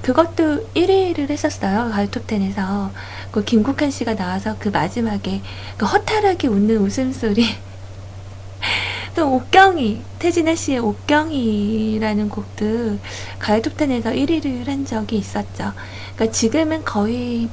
[0.00, 1.92] 그것도 1위를 했었어요.
[1.92, 2.92] 가요톱10에서.
[3.30, 5.42] 그 김국한 씨가 나와서 그 마지막에
[5.76, 7.44] 그 허탈하게 웃는 웃음소리.
[9.16, 12.98] 또 옥경이, 태진아 씨의 옥경이라는 곡도
[13.38, 15.72] 가요톱10에서 1위를 한 적이 있었죠.
[16.14, 17.48] 그러니까 지금은 거의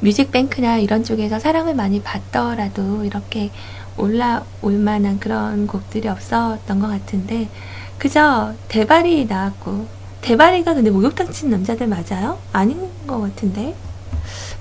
[0.00, 3.50] 뮤직뱅크나 이런 쪽에서 사랑을 많이 받더라도 이렇게
[3.96, 7.48] 올라올 만한 그런 곡들이 없었던 것 같은데
[7.96, 9.86] 그저 대발이 나왔고
[10.20, 12.38] 대발이가 근데 목욕탕 친 남자들 맞아요?
[12.52, 13.74] 아닌 것 같은데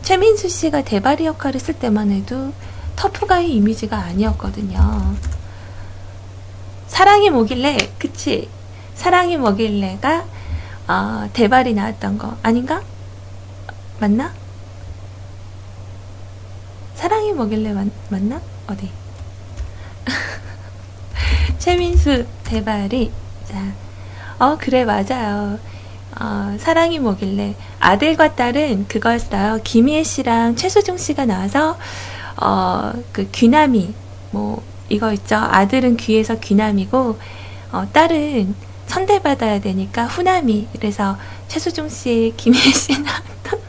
[0.02, 2.54] 최민수 씨가 대발이 역할을 했을 때만 해도
[2.96, 5.32] 터프가의 이미지가 아니었거든요
[6.92, 8.50] 사랑이 뭐길래 그치
[8.96, 10.26] 사랑이 뭐길래가
[10.90, 12.82] 어, 대발이 나왔던 거 아닌가?
[13.98, 14.34] 맞나?
[16.96, 18.42] 사랑이 뭐길래 맞, 맞나?
[18.68, 18.92] 어디?
[21.60, 23.10] 최민수 대발이
[23.48, 23.72] 자,
[24.38, 25.60] 어 그래 맞아요.
[26.20, 29.62] 어, 사랑이 뭐길래 아들과 딸은 그거였어요.
[29.64, 31.78] 김희애 씨랑 최수종 씨가 나와서
[32.36, 33.94] 어, 그 귀남이
[34.32, 34.62] 뭐
[34.92, 35.36] 이거 있죠.
[35.38, 37.18] 아들은 귀에서 귀남이고
[37.72, 38.54] 어, 딸은
[38.88, 43.60] 선대받아야 되니까 후남이 그래서 최수종 씨, 김희애 씨 나왔던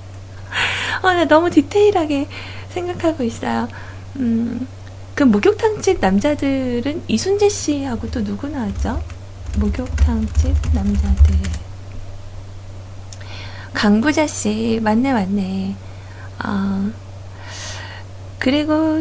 [1.02, 2.28] 어, 나 너무 디테일하게
[2.70, 3.68] 생각하고 있어요.
[4.16, 4.66] 음,
[5.14, 9.00] 그 목욕탕 집 남자들은 이순재 씨하고 또 누구 나왔죠?
[9.58, 11.36] 목욕탕 집 남자들.
[13.74, 15.76] 강부자 씨, 맞네, 맞네.
[16.44, 16.90] 어,
[18.38, 19.00] 그리고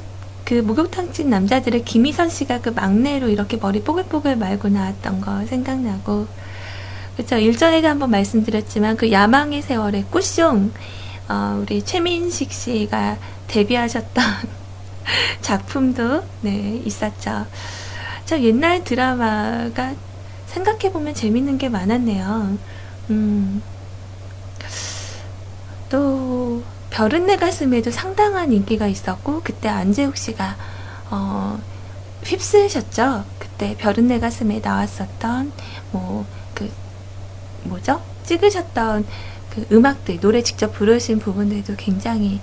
[0.52, 6.28] 그 목욕탕집 남자들의 김희선 씨가 그 막내로 이렇게 머리 뽀글뽀글 말고 나왔던 거 생각나고.
[7.16, 7.38] 그쵸.
[7.38, 10.70] 일전에도 한번 말씀드렸지만 그 야망의 세월의 꾸숑,
[11.30, 13.18] 어, 우리 최민식 씨가
[13.48, 14.26] 데뷔하셨던
[15.40, 17.46] 작품도 네 있었죠.
[18.26, 19.96] 저 옛날 드라마가
[20.48, 22.58] 생각해 보면 재밌는 게 많았네요.
[23.10, 23.62] 음,
[25.90, 26.62] 또
[26.92, 30.56] 별은 내 가슴에도 상당한 인기가 있었고 그때 안재욱 씨가
[31.10, 31.60] 어,
[32.24, 33.26] 휩쓰셨죠.
[33.40, 35.52] 그때 별은 내 가슴에 나왔었던
[35.92, 36.72] 뭐 그
[37.64, 38.02] 뭐죠?
[38.24, 39.06] 찍으셨던
[39.50, 42.40] 그 음악들 노래 직접 부르신 부분들도 굉장히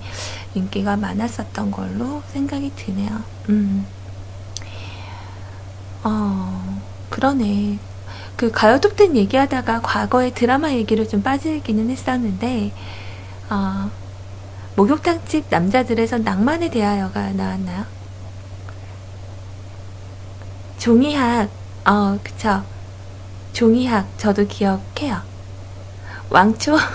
[0.53, 3.23] 인기가 많았었던 걸로 생각이 드네요.
[3.49, 3.85] 음.
[6.03, 7.79] 어, 그러네.
[8.35, 12.71] 그 가요톱텐 얘기하다가 과거의 드라마 얘기를 좀 빠지기는 했었는데,
[13.49, 13.91] 어,
[14.79, 17.85] 목욕탕집 남자들에서 낭만에 대하여가 나왔나요?
[20.77, 21.49] 종이학,
[21.85, 22.63] 어, 그쵸.
[23.51, 25.21] 종이학, 저도 기억해요.
[26.29, 26.77] 왕초,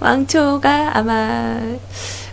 [0.00, 1.60] 왕초가 아마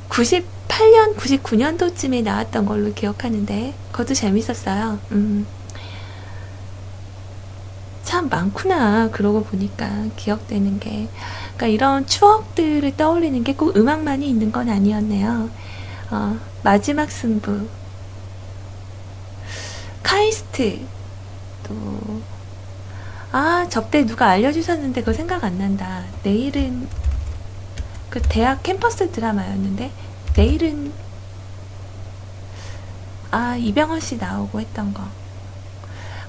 [0.09, 4.97] 98년, 99년도쯤에 나왔던 걸로 기억하는데, 그것도 재밌었어요.
[5.11, 5.45] 음.
[8.07, 9.09] 참 많구나.
[9.11, 11.09] 그러고 보니까 기억되는 게.
[11.57, 15.49] 그러니까 이런 추억들을 떠올리는 게 꼭 음악만이 있는 건 아니었네요.
[16.11, 17.67] 어, 마지막 승부.
[20.03, 20.79] 카이스트.
[21.67, 22.21] 또,
[23.31, 26.03] 아, 접대 누가 알려주셨는데 그거 생각 안 난다.
[26.23, 26.87] 내일은
[28.09, 29.91] 그 대학 캠퍼스 드라마였는데
[30.35, 30.93] 내일은
[33.31, 35.03] 아 이병헌 씨 나오고 했던 거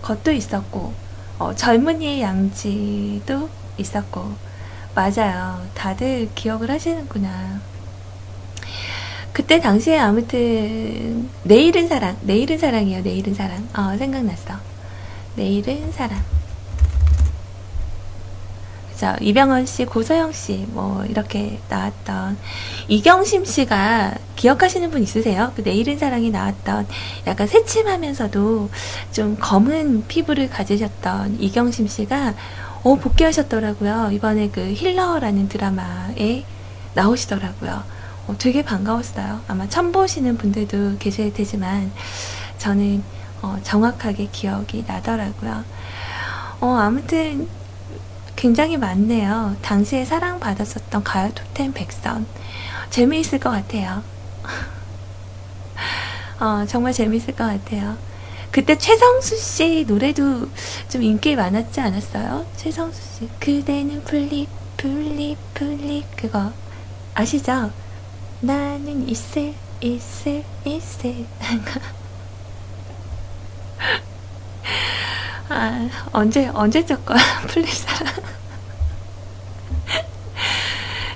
[0.03, 0.93] 그것도 있었고
[1.39, 3.49] 어, 젊은이의 양지도
[3.79, 4.48] 있었고
[4.99, 5.65] 맞아요.
[5.75, 7.61] 다들 기억을 하시는구나.
[9.33, 13.69] 그때 당시에 아무튼 내일은 사랑 내일은 사랑이에요 내일은 사랑.
[13.77, 14.55] 어, 생각났어.
[15.37, 16.21] 내일은 사랑.
[18.99, 22.37] 그죠 이병헌 씨, 고서영 씨, 뭐 이렇게 나왔던
[22.89, 25.53] 이경심 씨가 기억하시는 분 있으세요?
[25.55, 26.89] 그 내일은 사랑이 나왔던
[27.29, 28.69] 약간 새침하면서도
[29.13, 32.35] 좀 검은 피부를 가지셨던 이경심 씨가
[32.83, 34.11] 어 복귀하셨더라고요.
[34.13, 36.45] 이번에 그 힐러라는 드라마에
[36.95, 37.83] 나오시더라고요.
[38.29, 39.41] 어, 되게 반가웠어요.
[39.49, 41.91] 아마 처음 보시는 분들도 계실 테지만
[42.59, 43.03] 저는
[43.43, 45.65] 어, 정확하게 기억이 나더라고요.
[46.61, 47.49] 어, 아무튼
[48.37, 49.57] 굉장히 많네요.
[49.63, 52.27] 당시에 사랑받았었던 가요 톱텐 백선.
[52.91, 54.03] 재미있을 것 같아요.
[56.41, 57.97] 어, 정말 재미있을 것 같아요.
[58.51, 60.49] 그때 최성수 씨 노래도
[60.89, 62.47] 좀 인기 많았지 않았어요?
[62.57, 63.29] 최성수 씨.
[63.39, 66.05] 그대는 풀잎, 풀잎, 풀잎.
[66.17, 66.53] 그거.
[67.15, 67.71] 아시죠?
[68.41, 71.27] 나는 이슬, 이슬, 이슬.
[75.51, 77.19] 아, 언제, 언제 적 거야?
[77.49, 78.15] 풀잎사랑.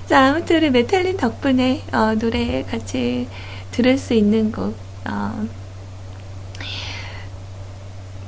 [0.07, 3.27] 자, 아무튼 우리 메탈님 덕분에 어, 노래 같이
[3.71, 5.47] 들을 수 있는 곡, 어,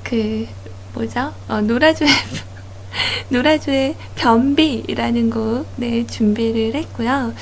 [0.06, 0.48] 그
[0.94, 1.34] 뭐죠?
[1.49, 2.10] 어, 노라조의
[3.30, 7.34] 노라조의 변비라는 곡, 네 준비를 했고요.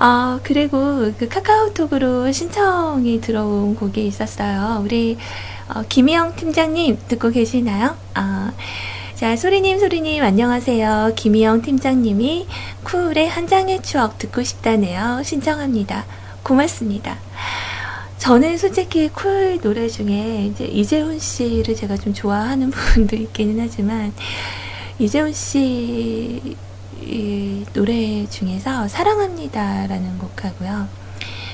[0.00, 4.80] 어, 그리고 그 카카오톡으로 신청이 들어온 곡이 있었어요.
[4.84, 5.18] 우리
[5.74, 7.96] 어, 김희영 팀장님 듣고 계시나요?
[8.16, 8.52] 어,
[9.16, 11.14] 자, 소리님, 소리님, 안녕하세요.
[11.16, 12.46] 김희영 팀장님이
[12.84, 15.22] 쿨의 한 장의 추억 듣고 싶다네요.
[15.24, 16.04] 신청합니다.
[16.44, 17.16] 고맙습니다.
[18.18, 24.12] 저는 솔직히 쿨 노래 중에 이제 이재훈 씨를 제가 좀 좋아하는 부분도 있기는 하지만
[24.98, 26.56] 이재훈 씨이
[27.72, 30.88] 노래 중에서 사랑합니다라는 곡하고요.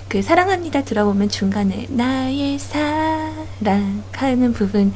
[0.08, 4.94] 그 사랑합니다 들어보면 중간에 나의 사랑 하는 부분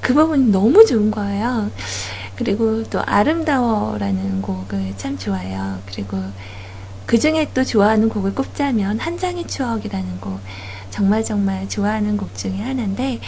[0.00, 1.70] 그 부분 너무 좋은 거예요.
[2.36, 5.80] 그리고 또 아름다워라는 곡을 참 좋아해요.
[5.84, 6.18] 그리고
[7.04, 10.40] 그 중에 또 좋아하는 곡을 꼽자면 한 장의 추억이라는 곡
[11.00, 13.20] 정말 정말 좋아하는 곡 중에 하나인데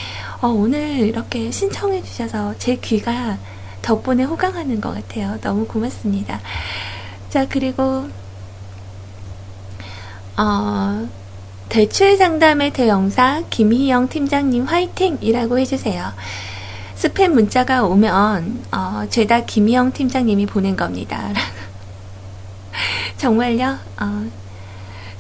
[0.43, 3.39] 어, 오늘 이렇게 신청해 주셔서 제 귀가
[3.81, 5.39] 덕분에 호강하는 것 같아요.
[5.41, 6.39] 너무 고맙습니다.
[7.31, 8.11] 자 그리고
[10.37, 11.09] 어,
[11.71, 16.13] 대출 상담의 대영사 김희영 팀장님 화이팅이라고 해주세요.
[16.97, 21.33] 스팸 문자가 오면 어, 죄다 김희영 팀장님이 보낸 겁니다.
[23.17, 23.79] 정말요?
[23.99, 24.42] 어,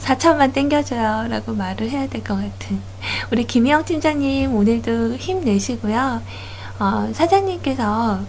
[0.02, 1.28] 4천만 땡겨줘요.
[1.28, 2.80] 라고 말을 해야 될 것 같은.
[3.30, 6.22] 우리 김희영 팀장님 오늘도 힘내시고요.
[6.80, 8.20] 어, 사장님께서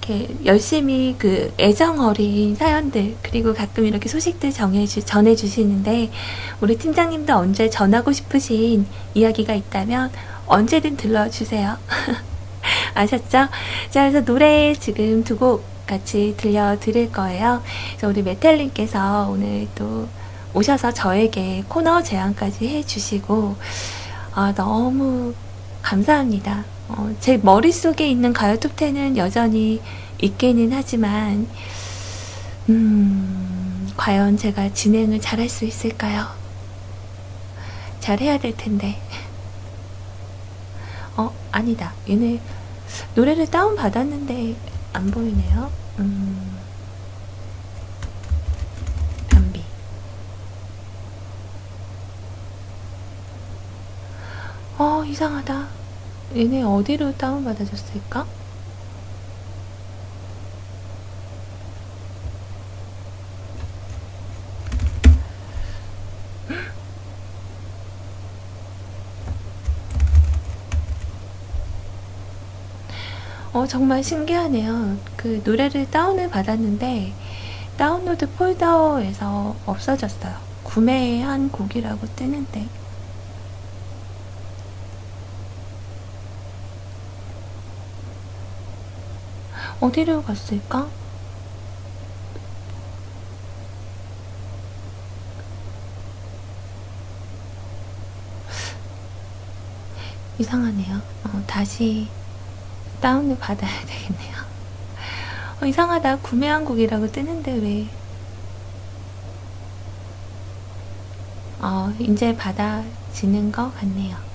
[0.00, 6.10] 이렇게 열심히 그 애정 어린 사연들, 그리고 가끔 이렇게 소식들 정해주, 전해주시는데,
[6.62, 10.10] 우리 팀장님도 언제 전하고 싶으신 이야기가 있다면
[10.46, 11.76] 언제든 들러주세요.
[12.94, 13.28] 아셨죠?
[13.28, 13.50] 자,
[14.10, 17.62] 그래서 노래 지금 두곡 같이 들려드릴 거예요.
[17.90, 20.08] 그래서 우리 메텔님께서 오늘 또
[20.58, 23.56] 오셔서 저에게 코너 제안까지 해주시고,
[24.34, 25.32] 아, 너무
[25.82, 26.64] 감사합니다.
[26.88, 29.80] 어, 제 머릿속에 있는 가요 톱10은 여전히
[30.20, 31.46] 있기는 하지만,
[32.68, 36.26] 음, 과연 제가 진행을 잘할 수 있을까요?
[38.00, 39.00] 잘해야 될 텐데.
[41.16, 41.92] 어, 아니다.
[42.08, 42.40] 얘네
[43.14, 44.56] 노래를 다운받았는데
[44.92, 45.70] 안 보이네요.
[45.98, 46.58] 음,
[49.28, 49.62] 변비.
[54.78, 55.66] 어, 이상하다.
[56.36, 58.24] 얘네 어디로 다운받아줬을까?
[73.52, 74.96] 어, 정말 신기하네요.
[75.16, 77.12] 그 노래를 다운을 받았는데,
[77.76, 80.36] 다운로드 폴더에서 없어졌어요.
[80.62, 82.68] 구매한 곡이라고 뜨는데.
[89.80, 90.88] 어디로 갔을까?
[100.38, 100.96] 이상하네요.
[101.24, 102.08] 어, 다시
[103.00, 104.36] 다운을 받아야 되겠네요.
[105.60, 106.18] 어, 이상하다.
[106.18, 107.88] 구매한 곡이라고 뜨는데 왜?
[111.60, 114.27] 어, 이제 받아지는 것 같네요.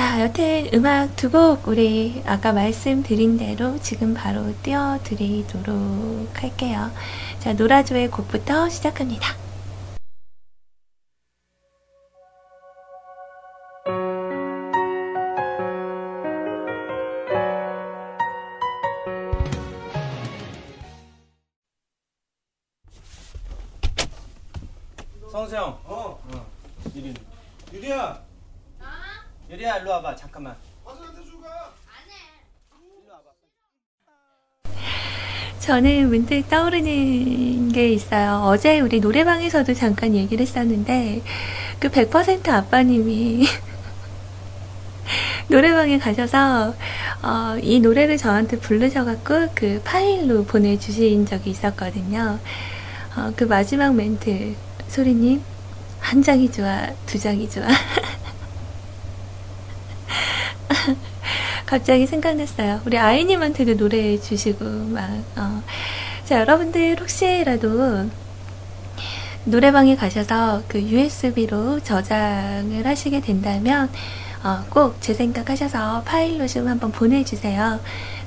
[0.00, 6.90] 자, 여튼 음악 두 곡 우리 아까 말씀드린 대로 지금 바로 띄워드리도록 할게요.
[7.38, 9.39] 자, 노라조의 곡부터 시작합니다.
[30.40, 30.56] 잠깐만.
[35.60, 38.42] 저는 문득 떠오르는 게 있어요.
[38.44, 41.22] 어제 우리 노래방에서도 잠깐 얘기를 했었는데,
[41.78, 43.44] 그 100% 아빠님이
[45.48, 46.74] 노래방에 가셔서,
[47.22, 52.38] 어, 이 노래를 저한테 부르셔갖고 그 파일로 보내주신 적이 있었거든요.
[53.16, 54.54] 어, 그 마지막 멘트,
[54.88, 55.42] 소리님,
[56.00, 57.66] 한 장이 좋아, 두 장이 좋아.
[61.70, 62.80] 갑자기 생각났어요.
[62.84, 65.62] 우리 아이님한테도 노래 주시고, 막, 어.
[66.24, 68.10] 자, 여러분들 혹시라도
[69.44, 73.88] 노래방에 가셔서 그 USB로 저장을 하시게 된다면,
[74.42, 77.78] 어, 꼭제 생각하셔서 파일로 좀 한번 보내주세요.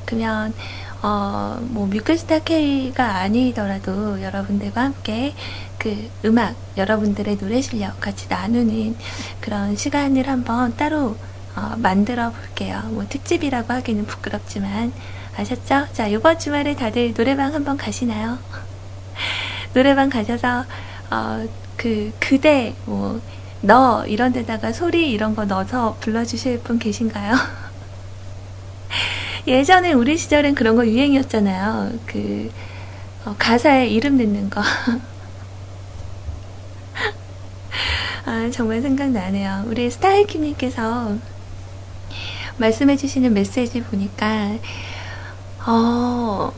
[0.06, 0.54] 그러면,
[1.02, 5.34] 어, 뭐, 뮤클스타 K가 아니더라도 여러분들과 함께
[5.78, 8.96] 그 음악, 여러분들의 노래 실력 같이 나누는
[9.42, 11.18] 그런 시간을 한번 따로
[11.56, 12.82] 어, 만들어 볼게요.
[12.90, 14.92] 뭐, 특집이라고 하기는 부끄럽지만.
[15.36, 15.88] 아셨죠?
[15.94, 18.38] 자, 이번 주말에 다들 노래방 한번 가시나요?
[19.74, 20.66] 노래방 가셔서,
[21.10, 23.20] 어, 그, 그대, 뭐,
[23.62, 27.34] 너, 이런 데다가 소리 이런 거 넣어서 불러주실 분 계신가요?
[29.48, 31.94] 예전에 우리 시절엔 그런 거 유행이었잖아요.
[32.06, 32.52] 그,
[33.26, 34.62] 어, 가사에 이름 넣는 거.
[38.26, 39.66] 아, 정말 생각나네요.
[39.68, 41.18] 우리 스타일킴님께서
[42.58, 44.58] 말씀해주시는 메시지 보니까,
[45.66, 46.52] 어,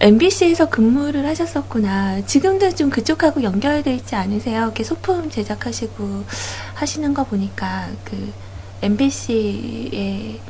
[0.00, 2.24] MBC에서 근무를 하셨었구나.
[2.26, 4.64] 지금도 좀 그쪽하고 연결돼 있지 않으세요?
[4.64, 6.24] 이렇게 소품 제작하시고
[6.74, 8.32] 하시는 거 보니까, 그,
[8.82, 10.40] MBC의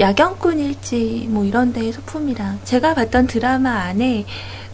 [0.00, 4.26] 야경꾼일지 뭐 이런 데의 소품이랑 제가 봤던 드라마 안에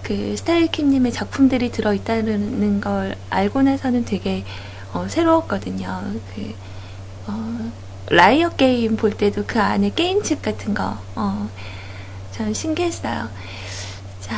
[0.03, 4.45] 그 스타일킴님의 작품들이 들어있다는 걸 알고 나서는 되게
[4.93, 6.03] 어, 새로웠거든요.
[6.35, 6.55] 그,
[7.27, 7.73] 어,
[8.11, 11.49] 라이어 게임 볼 때도 그 안에 게임칩 같은 거, 어,
[12.33, 13.29] 참 신기했어요.
[14.21, 14.37] 자,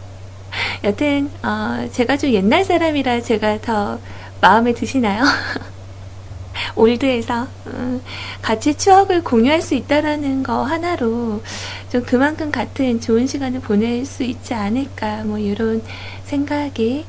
[0.84, 4.00] 여튼, 어, 제가 좀 옛날 사람이라 제가 더
[4.40, 5.22] 마음에 드시나요?
[6.74, 8.02] old해서 음,
[8.42, 11.42] 같이 추억을 공유할 수 있다라는 거 하나로
[11.90, 15.82] 좀 그만큼 같은 좋은 시간을 보낼 수 있지 않을까 뭐 이런
[16.24, 17.06] 생각이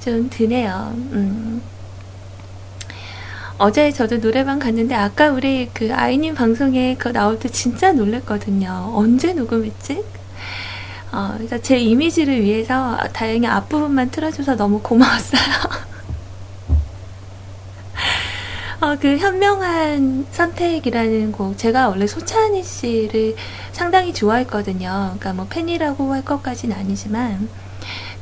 [0.00, 0.92] 좀 드네요.
[0.94, 1.62] 음.
[3.62, 8.90] 어제 저도 노래방 갔는데 아까 우리 그 아이님 방송에 그 나올 때 진짜 놀랬거든요.
[8.94, 10.02] 언제 녹음했지?
[11.12, 15.42] 어, 그래서 제 이미지를 위해서 다행히 앞부분만 틀어줘서 너무 고마웠어요.
[18.80, 23.36] 어, 그 현명한 선택이라는 곡 제가 원래 소찬희 씨를
[23.72, 25.16] 상당히 좋아했거든요.
[25.18, 27.50] 그러니까 뭐 팬이라고 할 것까지는 아니지만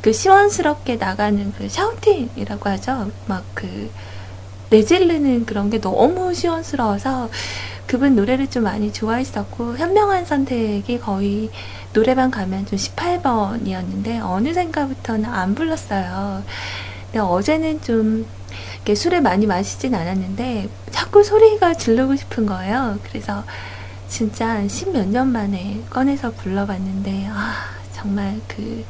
[0.02, 3.12] 그 시원스럽게 나가는 그 샤우팅이라고 하죠.
[3.26, 3.88] 막그
[4.70, 7.30] 내질르는 그런 게 너무 시원스러워서
[7.86, 11.50] 그분 노래를 좀 많이 좋아했었고 현명한 선택이 거의
[11.94, 16.44] 노래방 가면 좀 18번이었는데 어느샌가부터는 안 불렀어요.
[17.06, 18.26] 근데 어제는 좀
[18.76, 22.98] 이렇게 술을 많이 마시진 않았는데 자꾸 소리가 지르고 싶은 거예요.
[23.04, 23.44] 그래서
[24.06, 27.54] 진짜 한 십 몇 년 만에 꺼내서 불러봤는데 아
[27.92, 28.84] 정말 그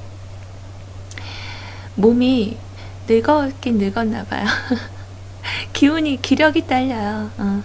[1.95, 2.59] 몸이
[3.09, 4.47] 늙었긴 늙었나 봐요.
[5.73, 7.31] 기운이 기력이 딸려요.
[7.39, 7.63] 어.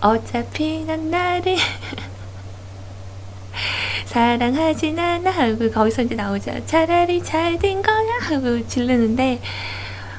[0.00, 1.56] 어차피 난 나를
[4.06, 6.64] 사랑하진 않아 하고 거기서 이제 나오죠.
[6.66, 9.40] 차라리 잘 된 거야 하고 지르는데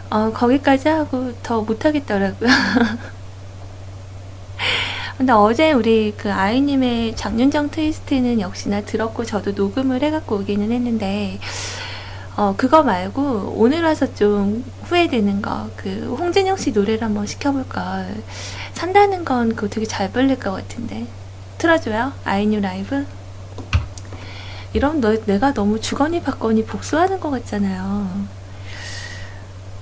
[0.09, 2.49] 어, 거기까지 하고 더 못하겠더라고요.
[5.17, 11.39] 근데 어제 우리 그 아이님의 장윤정 트위스트는 역시나 들었고 저도 녹음을 해갖고 오기는 했는데
[12.40, 18.16] 어, 그거 말고 오늘 와서 좀 후회되는 거, 그 홍진영 씨 노래를 한번 시켜볼 걸.
[18.72, 21.06] 산다는 건 그거 되게 잘 불릴 것 같은데.
[21.57, 22.14] 틀어줘요?
[22.24, 23.06] 아이뉴 라이브?
[24.72, 28.10] 이러면 너, 내가 너무 주거니 받거니 복수하는 것 같잖아요.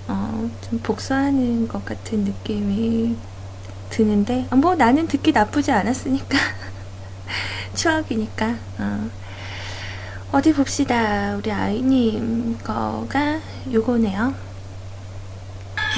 [0.07, 3.15] 어, 좀 복수하는 것 같은 느낌이
[3.91, 6.35] 드는데, 어, 뭐 나는 듣기 나쁘지 않았으니까.
[7.75, 8.55] 추억이니까.
[8.79, 9.26] 어.
[10.29, 11.35] 어디 봅시다.
[11.37, 13.39] 우리 아이님 거가
[13.71, 14.35] 요거네요.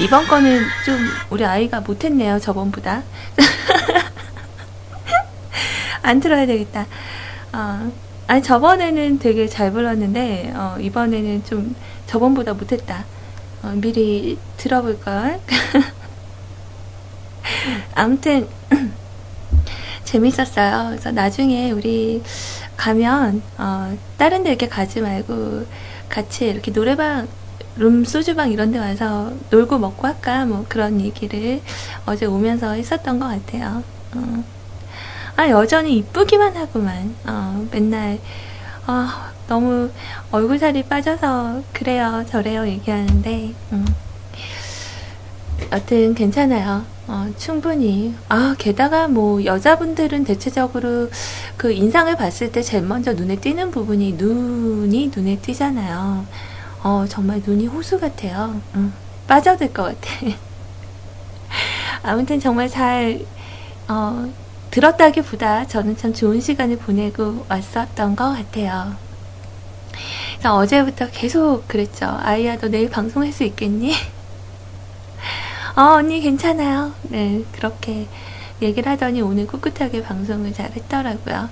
[0.00, 0.98] 이번 거는 좀
[1.30, 2.38] 우리 아이가 못했네요.
[2.38, 3.02] 저번보다.
[6.02, 6.86] 안 들어야 되겠다.
[7.52, 7.92] 어,
[8.28, 11.74] 아니 저번에는 되게 잘 불렀는데 어, 이번에는 좀
[12.06, 13.04] 저번보다 못했다.
[13.62, 15.40] 어, 미리 들어볼 걸.
[17.94, 18.48] 아무튼
[20.04, 20.90] 재밌었어요.
[20.90, 22.22] 그래서 나중에 우리
[22.80, 25.66] 가면 어, 다른 데 이렇게 가지 말고
[26.08, 27.28] 같이 이렇게 노래방
[27.76, 31.60] 룸 소주방 이런 데 와서 놀고 먹고 할까 뭐 그런 얘기를
[32.06, 33.82] 어제 오면서 했었던 것 같아요.
[34.14, 34.44] 어.
[35.36, 37.14] 아 여전히 이쁘기만 하구만.
[37.26, 38.18] 어, 맨날
[38.86, 39.06] 어,
[39.46, 39.90] 너무
[40.30, 43.84] 얼굴살이 빠져서 그래요 저래요 얘기하는데 음.
[45.72, 46.84] 여튼 괜찮아요.
[47.06, 48.14] 어, 충분히.
[48.28, 51.10] 아, 게다가 뭐, 여자분들은 대체적으로
[51.56, 56.26] 그 인상을 봤을 때 제일 먼저 눈에 띄는 부분이 눈이 눈에 띄잖아요.
[56.82, 58.60] 어, 정말 눈이 호수 같아요.
[58.74, 58.92] 음,
[59.26, 60.36] 빠져들 것 같아.
[62.02, 63.20] 아무튼 정말 잘,
[63.88, 64.30] 어,
[64.70, 68.94] 들었다기보다 저는 참 좋은 시간을 보내고 왔었던 것 같아요.
[70.44, 72.06] 어제부터 계속 그랬죠.
[72.06, 73.92] 아이야, 너 내일 방송할 수 있겠니?
[75.76, 76.92] 어, 언니 괜찮아요.
[77.04, 78.06] 네, 그렇게
[78.60, 81.48] 얘기를 하더니 오늘 꿋꿋하게 방송을 잘 했더라고요.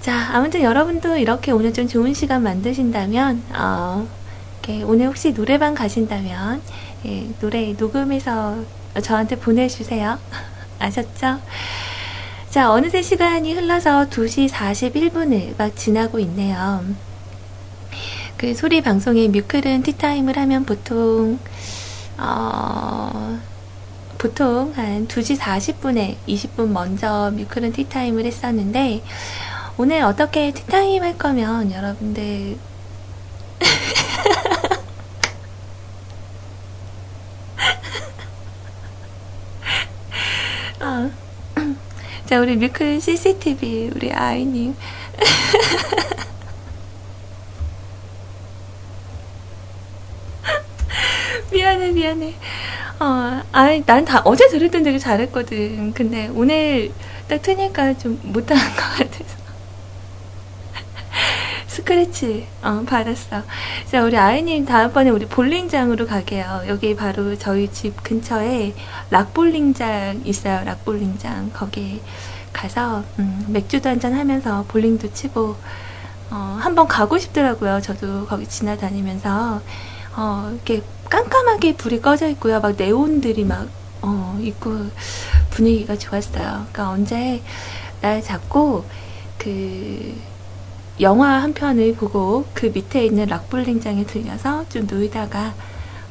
[0.00, 4.06] 자, 아무튼 여러분도 이렇게 오늘 좀 좋은 시간 만드신다면, 어,
[4.62, 6.62] 이렇게 오늘 혹시 노래방 가신다면,
[7.06, 8.58] 예, 노래 녹음해서
[9.02, 10.18] 저한테 보내주세요.
[10.78, 11.40] 아셨죠?
[12.50, 16.84] 자, 어느새 시간이 흘러서 2시 41분을 막 지나고 있네요.
[18.36, 21.38] 그 소리 방송에 뮤클은 티타임을 하면 보통,
[22.18, 23.38] 어,
[24.18, 29.02] 보통 한 2시 40분에 20분 먼저 뮤클은 티타임을 했었는데,
[29.78, 32.56] 오늘 어떻게 티타임 할 거면 여러분들
[40.80, 41.10] 어.
[42.24, 44.74] 자 우리 뮤클 CCTV 우리 아이님
[51.52, 52.34] 미안해 미안해
[53.00, 56.92] 어 아이 난 다 어제 들을 땐 되게 잘했거든 근데 오늘
[57.28, 59.36] 딱 트니까 좀 못하는 것 같아서
[61.66, 63.42] 스크래치 어, 받았어.
[63.90, 66.62] 자 우리 아이님 다음번에 우리 볼링장으로 가게요.
[66.68, 68.74] 여기 바로 저희 집 근처에
[69.10, 70.64] 락볼링장 있어요.
[70.64, 72.00] 락볼링장 거기
[72.52, 75.56] 가서 음, 맥주도 한잔 하면서 볼링도 치고
[76.30, 77.80] 어, 한번 가고 싶더라고요.
[77.82, 79.60] 저도 거기 지나다니면서
[80.16, 82.60] 어, 이렇게 깜깜하게 불이 꺼져 있고요.
[82.60, 83.68] 막 네온들이 막
[84.02, 84.86] 어, 있고
[85.50, 86.66] 분위기가 좋았어요.
[86.72, 87.42] 그러니까 언제
[88.00, 88.84] 날 잡고
[89.38, 90.16] 그
[91.00, 95.54] 영화 한 편을 보고 그 밑에 있는 락볼링장에 들려서 좀 놀다가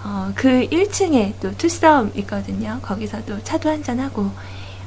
[0.03, 2.79] 어, 그 1층에 또 투썸 있거든요.
[2.83, 4.31] 거기서 또 차도 한잔하고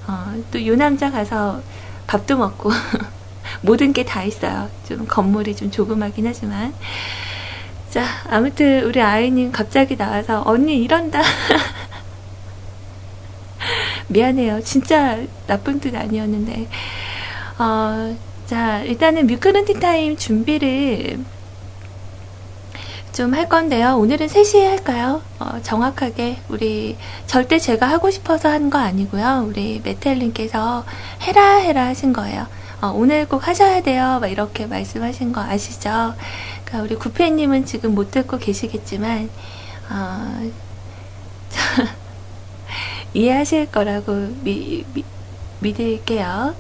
[0.07, 1.61] 어, 또 요남자 가서
[2.07, 2.71] 밥도 먹고
[3.63, 4.71] 모든 게 다 있어요.
[4.87, 6.75] 좀 건물이 좀 조그마긴 하지만
[7.91, 11.23] 자 아무튼 우리 아이님 갑자기 나와서 언니 이런다
[14.09, 14.63] 미안해요.
[14.63, 16.69] 진짜 나쁜 뜻 아니었는데
[17.59, 18.17] 어,
[18.47, 21.19] 자, 일단은 뮤크른 티타임 준비를
[23.13, 23.97] 좀 할 건데요.
[23.99, 25.23] 오늘은 3시에 할까요?
[25.41, 26.97] 어, 정확하게 우리
[27.27, 29.45] 절대 제가 하고 싶어서 한 거 아니고요.
[29.49, 30.85] 우리 메텔님께서
[31.23, 32.47] 해라 해라 하신 거예요.
[32.81, 34.19] 어, 오늘 꼭 하셔야 돼요.
[34.21, 36.15] 막 이렇게 말씀하신 거 아시죠?
[36.65, 39.31] 그러니까 우리 구페님은 지금 못 듣고 계시겠지만
[39.91, 40.51] 어,
[43.15, 45.05] 이해하실 거라고 미, 미,
[45.59, 46.55] 믿을게요.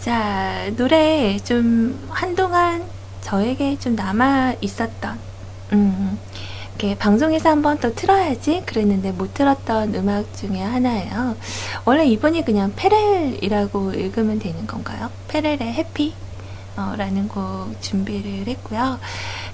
[0.00, 2.84] 자, 노래 좀 한동안
[3.20, 5.18] 저에게 좀 남아 있었던,
[5.74, 6.18] 음,
[6.78, 11.34] 이렇게 방송에서 한번 또 틀어야지 그랬는데 못 틀었던 음악 중에 하나예요.
[11.84, 15.10] 원래 이번이 그냥 페렐이라고 읽으면 되는 건가요?
[15.26, 16.14] 페렐의 해피?
[16.76, 19.00] 어, 라는 곡 준비를 했고요.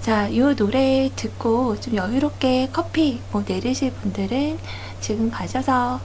[0.02, 4.58] 자, 이 노래 듣고 좀 여유롭게 커피 뭐 내리실 분들은
[5.00, 6.00] 지금 가셔서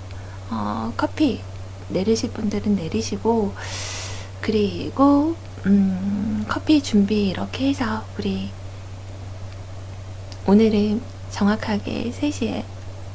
[0.50, 1.42] 어, 커피
[1.90, 3.54] 내리실 분들은 내리시고
[4.40, 5.36] 그리고
[5.66, 8.52] 음, 커피 준비 이렇게 해서 우리
[10.46, 11.02] 오늘은
[11.32, 12.64] 정확하게 3시에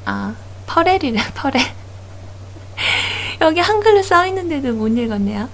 [0.05, 0.35] 아
[0.67, 1.61] 퍼렐이래 퍼렐
[3.41, 5.49] 여기 한글로 써 있는데도 못 읽었네요.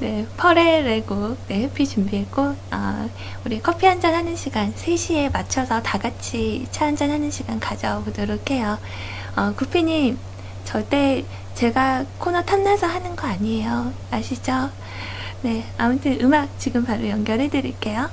[0.00, 3.06] 네, 퍼렐의 곡, 네, 해피 준비했고, 아,
[3.44, 8.78] 우리 커피 한잔 하는 시간, 3시에 맞춰서 다 같이 차 한잔 하는 시간 가져보도록 해요.
[9.36, 10.18] 어, 구피님,
[10.64, 11.22] 절대
[11.54, 13.92] 제가 코너 탐나서 하는 거 아니에요.
[14.10, 14.70] 아시죠?
[15.42, 18.08] 네, 아무튼 음악 지금 바로 연결해 드릴게요.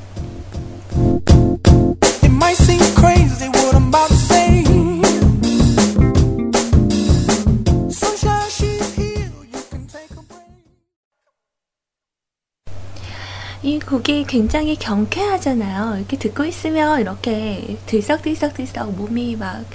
[13.63, 15.97] 이 곡이 굉장히 경쾌하잖아요.
[15.97, 19.65] 이렇게 듣고 있으면 이렇게 들썩들썩들썩 몸이 막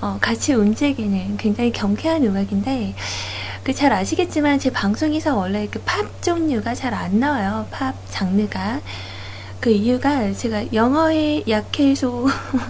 [0.00, 2.94] 어, 같이 움직이는 굉장히 경쾌한 음악인데
[3.64, 7.66] 그 잘 아시겠지만 제 방송에서 원래 그 팝 종류가 잘 안 나와요.
[7.70, 8.80] 팝 장르가
[9.60, 12.24] 그 이유가 제가 영어에 약해서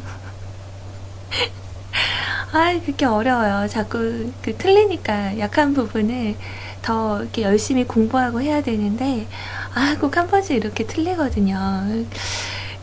[2.52, 3.66] 아 그렇게 어려워요.
[3.68, 6.38] 자꾸 그 틀리니까 약한 부분을
[6.82, 9.28] 더 이렇게 열심히 공부하고 해야 되는데
[9.74, 11.56] 아 꼭 한 번씩 이렇게 틀리거든요.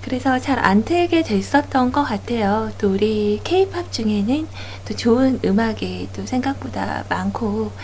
[0.02, 2.72] 그래서 잘 안 틀게 됐었던 것 같아요.
[2.78, 4.49] 또 우리 케이팝 중에는
[4.86, 7.76] 또 좋은 음악이 또 생각보다 많고,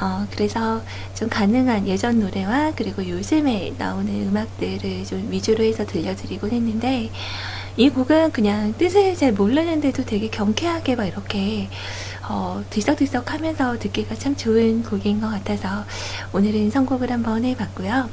[0.00, 0.80] 어, 그래서
[1.14, 7.10] 좀 가능한 예전 노래와 그리고 요즘에 나오는 음악들을 좀 위주로 해서 들려드리곤 했는데,
[7.76, 11.68] 이 곡은 그냥 뜻을 잘 모르는데도 되게 경쾌하게 막 이렇게
[12.28, 15.84] 어, 들썩들썩 하면서 듣기가 참 좋은 곡인 것 같아서
[16.32, 18.10] 오늘은 선곡을 한번 해봤고요.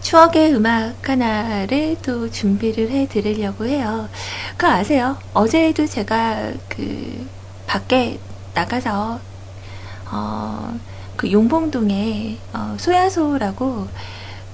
[0.00, 4.08] 추억의 음악 하나를 또 준비를 해 드리려고 해요.
[4.56, 5.16] 그 아세요?
[5.32, 7.26] 어제도 제가 그
[7.66, 8.18] 밖에
[8.54, 9.20] 나가서
[10.12, 10.78] 어,
[11.16, 13.88] 그 용봉동에 어, 소야소라고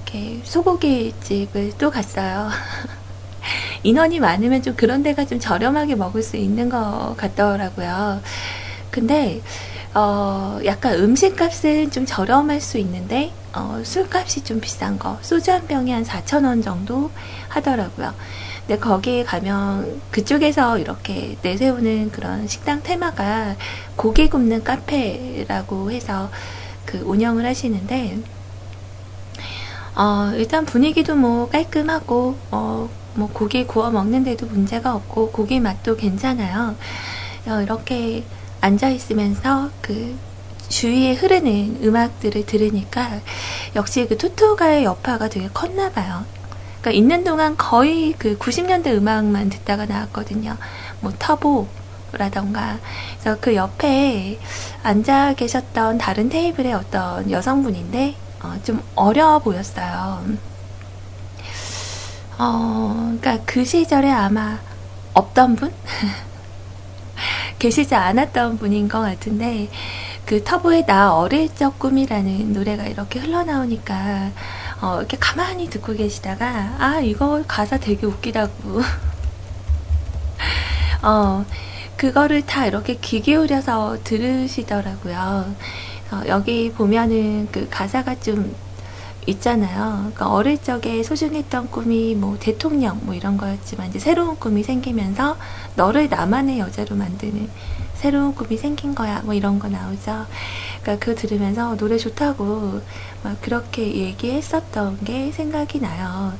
[0.05, 2.49] 이렇게 소고기 집을 또 갔어요.
[3.83, 8.21] 인원이 많으면 좀 그런 데가 좀 저렴하게 먹을 수 있는 것 같더라고요.
[8.91, 9.41] 근데
[9.93, 15.91] 어, 약간 음식값은 좀 저렴할 수 있는데 어, 술값이 좀 비싼 거 소주 한 병이
[15.91, 17.11] 한 4,000원 정도
[17.49, 18.13] 하더라고요.
[18.69, 23.55] 근데 거기에 가면 그쪽에서 이렇게 내세우는 그런 식당 테마가
[23.95, 26.29] 고기 굽는 카페라고 해서
[26.85, 28.19] 그 운영을 하시는데
[29.95, 36.75] 어, 일단 분위기도 뭐 깔끔하고 어, 뭐 고기 구워 먹는데도 문제가 없고 고기 맛도 괜찮아요.
[37.47, 38.23] 어, 이렇게
[38.61, 40.15] 앉아 있으면서 그
[40.67, 43.19] 주위에 흐르는 음악들을 들으니까
[43.75, 46.23] 역시 그 투투가의 여파가 되게 컸나 봐요.
[46.81, 50.57] 그러니까 있는 동안 거의 그 90년대 음악만 듣다가 나왔거든요.
[51.01, 51.67] 뭐 터보
[52.13, 52.79] 라던가.
[53.19, 54.39] 그래서 그 옆에
[54.83, 60.23] 앉아 계셨던 다른 테이블의 어떤 여성분인데 어, 좀 어려 보였어요.
[62.37, 64.59] 어, 그러니까 그 시절에 아마
[65.13, 65.73] 없던 분?
[67.59, 69.69] 계시지 않았던 분인 것 같은데
[70.25, 74.31] 그 터보의 나 어릴 적 꿈이라는 노래가 이렇게 흘러나오니까
[74.81, 78.81] 어, 이렇게 가만히 듣고 계시다가 아 이거 가사 되게 웃기다고
[81.03, 81.45] 어
[81.97, 85.53] 그거를 다 이렇게 귀 기울여서 들으시더라고요.
[86.11, 88.55] 어, 여기 보면은 그 가사가 좀
[89.27, 89.97] 있잖아요.
[89.99, 95.35] 그러니까 어릴 적에 소중했던 꿈이 뭐 대통령 뭐 이런 거였지만 이제 새로운 꿈이 생기면서
[95.75, 97.49] 너를 나만의 여자로 만드는
[97.95, 100.25] 새로운 꿈이 생긴 거야 뭐 이런 거 나오죠.
[100.81, 102.81] 그러니까 그거 들으면서 노래 좋다고 막
[103.41, 106.33] 그렇게 얘기했었던 게 생각이 나요.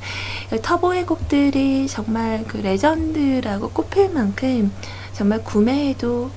[0.62, 4.72] 터보의 곡들이 정말 그 레전드라고 꼽힐 만큼
[5.14, 6.32] 정말 구매해도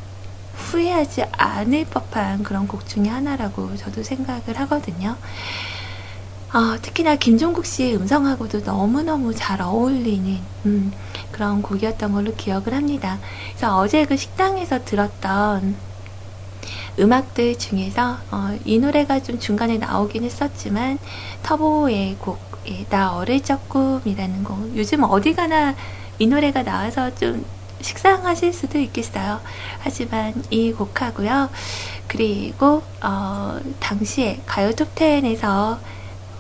[0.55, 5.16] 후회하지 않을 법한 그런 곡 중에 하나라고 저도 생각을 하거든요.
[6.52, 10.93] 어, 특히나 김종국 씨의 음성하고도 너무너무 잘 어울리는 음,
[11.31, 13.19] 그런 곡이었던 걸로 기억을 합니다.
[13.51, 15.74] 그래서 어제 그 식당에서 들었던
[16.98, 20.98] 음악들 중에서 어, 이 노래가 좀 중간에 나오긴 했었지만
[21.43, 25.74] 터보의 곡, 예, 나 어릴 적 꿈이라는 곡 요즘 어디 가나
[26.18, 27.44] 이 노래가 나와서 좀
[27.80, 29.40] 식상하실 수도 있겠어요.
[29.80, 31.51] 하지만 이 곡하고요.
[32.06, 35.78] 그리고 어, 당시에 가요 톱10에서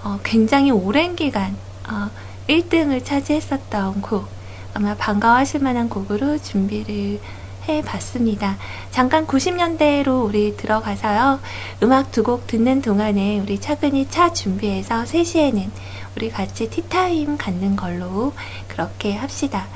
[0.04, 1.56] 어, 굉장히 오랜 기간
[1.88, 2.10] 어,
[2.48, 4.28] 1등을 차지했었던 곡
[4.74, 7.20] 아마 반가워하실 만한 곡으로 준비를
[7.68, 8.56] 해봤습니다.
[8.90, 11.40] 잠깐 90년대로 우리 들어가서요.
[11.82, 15.70] 음악 두 곡 듣는 동안에 우리 차근히 차 준비해서 3시에는
[16.16, 18.32] 우리 같이 티타임 갖는 걸로
[18.68, 19.66] 그렇게 합시다.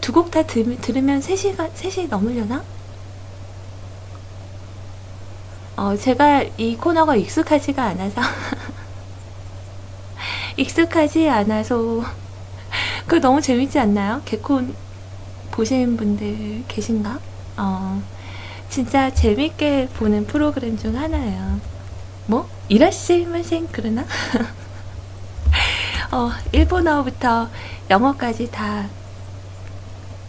[0.00, 2.64] 두 곡 다 들으면 3시가, 3시 넘으려나?
[5.76, 8.20] 어, 제가 이 코너가 익숙하지가 않아서
[10.56, 12.02] 익숙하지 않아서
[13.06, 14.20] 그 너무 재밌지 않나요?
[14.24, 14.74] 개콘
[15.60, 17.18] 보시는 분들 계신가?
[17.58, 18.02] 어,
[18.70, 21.60] 진짜 재밌게 보는 프로그램 중 하나예요.
[22.24, 22.48] 뭐?
[22.70, 24.06] 이라시마생 그러나?
[26.12, 27.50] 어, 일본어부터
[27.90, 28.88] 영어까지 다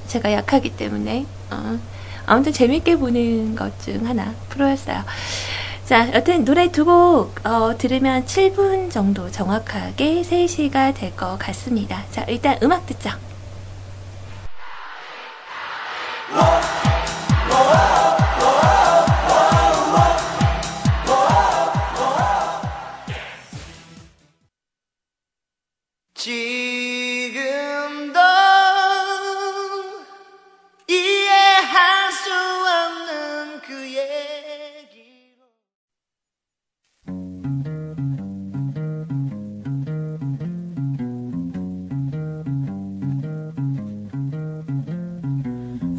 [0.07, 1.79] 제가 약하기 때문에 어,
[2.25, 5.01] 아무튼 재밌게 보는 것 중 하나 프로였어요.
[5.85, 12.03] 자, 여튼 노래 두곡 어, 들으면 7분 정도 정확하게 3시가 될 것 같습니다.
[12.11, 13.11] 자, 일단 음악 듣죠.
[26.21, 26.80] 지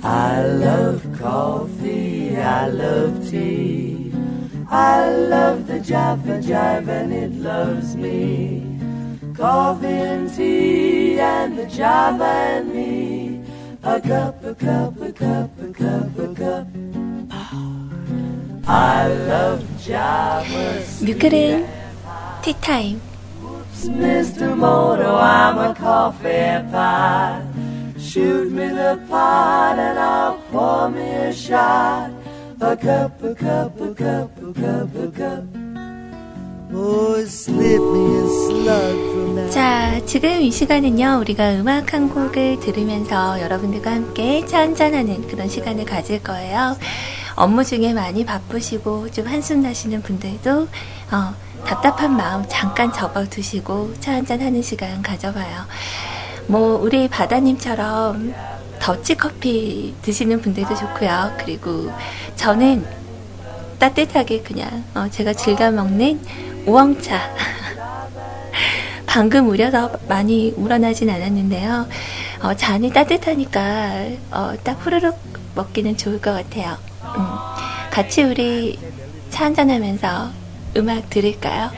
[0.04, 4.12] I love coffee, I love tea.
[4.70, 8.64] I love the Java Jive and it loves me.
[9.36, 13.42] Coffee and tea and the Java and me.
[13.84, 16.68] A cup, a cup, a cup, a cup, a cup.
[18.68, 20.84] I love Java.
[21.06, 21.66] 뮤클은
[22.42, 23.00] 티타임.
[23.86, 24.56] Mr.
[24.58, 27.44] Moto, I'm a coffee pot.
[28.03, 32.11] Shoot me the pot and I'll pour me a shot.
[32.61, 35.45] A cup, a cup, a cup, a cup, a cup.
[36.75, 37.23] Oh.
[39.51, 45.85] 자, 지금 이 시간은요, 우리가 음악 한 곡을 들으면서 여러분들과 함께 차 한잔하는 그런 시간을
[45.85, 46.77] 가질 거예요.
[47.37, 50.63] 업무 중에 많이 바쁘시고 좀 한숨 나시는 분들도
[51.13, 51.35] 어,
[51.67, 55.67] 답답한 마음 잠깐 접어두시고 차 한잔 하는 시간 가져봐요.
[56.47, 58.35] 뭐, 우리 바다님처럼
[58.79, 61.33] 더치 커피 드시는 분들도 좋고요.
[61.39, 61.93] 그리고
[62.35, 62.85] 저는
[63.79, 66.21] 따뜻하게 그냥 어, 제가 즐겨 먹는
[66.67, 67.19] 우엉차.
[69.07, 71.87] 방금 우려서 많이 우러나진 않았는데요.
[72.43, 75.17] 어, 잔이 따뜻하니까 어, 딱 후루룩
[75.55, 76.77] 먹기는 좋을 것 같아요.
[77.17, 77.27] 음,
[77.91, 78.79] 같이 우리
[79.31, 80.31] 차 한잔 하면서
[80.77, 81.71] 음악 들을까요?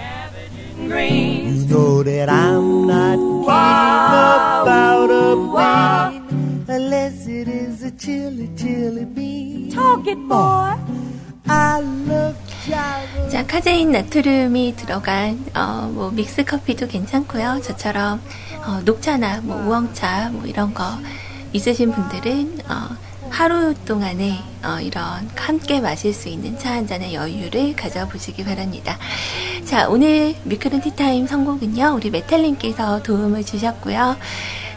[0.85, 4.05] You know that I'm not kidding
[4.63, 9.71] about a bean unless it is a chili, chili bean.
[9.71, 10.77] Talk it, boy.
[11.49, 12.37] I love.
[13.31, 17.61] 자, 카제인 나트륨이 들어간 어, 뭐 믹스 커피도 괜찮고요.
[17.63, 18.21] 저처럼
[18.67, 20.85] 어, 녹차나 뭐 우엉차 뭐 이런 거
[21.53, 22.97] 있으신 분들은 어,
[23.31, 28.99] 하루 동안에 어, 이런 함께 마실 수 있는 차 한 잔의 여유를 가져보시기 바랍니다.
[29.65, 31.95] 자, 오늘 뮤클은 티타임 선곡은요.
[31.97, 34.17] 우리 메탈님께서 도움을 주셨고요.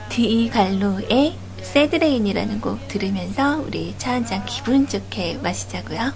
[0.09, 6.13] 디 갈로의 새드레인이라는 곡 들으면서 우리 차 한 잔 기분 좋게 마시자고요.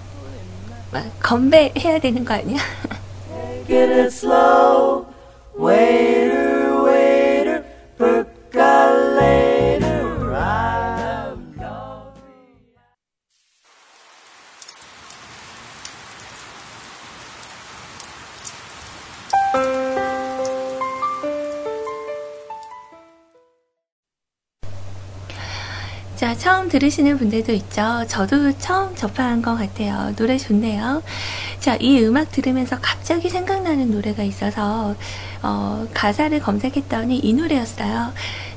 [0.92, 2.58] 막 건배 해야 되는 거 아니야?
[26.22, 28.04] 자, 처음 들으시는 분들도 있죠.
[28.06, 30.14] 저도 처음 접한 것 같아요.
[30.14, 31.02] 노래 좋네요.
[31.58, 34.94] 자, 이 음악 들으면서 갑자기 생각나는 노래가 있어서,
[35.42, 38.12] 어, 가사를 검색했더니 이 노래였어요.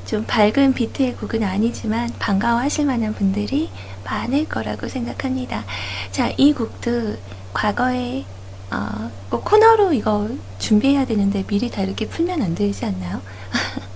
[0.05, 3.71] 좀 밝은 비트의 곡은 아니지만 반가워하실 만한 분들이
[4.03, 5.65] 많을 거라고 생각합니다.
[6.11, 7.15] 자, 이 곡도
[7.51, 8.25] 과거에,
[8.69, 10.29] 어, 꼭 코너로 이거
[10.59, 13.23] 준비해야 되는데 미리 다 이렇게 풀면 안 되지 않나요?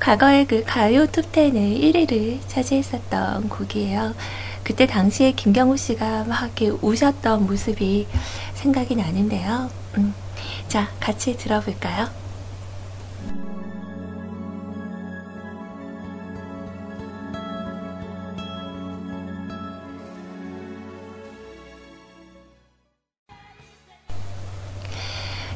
[0.00, 4.14] 과거에 그 가요 톱10의 1위를 차지했었던 곡이에요.
[4.62, 8.06] 그때 당시에 김경호 씨가 막 이렇게 우셨던 모습이
[8.54, 9.70] 생각이 나는데요.
[9.96, 10.14] 음,
[10.68, 12.08] 자, 같이 들어볼까요?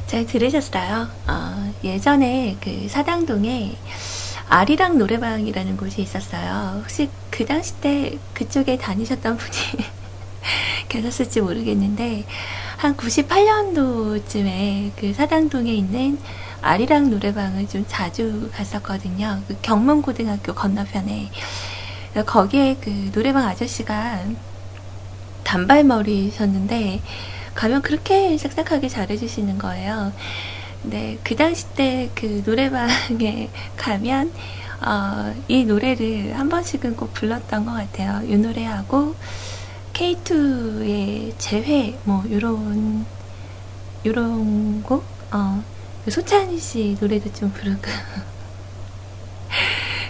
[0.07, 1.07] 잘 들으셨어요?
[1.27, 3.75] 어, 예전에 그 사당동에
[4.47, 6.79] 아리랑 노래방이라는 곳이 있었어요.
[6.81, 9.85] 혹시 그 당시 때 그쪽에 다니셨던 분이
[10.89, 12.25] 계셨을지 모르겠는데,
[12.77, 16.19] 한 98년도쯤에 그 사당동에 있는
[16.61, 19.41] 아리랑 노래방을 좀 자주 갔었거든요.
[19.47, 21.31] 그 경문고등학교 건너편에.
[22.25, 24.25] 거기에 그 노래방 아저씨가
[25.43, 27.01] 단발머리셨는데,
[27.55, 30.13] 가면 그렇게 싹싹하게 잘해주시는 거예요.
[30.83, 34.31] 네, 그 당시 때 그 노래방에 가면,
[34.85, 38.21] 어, 이 노래를 한 번씩은 꼭 불렀던 것 같아요.
[38.27, 39.15] 이 노래하고,
[39.93, 43.05] K2의 재회, 뭐, 요런,
[44.05, 45.05] 요런 곡?
[45.31, 45.63] 어,
[46.03, 47.81] 그 소찬희 씨 노래도 좀 부르고.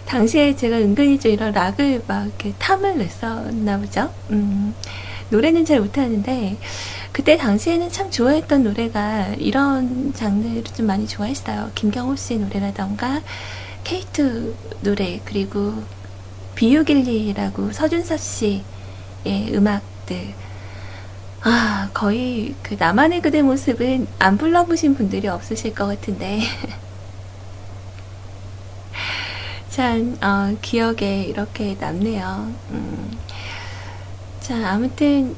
[0.05, 4.11] 당시에 제가 은근히 좀 이런 락을 막 이렇게 탐을 냈었나 보죠.
[4.31, 4.73] 음,
[5.29, 6.57] 노래는 잘 못하는데,
[7.13, 11.69] 그때 당시에는 참 좋아했던 노래가 이런 장르를 좀 많이 좋아했어요.
[11.75, 13.21] 김경호 씨 노래라던가
[13.83, 15.75] 케이트 노래 그리고
[16.55, 18.63] 비유길리라고 서준서 씨의
[19.53, 20.33] 음악들
[21.41, 26.39] 아 거의 그 나만의 그대 모습은 안 불러보신 분들이 없으실 것 같은데
[29.69, 32.51] 참 어, 기억에 이렇게 남네요.
[32.71, 33.17] 음.
[34.39, 35.35] 자 아무튼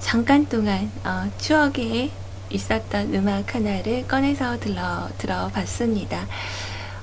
[0.00, 2.10] 잠깐 동안 어, 추억에
[2.50, 6.26] 있었던 음악 하나를 꺼내서 들러 들어봤습니다.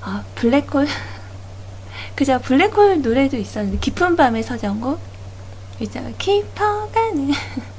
[0.04, 0.86] 어, 블랙홀
[2.16, 5.00] 그저 블랙홀 노래도 있었는데 깊은 밤의 서정곡
[5.78, 7.30] 그죠 깊어가는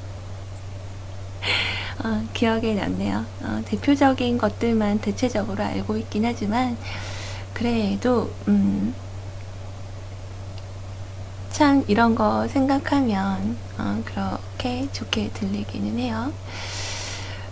[2.06, 3.26] 어, 기억에 남네요.
[3.42, 6.78] 어, 대표적인 것들만 대체적으로 알고 있긴 하지만
[7.54, 8.94] 그래도 음,
[11.58, 16.32] 참 이런 거 생각하면 어, 그렇게 좋게 들리기는 해요.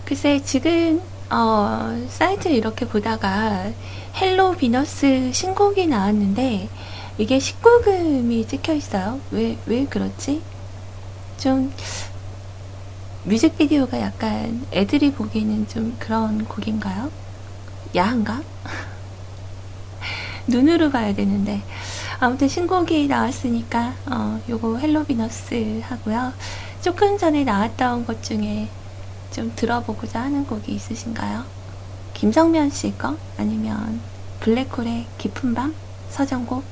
[0.06, 1.02] 글쎄 지금
[1.32, 3.72] 어, 사이트를 이렇게 보다가
[4.16, 6.70] 헬로 비너스 신곡이 나왔는데
[7.18, 9.20] 이게 19금이 찍혀 있어요.
[9.32, 10.44] 왜, 왜 그렇지?
[11.40, 11.74] 좀
[13.24, 17.10] 뮤직비디오가 약간 애들이 보기에는 좀 그런 곡인가요?
[17.96, 18.44] 야한가?
[20.46, 21.64] 눈으로 봐야 되는데
[22.20, 26.34] 아무튼 신곡이 나왔으니까 어, 요거 헬로 비너스 하고요.
[26.82, 28.70] 조금 전에 나왔던 것 중에
[29.32, 31.44] 좀 들어보고자 하는 곡이 있으신가요?
[32.14, 33.18] 김성면 씨 거?
[33.38, 34.00] 아니면
[34.40, 35.76] 블랙홀의 깊은 밤?
[36.10, 36.64] 서정곡?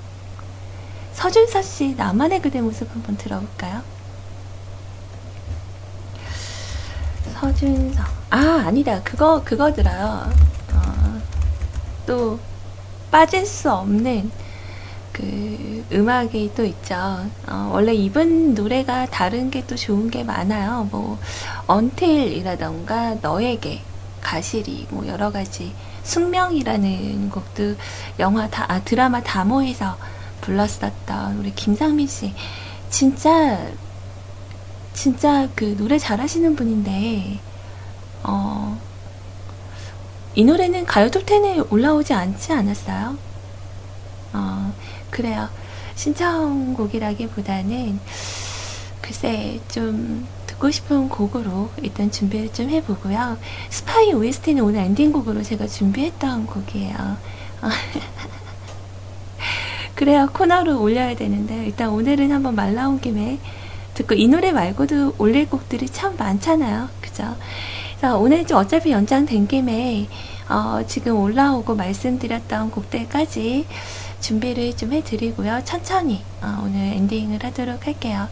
[1.13, 3.81] 서준서 씨 나만의 그대 모습 한번 들어볼까요?
[7.33, 10.29] 서준서 아 아니다 그거 그거 들어요
[10.73, 11.21] 어,
[12.05, 12.39] 또
[13.11, 14.31] 빠질 수 없는
[15.13, 16.95] 그 음악이 또 있죠.
[17.47, 20.87] 어, 원래 입은 노래가 다른 게 또 좋은 게 많아요.
[20.91, 21.17] 뭐
[21.67, 23.81] 언틸이라던가 너에게
[24.21, 25.73] 가시리 뭐 여러 가지
[26.03, 27.75] 숙명이라는 곡도
[28.19, 29.97] 영화 다 아, 드라마 다모에서
[30.41, 32.33] 불렀었던 우리 김상민 씨
[32.89, 33.65] 진짜
[34.93, 37.39] 진짜 그 노래 잘하시는 분인데
[38.23, 38.79] 어,
[40.35, 43.17] 이 노래는 가요 톱10에 올라오지 않지 않았어요?
[44.33, 44.73] 어,
[45.13, 45.47] 그래요.
[45.93, 47.99] 신청곡이라기보다는
[48.99, 53.37] 글쎄 좀 듣고 싶은 곡으로 일단 준비를 좀 해보고요.
[53.69, 56.95] 스파이 OST는 오늘 엔딩곡으로 제가 준비했던 곡이에요.
[57.61, 57.69] 어,
[59.93, 63.37] 그래야 코너로 올려야 되는데 일단 오늘은 한번 말 나온 김에
[63.93, 66.89] 듣고 이 노래 말고도 올릴 곡들이 참 많잖아요.
[67.01, 67.35] 그죠?
[67.99, 70.07] 그래서 오늘 좀 어차피 연장된 김에
[70.49, 73.67] 어, 지금 올라오고 말씀드렸던 곡들까지
[74.23, 75.61] 준비를 좀 해드리고요.
[75.65, 78.29] 천천히 어, 오늘 엔딩을 하도록 할게요.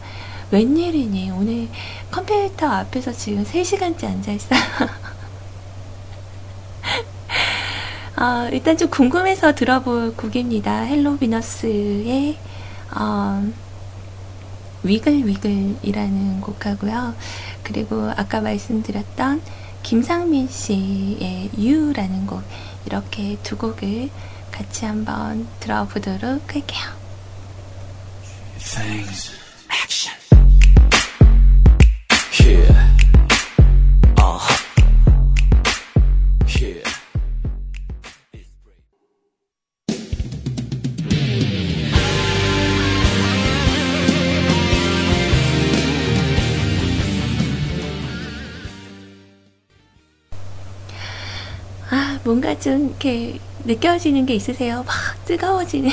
[0.50, 1.68] 웬일이니 오늘
[2.10, 4.58] 컴퓨터 앞에서 지금 3시간째 앉아있어요.
[8.16, 10.80] 어, 일단 좀 궁금해서 들어볼 곡입니다.
[10.80, 12.38] 헬로 비너스의
[12.96, 13.46] 어,
[14.82, 17.14] 위글 위글이라는 곡하고요.
[17.62, 19.42] 그리고 아까 말씀드렸던
[19.82, 22.42] 김상민 씨의 유라는 곡
[22.86, 24.08] 이렇게 두 곡을
[24.52, 26.80] 같이 한번 들어보도록 할게요.
[28.58, 29.32] Things.
[29.70, 30.16] Action.
[32.38, 32.72] Yeah.
[34.18, 34.38] Uh.
[36.60, 36.82] Yeah.
[51.90, 54.84] 아, 뭔가 좀 이렇게 느껴지는 게 있으세요?
[54.86, 54.94] 막
[55.24, 55.90] 뜨거워지는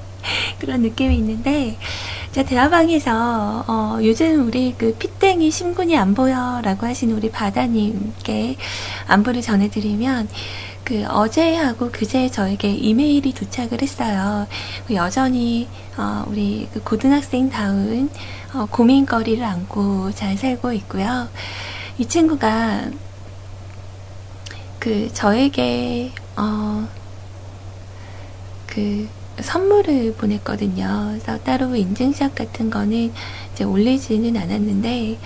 [0.58, 1.78] 그런 느낌이 있는데,
[2.30, 8.56] 자, 대화방에서, 어, 요즘 우리 그 피땡이 심군이 안 보여 라고 하신 우리 바다님께
[9.06, 10.28] 안부를 전해드리면,
[10.84, 14.46] 그 어제하고 그제 저에게 이메일이 도착을 했어요.
[14.86, 18.10] 그 여전히, 어, 우리 그 고등학생다운
[18.54, 21.28] 어, 고민거리를 안고 잘 살고 있고요.
[21.98, 22.90] 이 친구가
[24.78, 26.88] 그 저에게 어
[28.72, 29.08] 그
[29.40, 31.08] 선물을 보냈거든요.
[31.10, 33.12] 그래서 따로 인증샷 같은 거는
[33.52, 35.18] 이제 올리지는 않았는데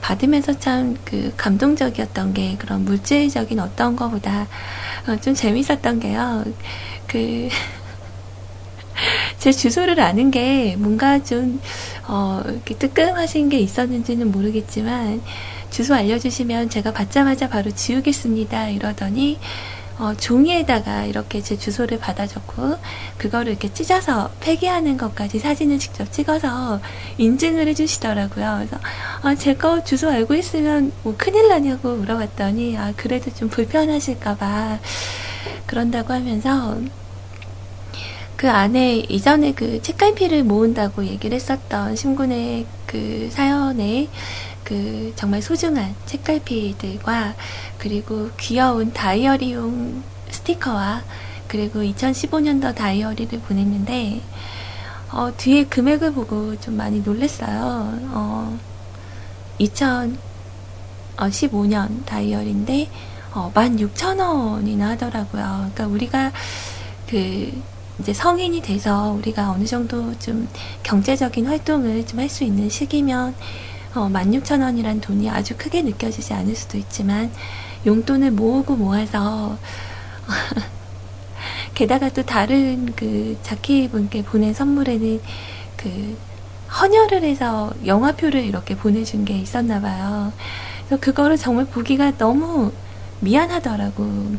[0.00, 4.46] 받으면서 참 그 감동적이었던 게 그런 물질적인 어떤 거보다
[5.08, 6.44] 어, 좀 재밌었던 게요.
[7.06, 7.48] 그
[9.38, 11.60] 제 주소를 아는 게 뭔가 좀,
[12.06, 15.22] 어, 이렇게 뜨끔하신 게 있었는지는 모르겠지만,
[15.70, 18.68] 주소 알려주시면 제가 받자마자 바로 지우겠습니다.
[18.68, 19.38] 이러더니,
[20.00, 22.78] 어, 종이에다가 이렇게 제 주소를 받아줬고,
[23.18, 26.80] 그거를 이렇게 찢어서 폐기하는 것까지 사진을 직접 찍어서
[27.18, 28.54] 인증을 해주시더라고요.
[28.56, 28.78] 그래서,
[29.20, 34.78] 아, 제거 주소 알고 있으면 뭐 큰일 나냐고 물어봤더니, 아, 그래도 좀 불편하실까봐
[35.66, 36.78] 그런다고 하면서,
[38.36, 44.08] 그 안에 이전에 그 책갈피를 모은다고 얘기를 했었던 신군의 그 사연에
[44.70, 47.34] 그 정말 소중한 책갈피들과
[47.76, 51.02] 그리고 귀여운 다이어리용 스티커와
[51.48, 54.20] 그리고 2015년도 다이어리를 보냈는데
[55.10, 57.98] 어, 뒤에 금액을 보고 좀 많이 놀랐어요.
[58.12, 58.56] 어,
[59.58, 62.88] 2015년 다이어리인데
[63.34, 65.72] 어, 16,000원이나 하더라고요.
[65.74, 66.30] 그러니까 우리가
[67.08, 67.60] 그
[67.98, 70.48] 이제 성인이 돼서 우리가 어느 정도 좀
[70.84, 73.34] 경제적인 활동을 좀 할 수 있는 시기면
[73.94, 77.32] 어, 16,000원이란 돈이 아주 크게 느껴지지 않을 수도 있지만
[77.84, 79.58] 용돈을 모으고 모아서
[81.74, 85.20] 게다가 또 다른 그 자키 분께 보낸 선물에는
[85.76, 86.18] 그
[86.80, 90.32] 헌혈을 해서 영화표를 이렇게 보내준 게 있었나 봐요.
[90.86, 92.72] 그래서 그거를 정말 보기가 너무
[93.18, 94.36] 미안하더라고.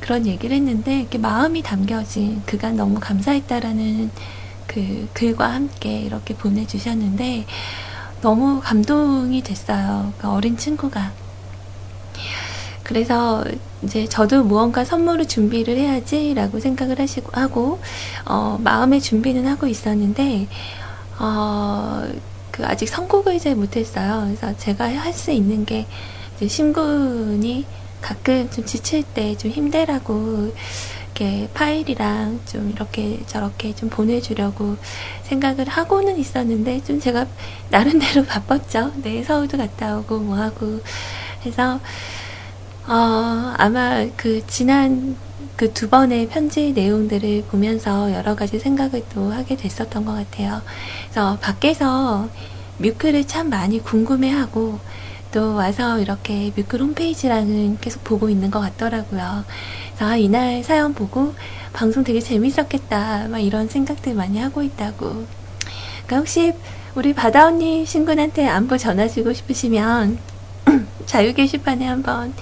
[0.00, 4.10] 그런 얘기를 했는데 이렇게 마음이 담겨진 그간 너무 감사했다라는
[4.66, 7.44] 그 글과 함께 이렇게 보내주셨는데
[8.20, 10.12] 너무 감동이 됐어요.
[10.18, 11.12] 그 어린 친구가.
[12.82, 13.44] 그래서
[13.82, 17.80] 이제 저도 무언가 선물을 준비를 해야지라고 생각을 하시고 하고
[18.26, 20.48] 어, 마음의 준비는 하고 있었는데
[21.18, 22.02] 어,
[22.50, 24.24] 그 아직 선곡을 잘 못했어요.
[24.26, 25.86] 그래서 제가 할 수 있는 게
[26.36, 27.66] 이제 신군이
[28.00, 30.52] 가끔 좀 지칠 때 좀 힘내라고
[31.14, 34.76] 이렇게 파일이랑 좀 이렇게 저렇게 좀 보내주려고
[35.24, 37.26] 생각을 하고는 있었는데 좀 제가
[37.70, 38.92] 나름대로 바빴죠.
[39.02, 40.80] 네, 서울도 갔다 오고 뭐 하고
[41.44, 41.80] 해서
[42.86, 45.16] 어, 아마 그 지난
[45.56, 50.62] 그 두 번의 편지 내용들을 보면서 여러 가지 생각을 또 하게 됐었던 것 같아요.
[51.04, 52.30] 그래서 밖에서
[52.78, 54.78] 뮤크를 참 많이 궁금해하고
[55.32, 59.44] 또 와서 이렇게 뮤클 홈페이지랑은 계속 보고 있는 것 같더라고요.
[60.00, 61.34] 그래서 아, 이날 사연 보고
[61.74, 63.28] 방송 되게 재밌었겠다.
[63.28, 65.26] 막 이런 생각들 많이 하고 있다고.
[66.06, 66.54] 그러니까 혹시
[66.94, 70.18] 우리 바다 언니 신군한테 안부 전해주고 싶으시면
[71.04, 72.32] 자유 게시판에 한번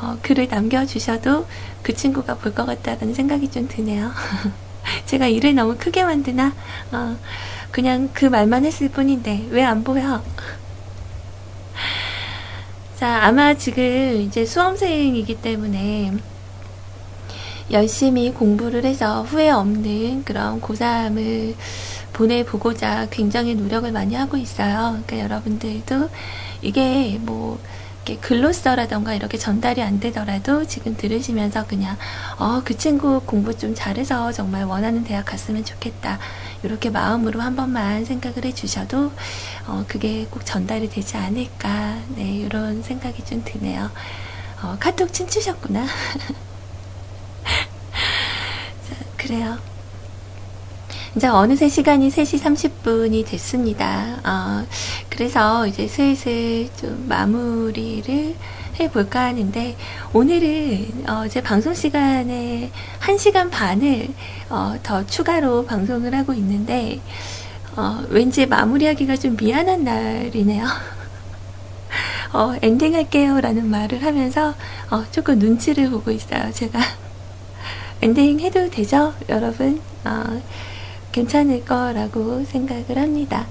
[0.00, 1.46] 어, 글을 남겨주셔도
[1.82, 4.10] 그 친구가 볼 것 같다는 생각이 좀 드네요.
[5.04, 6.54] 제가 일을 너무 크게 만드나?
[6.92, 7.18] 어,
[7.70, 10.24] 그냥 그 말만 했을 뿐인데 왜 안 보여?
[12.96, 16.12] 자, 아마 지금 이제 수험생이기 때문에
[17.70, 21.54] 열심히 공부를 해서 후회 없는 그런 고3을
[22.12, 25.00] 보내보고자 굉장히 노력을 많이 하고 있어요.
[25.06, 26.10] 그러니까 여러분들도
[26.60, 27.58] 이게 뭐
[28.04, 31.96] 이렇게 글로써라던가 이렇게 전달이 안 되더라도 지금 들으시면서 그냥
[32.36, 36.18] 어, 그 친구 공부 좀 잘해서 정말 원하는 대학 갔으면 좋겠다.
[36.64, 39.12] 이렇게 마음으로 한 번만 생각을 해 주셔도
[39.66, 41.98] 어, 그게 꼭 전달이 되지 않을까.
[42.16, 43.90] 네, 이런 생각이 좀 드네요.
[44.62, 45.86] 어, 카톡 춤추셨구나.
[47.44, 49.58] 자, 그래요.
[51.14, 54.20] 이제 어느새 시간이 3시 30분이 됐습니다.
[54.24, 54.66] 어,
[55.10, 58.34] 그래서 이제 슬슬 좀 마무리를
[58.80, 59.76] 해볼까 하는데,
[60.14, 62.70] 오늘은, 어, 제 방송 시간에
[63.00, 64.08] 1시간 반을,
[64.48, 67.00] 어, 더 추가로 방송을 하고 있는데,
[67.76, 70.64] 어, 왠지 마무리하기가 좀 미안한 날이네요.
[72.32, 73.38] 어, 엔딩 할게요.
[73.40, 74.54] 라는 말을 하면서,
[74.90, 76.50] 어, 조금 눈치를 보고 있어요.
[76.52, 76.80] 제가.
[78.02, 79.14] 엔딩 해도 되죠?
[79.28, 79.80] 여러분?
[80.04, 80.42] 어,
[81.12, 83.46] 괜찮을 거라고 생각을 합니다.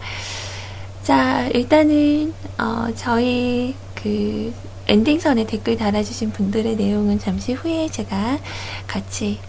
[1.04, 4.54] 자, 일단은, 어, 저희 그
[4.88, 8.40] 엔딩선에 댓글 달아주신 분들의 내용은 잠시 후에 제가
[8.88, 9.40] 같이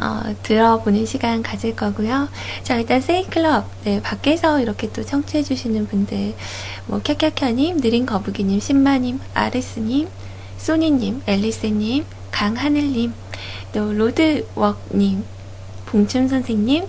[0.00, 2.28] 어, 들어보는 시간 가질 거고요.
[2.64, 6.34] 자, 일단 세이클럽, 네, 밖에서 이렇게 또 청취해 주시는 분들,
[6.86, 10.08] 뭐, 캬캬캬님, 느린 거북이님, 신마님, 아레스님,
[10.56, 13.12] 소니님, 앨리스님, 강하늘님,
[13.72, 15.24] 또 로드웍님,
[15.86, 16.86] 봉춤 선생님,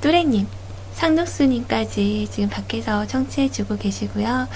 [0.00, 0.46] 뚜레님,
[0.94, 4.48] 상록수님까지 지금 밖에서 청취해주고 계시고요.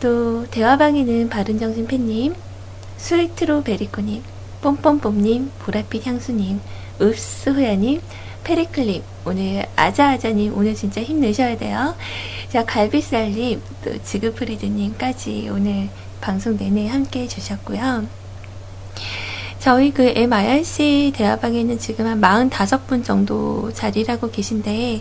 [0.00, 2.34] 또 대화방에는 바른정신 팬님,
[2.96, 4.22] 스위트로 베리코님,
[4.60, 6.60] 뽐뽐뽐님, 보랏빛 향수님,
[7.00, 8.00] 읍스 호야님,
[8.44, 11.94] 페리클님, 오늘 아자아자님 오늘 진짜 힘내셔야 돼요.
[12.50, 15.88] 자 갈비살님, 또 지그프리드님까지 오늘
[16.20, 18.23] 방송 내내 함께 해주셨고요.
[19.64, 22.20] 저희 그 MIRC 대화방에는 지금 한
[22.50, 25.00] 45분 정도 자리를 하고 계신데,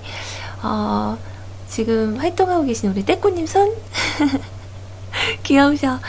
[0.63, 1.17] 어,
[1.67, 3.75] 지금 활동하고 계신 우리 떼꾸님 손?
[5.43, 5.99] 귀여우셔.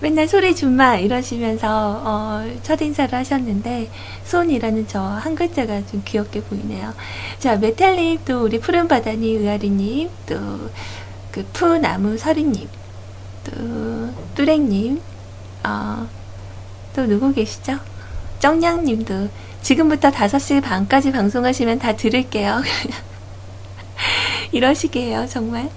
[0.00, 3.92] 맨날 소리 준마 이러시면서 어, 첫 인사를 하셨는데
[4.24, 6.92] 손이라는 저 한 글자가 좀 귀엽게 보이네요.
[7.38, 10.70] 자 메탈님 또 우리 푸른 바다니 의아리님 또
[11.30, 12.68] 그 푸나무 서리님
[13.44, 13.52] 또
[14.34, 15.00] 뚜랭님
[15.64, 16.08] 어,
[16.92, 17.78] 또 누구 계시죠?
[18.40, 19.28] 쩡냥님도
[19.62, 22.62] 지금부터 5시 반까지 방송하시면 다 들을게요.
[24.52, 25.70] 이러시게요 정말.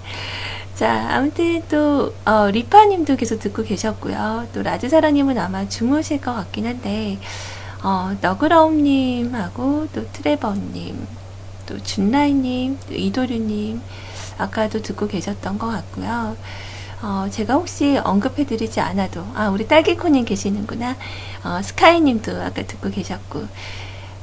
[0.74, 4.48] 자, 아무튼 또, 어, 리파님도 계속 듣고 계셨고요.
[4.52, 7.18] 또, 라즈사라님은 아마 주무실 것 같긴 한데,
[7.84, 11.06] 어, 너그러움님하고 또 트레버님,
[11.66, 13.80] 또 준라이님, 또 이도류님,
[14.36, 16.36] 아까도 듣고 계셨던 것 같고요.
[17.04, 20.96] 어, 제가 혹시 언급해드리지 않아도, 아, 우리 딸기코님 계시는구나.
[21.44, 23.46] 어, 스카이님도 아까 듣고 계셨고,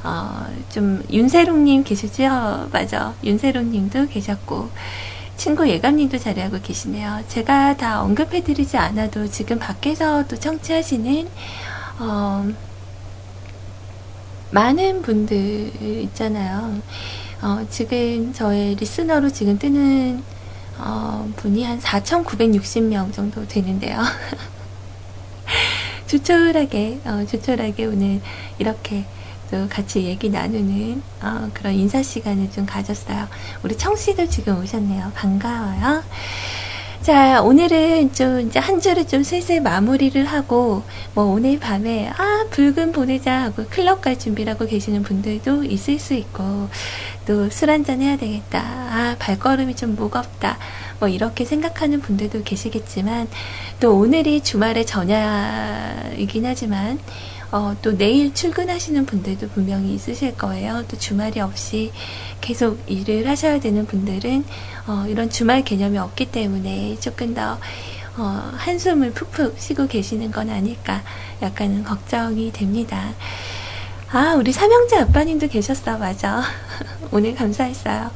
[0.04, 2.70] 어, 좀, 윤세롱님 계시죠?
[2.72, 3.14] 맞아.
[3.24, 4.72] 윤세롱님도 계셨고,
[5.38, 7.24] 친구 예감님도 자리하고 계시네요.
[7.28, 11.28] 제가 다 언급해드리지 않아도 지금 밖에서 또 청취하시는
[12.00, 12.48] 어,
[14.52, 15.72] 많은 분들
[16.04, 16.82] 있잖아요.
[17.44, 20.24] 어, 지금 저의 리스너로 지금 뜨는
[20.82, 24.02] 어, 분이 한 4,960명 정도 되는데요.
[26.08, 28.22] 조촐하게, 어, 조촐하게 오늘
[28.58, 29.06] 이렇게
[29.52, 33.28] 또 같이 얘기 나누는 어, 그런 인사 시간을 좀 가졌어요.
[33.64, 35.12] 우리 청씨도 지금 오셨네요.
[35.14, 36.04] 반가워요.
[37.02, 40.84] 자, 오늘은 좀 이제 한 주를 좀 슬슬 마무리를 하고,
[41.16, 46.70] 뭐 오늘 밤에, 아, 붉은 보내자 하고 클럽 갈 준비라고 계시는 분들도 있을 수 있고,
[47.26, 48.60] 또 술 한잔 해야 되겠다.
[48.62, 50.60] 아, 발걸음이 좀 무겁다.
[51.00, 53.28] 뭐 이렇게 생각하는 분들도 계시겠지만,
[53.80, 57.00] 또 오늘이 주말의 전야이긴 하지만,
[57.52, 60.86] 어, 또 내일 출근하시는 분들도 분명히 있으실 거예요.
[60.88, 61.92] 또 주말이 없이
[62.40, 64.46] 계속 일을 하셔야 되는 분들은
[64.88, 67.60] 어, 이런 주말 개념이 없기 때문에 조금 더
[68.18, 71.04] 어, 한숨을 푹푹 쉬고 계시는 건 아닐까
[71.42, 73.14] 약간은 걱정이 됩니다.
[74.14, 75.98] 아, 우리 삼형제 아빠님도 계셨어.
[75.98, 76.44] 맞아.
[77.12, 78.12] 오늘 감사했어요.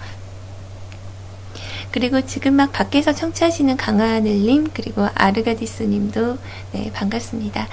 [1.96, 6.38] 그리고 지금 막 밖에서 청취하시는 강하늘님, 그리고 아르가디스님도,
[6.74, 7.70] 네, 반갑습니다.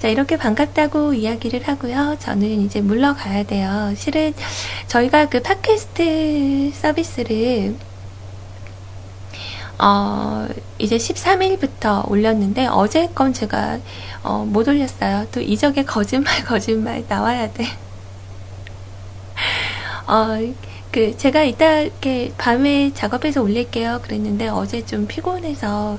[0.00, 2.16] 자, 이렇게 반갑다고 이야기를 하고요.
[2.18, 3.94] 저는 이제 물러가야 돼요.
[3.94, 4.34] 실은
[4.88, 7.76] 저희가 그 팟캐스트 서비스를
[9.78, 10.48] 어,
[10.78, 13.78] 이제 13일부터 올렸는데 어제 건 제가
[14.24, 15.28] 어, 못 올렸어요.
[15.30, 17.66] 또 이적의 거짓말 거짓말 나와야 돼.
[20.08, 20.38] 어,
[20.92, 24.00] 그 제가 이따 이렇게 밤에 작업해서 올릴게요.
[24.02, 25.98] 그랬는데 어제 좀 피곤해서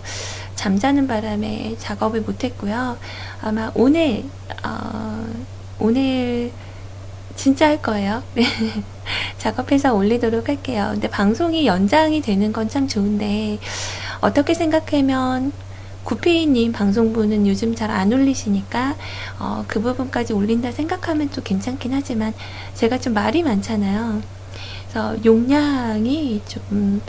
[0.55, 2.97] 잠자는 바람에 작업을 못했고요.
[3.41, 4.25] 아마 오늘
[4.65, 5.25] 어,
[5.79, 6.51] 오늘
[7.35, 8.21] 진짜 할 거예요.
[8.35, 8.43] 네.
[9.37, 10.89] 작업해서 올리도록 할게요.
[10.91, 13.59] 근데 방송이 연장이 되는 건 참 좋은데
[14.21, 15.51] 어떻게 생각하면
[16.03, 18.95] 구피님 방송부는 요즘 잘 안 올리시니까
[19.39, 22.33] 어, 그 부분까지 올린다 생각하면 또 괜찮긴 하지만
[22.75, 24.21] 제가 좀 말이 많잖아요.
[24.91, 27.01] 그래서 용량이 좀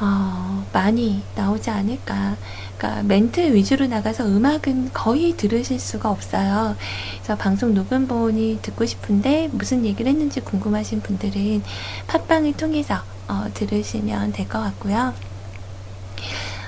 [0.00, 2.36] 어, 많이 나오지 않을까.
[2.76, 6.76] 그러니까 멘트 위주로 나가서 음악은 거의 들으실 수가 없어요.
[7.16, 11.62] 그래서 방송 녹음본이 듣고 싶은데 무슨 얘기를 했는지 궁금하신 분들은
[12.06, 12.96] 팟빵을 통해서
[13.28, 15.14] 어, 들으시면 될 것 같고요.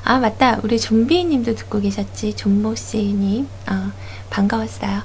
[0.03, 3.93] 아 맞다 우리 좀비님도 듣고 계셨지 존모씨님 어,
[4.31, 5.03] 반가웠어요.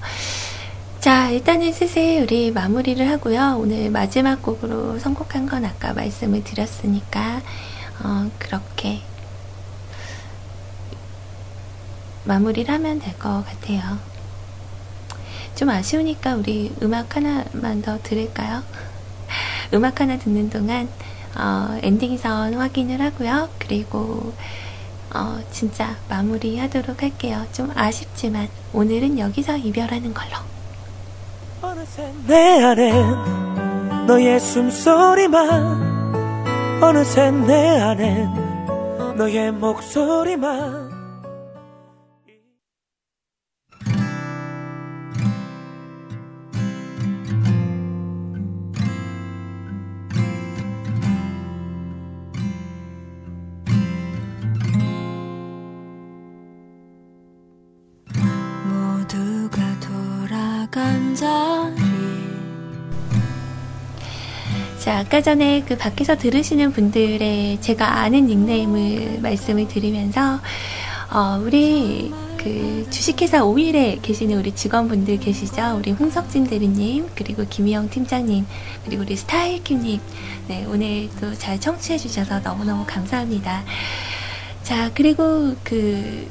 [1.36, 3.58] 자, 일단은 슬슬 우리 마무리를 하고요.
[3.60, 7.42] 오늘 마지막 곡으로 선곡한 건 아까 말씀을 드렸으니까,
[8.02, 9.02] 어, 그렇게
[12.24, 14.00] 마무리를 하면 될 것 같아요.
[15.56, 18.64] 좀 아쉬우니까 우리 음악 하나만 더 들을까요?
[19.76, 20.88] 음악 하나 듣는 동안,
[21.36, 23.50] 어, 엔딩선 확인을 하고요.
[23.60, 24.34] 그리고,
[25.14, 27.46] 어, 진짜 마무리 하도록 할게요.
[27.52, 30.55] 좀 아쉽지만, 오늘은 여기서 이별하는 걸로.
[31.62, 35.44] 어느새 내 안엔 너의 숨소리만
[36.82, 40.85] 어느새 내 안엔 너의 목소리만
[64.86, 70.40] 자, 아까 전에 그 밖에서 들으시는 분들의 제가 아는 닉네임을 말씀을 드리면서,
[71.10, 75.78] 어, 우리 그 주식회사 오일에 계시는 우리 직원분들 계시죠?
[75.80, 78.46] 우리 홍석진 대리님, 그리고 김희영 팀장님,
[78.86, 80.00] 그리고 우리 스타일킴님,
[80.50, 83.64] 네, 오늘도 잘 청취해주셔서 너무너무 감사합니다.
[84.62, 86.28] 자, 그리고 그,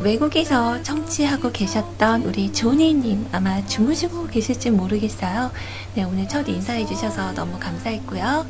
[0.00, 5.50] 외국에서 청취하고 계셨던 우리 조니님 아마 주무시고 계실지 모르겠어요.
[5.98, 8.46] 네, 오늘 첫 인사해 주셔서 너무 감사했고요.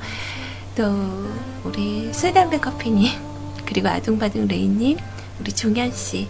[0.76, 1.30] 또
[1.64, 3.10] 우리 술담배 커피님
[3.64, 4.98] 그리고 아둥바둥 레이님
[5.40, 6.28] 우리 종현씨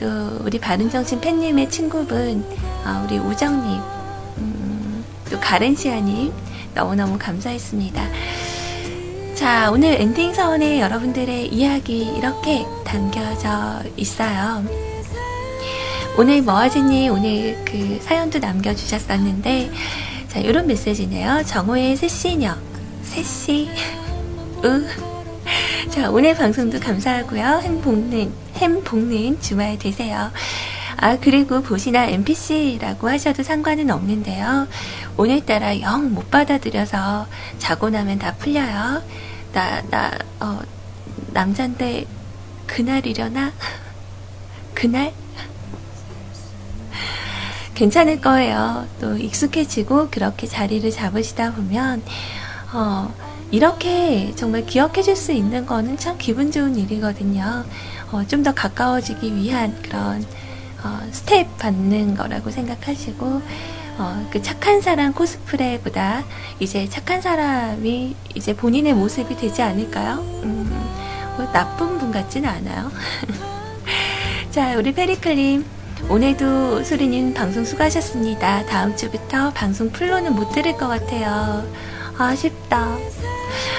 [0.00, 2.46] 또 우리 바른정신 팬님의 친구분
[2.82, 3.78] 아, 우리 우정님
[4.38, 6.32] 음, 또 가렌시아님
[6.72, 8.02] 너무너무 감사했습니다.
[9.34, 14.64] 자, 오늘 엔딩 사원에 여러분들의 이야기 이렇게 담겨져 있어요.
[16.16, 19.70] 오늘 머아지님 오늘 그 사연도 남겨주셨었는데,
[20.34, 21.44] 자, 이런 메시지네요.
[21.46, 22.56] 정호의 새씨녀,
[23.04, 23.70] 새씨,
[24.64, 24.84] 으.
[25.90, 27.60] 자, 오늘 방송도 감사하고요.
[28.56, 30.32] 햄 볶는 주말 되세요.
[30.96, 34.66] 아, 그리고 보시나 NPC라고 하셔도 상관은 없는데요.
[35.16, 37.28] 오늘따라 영 못 받아들여서
[37.58, 39.02] 자고 나면 다 풀려요.
[39.52, 40.60] 나, 나, 어,
[41.32, 42.06] 남잔데
[42.66, 43.52] 그날이려나?
[44.74, 45.12] 그날?
[47.74, 48.86] 괜찮을 거예요.
[49.00, 52.02] 또 익숙해지고 그렇게 자리를 잡으시다 보면,
[52.72, 53.12] 어,
[53.50, 57.64] 이렇게 정말 기억해 줄 수 있는 거는 참 기분 좋은 일이거든요.
[58.12, 60.24] 어, 좀 더 가까워지기 위한 그런,
[60.84, 63.42] 어, 스텝 받는 거라고 생각하시고,
[63.98, 66.24] 어, 그 착한 사람 코스프레보다
[66.58, 70.18] 이제 착한 사람이 이제 본인의 모습이 되지 않을까요?
[70.42, 70.68] 음,
[71.36, 72.90] 뭐 나쁜 분 같지는 않아요.
[74.50, 75.64] 자, 우리 페리클님.
[76.08, 78.66] 오늘도 소리님 방송 수고하셨습니다.
[78.66, 81.66] 다음 주부터 방송 풀로는 못 들을 것 같아요.
[82.18, 82.96] 아쉽다.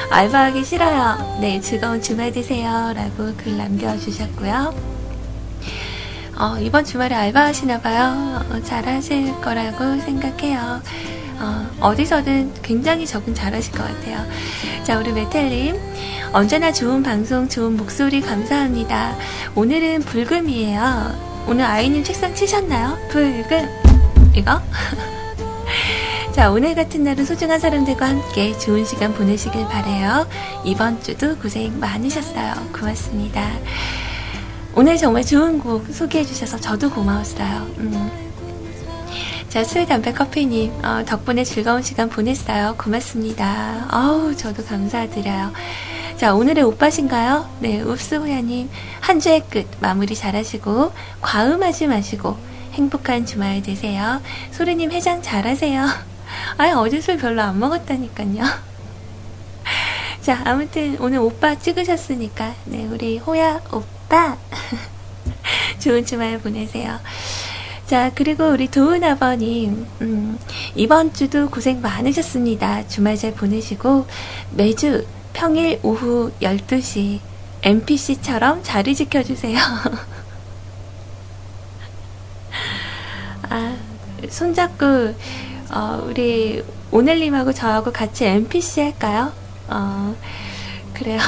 [0.09, 1.37] 알바하기 싫어요.
[1.39, 2.93] 네, 즐거운 주말 되세요.
[2.95, 4.75] 라고 글 남겨주셨고요.
[6.37, 8.45] 어, 이번 주말에 알바하시나봐요.
[8.49, 10.81] 어, 잘 하실 거라고 생각해요.
[11.79, 14.25] 어, 디서든 굉장히 적응 잘 하실 것 같아요.
[14.83, 15.79] 자, 우리 메텔님.
[16.33, 19.15] 언제나 좋은 방송, 좋은 목소리 감사합니다.
[19.53, 21.34] 오늘은 불금이에요.
[21.47, 22.97] 오늘 아이님 책상 치셨나요?
[23.09, 23.69] 불금.
[24.33, 24.59] 이거?
[26.33, 30.27] 자, 오늘 같은 날은 소중한 사람들과 함께 좋은 시간 보내시길 바래요.
[30.63, 32.53] 이번 주도 고생 많으셨어요.
[32.73, 33.47] 고맙습니다.
[34.73, 37.67] 오늘 정말 좋은 곡 소개해 주셔서 저도 고마웠어요.
[37.77, 38.25] 음.
[39.47, 42.75] 자, 술, 담배, 커피님, 어, 덕분에 즐거운 시간 보냈어요.
[42.77, 43.87] 고맙습니다.
[43.93, 45.53] 어우, 저도 감사드려요.
[46.17, 47.57] 자, 오늘의 오빠신가요?
[47.59, 48.69] 네, 읍스호야님.
[49.01, 52.37] 한 주의 끝 마무리 잘 하시고, 과음하지 마시고,
[52.71, 54.21] 행복한 주말 되세요.
[54.51, 55.85] 소리님 해장 잘 하세요.
[56.57, 58.45] 아예 어제 술 별로 안 먹었다니까요.
[60.23, 64.37] 자, 아무튼 오늘 오빠 찍으셨으니까, 네, 우리 호야 오빠.
[65.79, 66.97] 좋은 주말 보내세요.
[67.87, 70.39] 자, 그리고 우리 도은 아버님, 음,
[70.75, 72.87] 이번 주도 고생 많으셨습니다.
[72.87, 74.07] 주말 잘 보내시고,
[74.51, 75.05] 매주
[75.35, 77.19] 평일 오후 12시
[77.61, 79.59] NPC처럼 자리 지켜주세요.
[83.49, 83.75] 아,
[84.29, 85.13] 손잡고,
[85.71, 89.33] 어, 우리 오늘님하고 저하고 같이 NPC 할까요?
[89.67, 90.15] 어,
[90.93, 91.19] 그래요.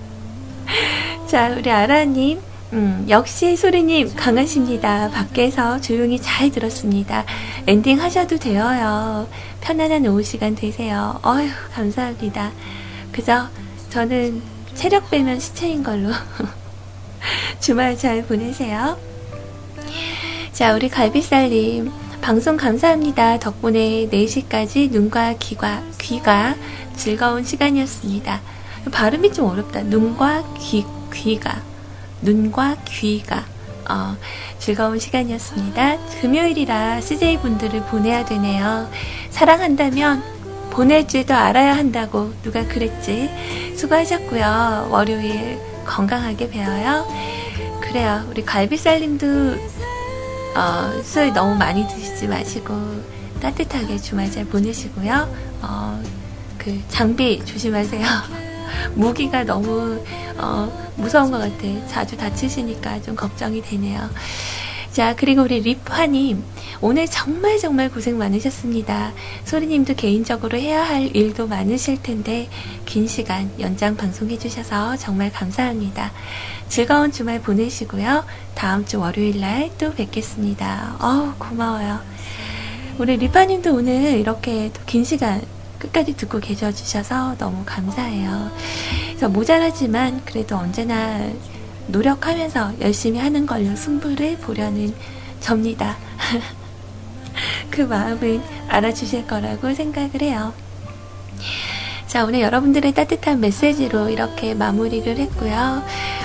[1.28, 2.40] 자, 우리 아라님.
[2.72, 5.10] 음, 역시 소리님 강하십니다.
[5.10, 7.24] 밖에서 조용히 잘 들었습니다.
[7.66, 9.26] 엔딩 하셔도 되어요.
[9.60, 11.18] 편안한 오후 시간 되세요.
[11.24, 12.52] 어휴, 감사합니다.
[13.20, 13.48] 그저
[13.90, 14.40] 저는
[14.74, 16.08] 체력 빼면 시체인 걸로
[17.60, 18.98] 주말 잘 보내세요.
[20.52, 21.92] 자, 우리 갈비살님.
[22.22, 23.38] 방송 감사합니다.
[23.38, 26.54] 덕분에 4시까지 눈과 귀가, 귀가
[26.96, 28.40] 즐거운 시간이었습니다.
[28.90, 29.82] 발음이 좀 어렵다.
[29.82, 31.60] 눈과 귀, 귀가.
[32.22, 33.44] 눈과 귀가.
[33.86, 34.16] 어,
[34.58, 35.98] 즐거운 시간이었습니다.
[36.22, 38.88] 금요일이라 CJ분들을 보내야 되네요.
[39.28, 40.39] 사랑한다면
[40.70, 43.74] 보낼 줄도 알아야 한다고 누가 그랬지.
[43.76, 44.88] 수고하셨고요.
[44.90, 47.06] 월요일 건강하게 배워요.
[47.80, 48.24] 그래요.
[48.30, 49.26] 우리 갈비살님도
[50.56, 52.74] 어, 술 너무 많이 드시지 마시고
[53.40, 55.28] 따뜻하게 주말 잘 보내시고요.
[55.62, 56.02] 어,
[56.58, 58.06] 그 장비 조심하세요.
[58.94, 60.04] 무기가 너무
[60.38, 61.86] 어, 무서운 것 같아.
[61.88, 64.08] 자주 다치시니까 좀 걱정이 되네요.
[64.92, 66.42] 자, 그리고 우리 리파님.
[66.80, 69.12] 오늘 정말 정말 고생 많으셨습니다.
[69.44, 72.48] 소리님도 개인적으로 해야 할 일도 많으실 텐데,
[72.86, 76.10] 긴 시간 연장 방송해주셔서 정말 감사합니다.
[76.68, 78.24] 즐거운 주말 보내시고요.
[78.54, 80.96] 다음 주 월요일 날 또 뵙겠습니다.
[81.00, 82.00] 어우, 고마워요.
[82.98, 85.40] 우리 리파님도 오늘 이렇게 또 긴 시간
[85.78, 88.50] 끝까지 듣고 계셔주셔서 너무 감사해요.
[89.08, 91.30] 그래서 모자라지만 그래도 언제나
[91.90, 94.94] 노력하면서 열심히 하는 걸로 승부를 보려는
[95.40, 95.96] 접니다.
[97.70, 100.52] 그 마음을 알아주실 거라고 생각을 해요.
[102.06, 105.82] 자, 오늘 여러분들의 따뜻한 메시지로 이렇게 마무리를 했고요.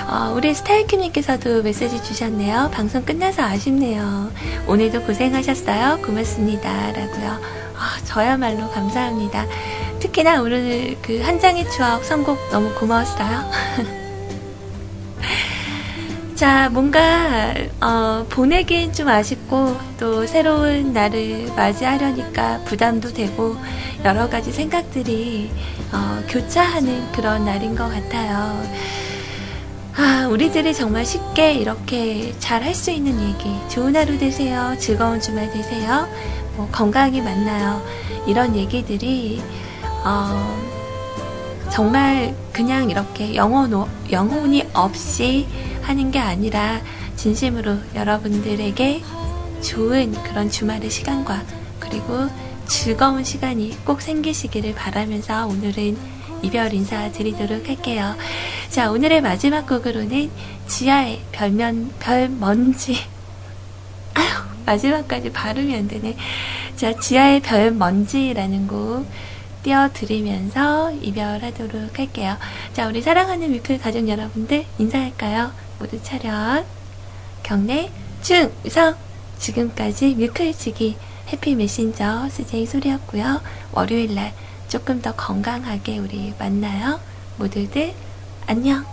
[0.08, 2.70] 어, 우리 스타일킴님께서도 메시지 주셨네요.
[2.72, 4.30] 방송 끝나서 아쉽네요.
[4.66, 6.00] 오늘도 고생하셨어요.
[6.04, 6.92] 고맙습니다.
[6.92, 7.40] 라고요.
[7.76, 9.46] 아, 저야말로 감사합니다.
[10.00, 13.50] 특히나 오늘 그 한 장의 추억 선곡 너무 고마웠어요.
[16.36, 23.56] 자, 뭔가, 어, 보내기엔 좀 아쉽고, 또 새로운 날을 맞이하려니까 부담도 되고,
[24.04, 25.50] 여러 가지 생각들이,
[25.92, 28.62] 어, 교차하는 그런 날인 것 같아요.
[29.96, 33.56] 아, 우리들이 정말 쉽게 이렇게 잘 할 수 있는 얘기.
[33.70, 34.76] 좋은 하루 되세요.
[34.78, 36.06] 즐거운 주말 되세요.
[36.56, 37.82] 뭐, 건강히 만나요.
[38.26, 39.40] 이런 얘기들이,
[40.04, 40.76] 어,
[41.70, 45.46] 정말 그냥 이렇게 영혼, 영혼이 없이
[45.86, 46.80] 하는 게 아니라
[47.14, 49.02] 진심으로 여러분들에게
[49.62, 51.44] 좋은 그런 주말의 시간과
[51.78, 52.28] 그리고
[52.66, 55.96] 즐거운 시간이 꼭 생기시기를 바라면서 오늘은
[56.42, 58.16] 이별 인사 드리도록 할게요.
[58.68, 60.30] 자, 오늘의 마지막 곡으로는
[60.66, 62.98] 지하의 별면, 별 먼지.
[64.14, 66.16] 아휴, 마지막까지 발음이 안 되네.
[66.74, 69.06] 자, 지하의 별 먼지라는 곡
[69.62, 72.36] 띄워드리면서 이별하도록 할게요.
[72.72, 75.65] 자, 우리 사랑하는 뮤클 가족 여러분들 인사할까요?
[75.78, 76.64] 모두 차렷
[77.42, 77.90] 경례
[78.22, 78.94] 충성
[79.38, 80.96] 지금까지 뮤클치기
[81.32, 83.40] 해피 메신저 CJ 소리였고요.
[83.72, 84.32] 월요일날
[84.68, 87.00] 조금 더 건강하게 우리 만나요.
[87.36, 87.94] 모두들
[88.46, 88.84] 안녕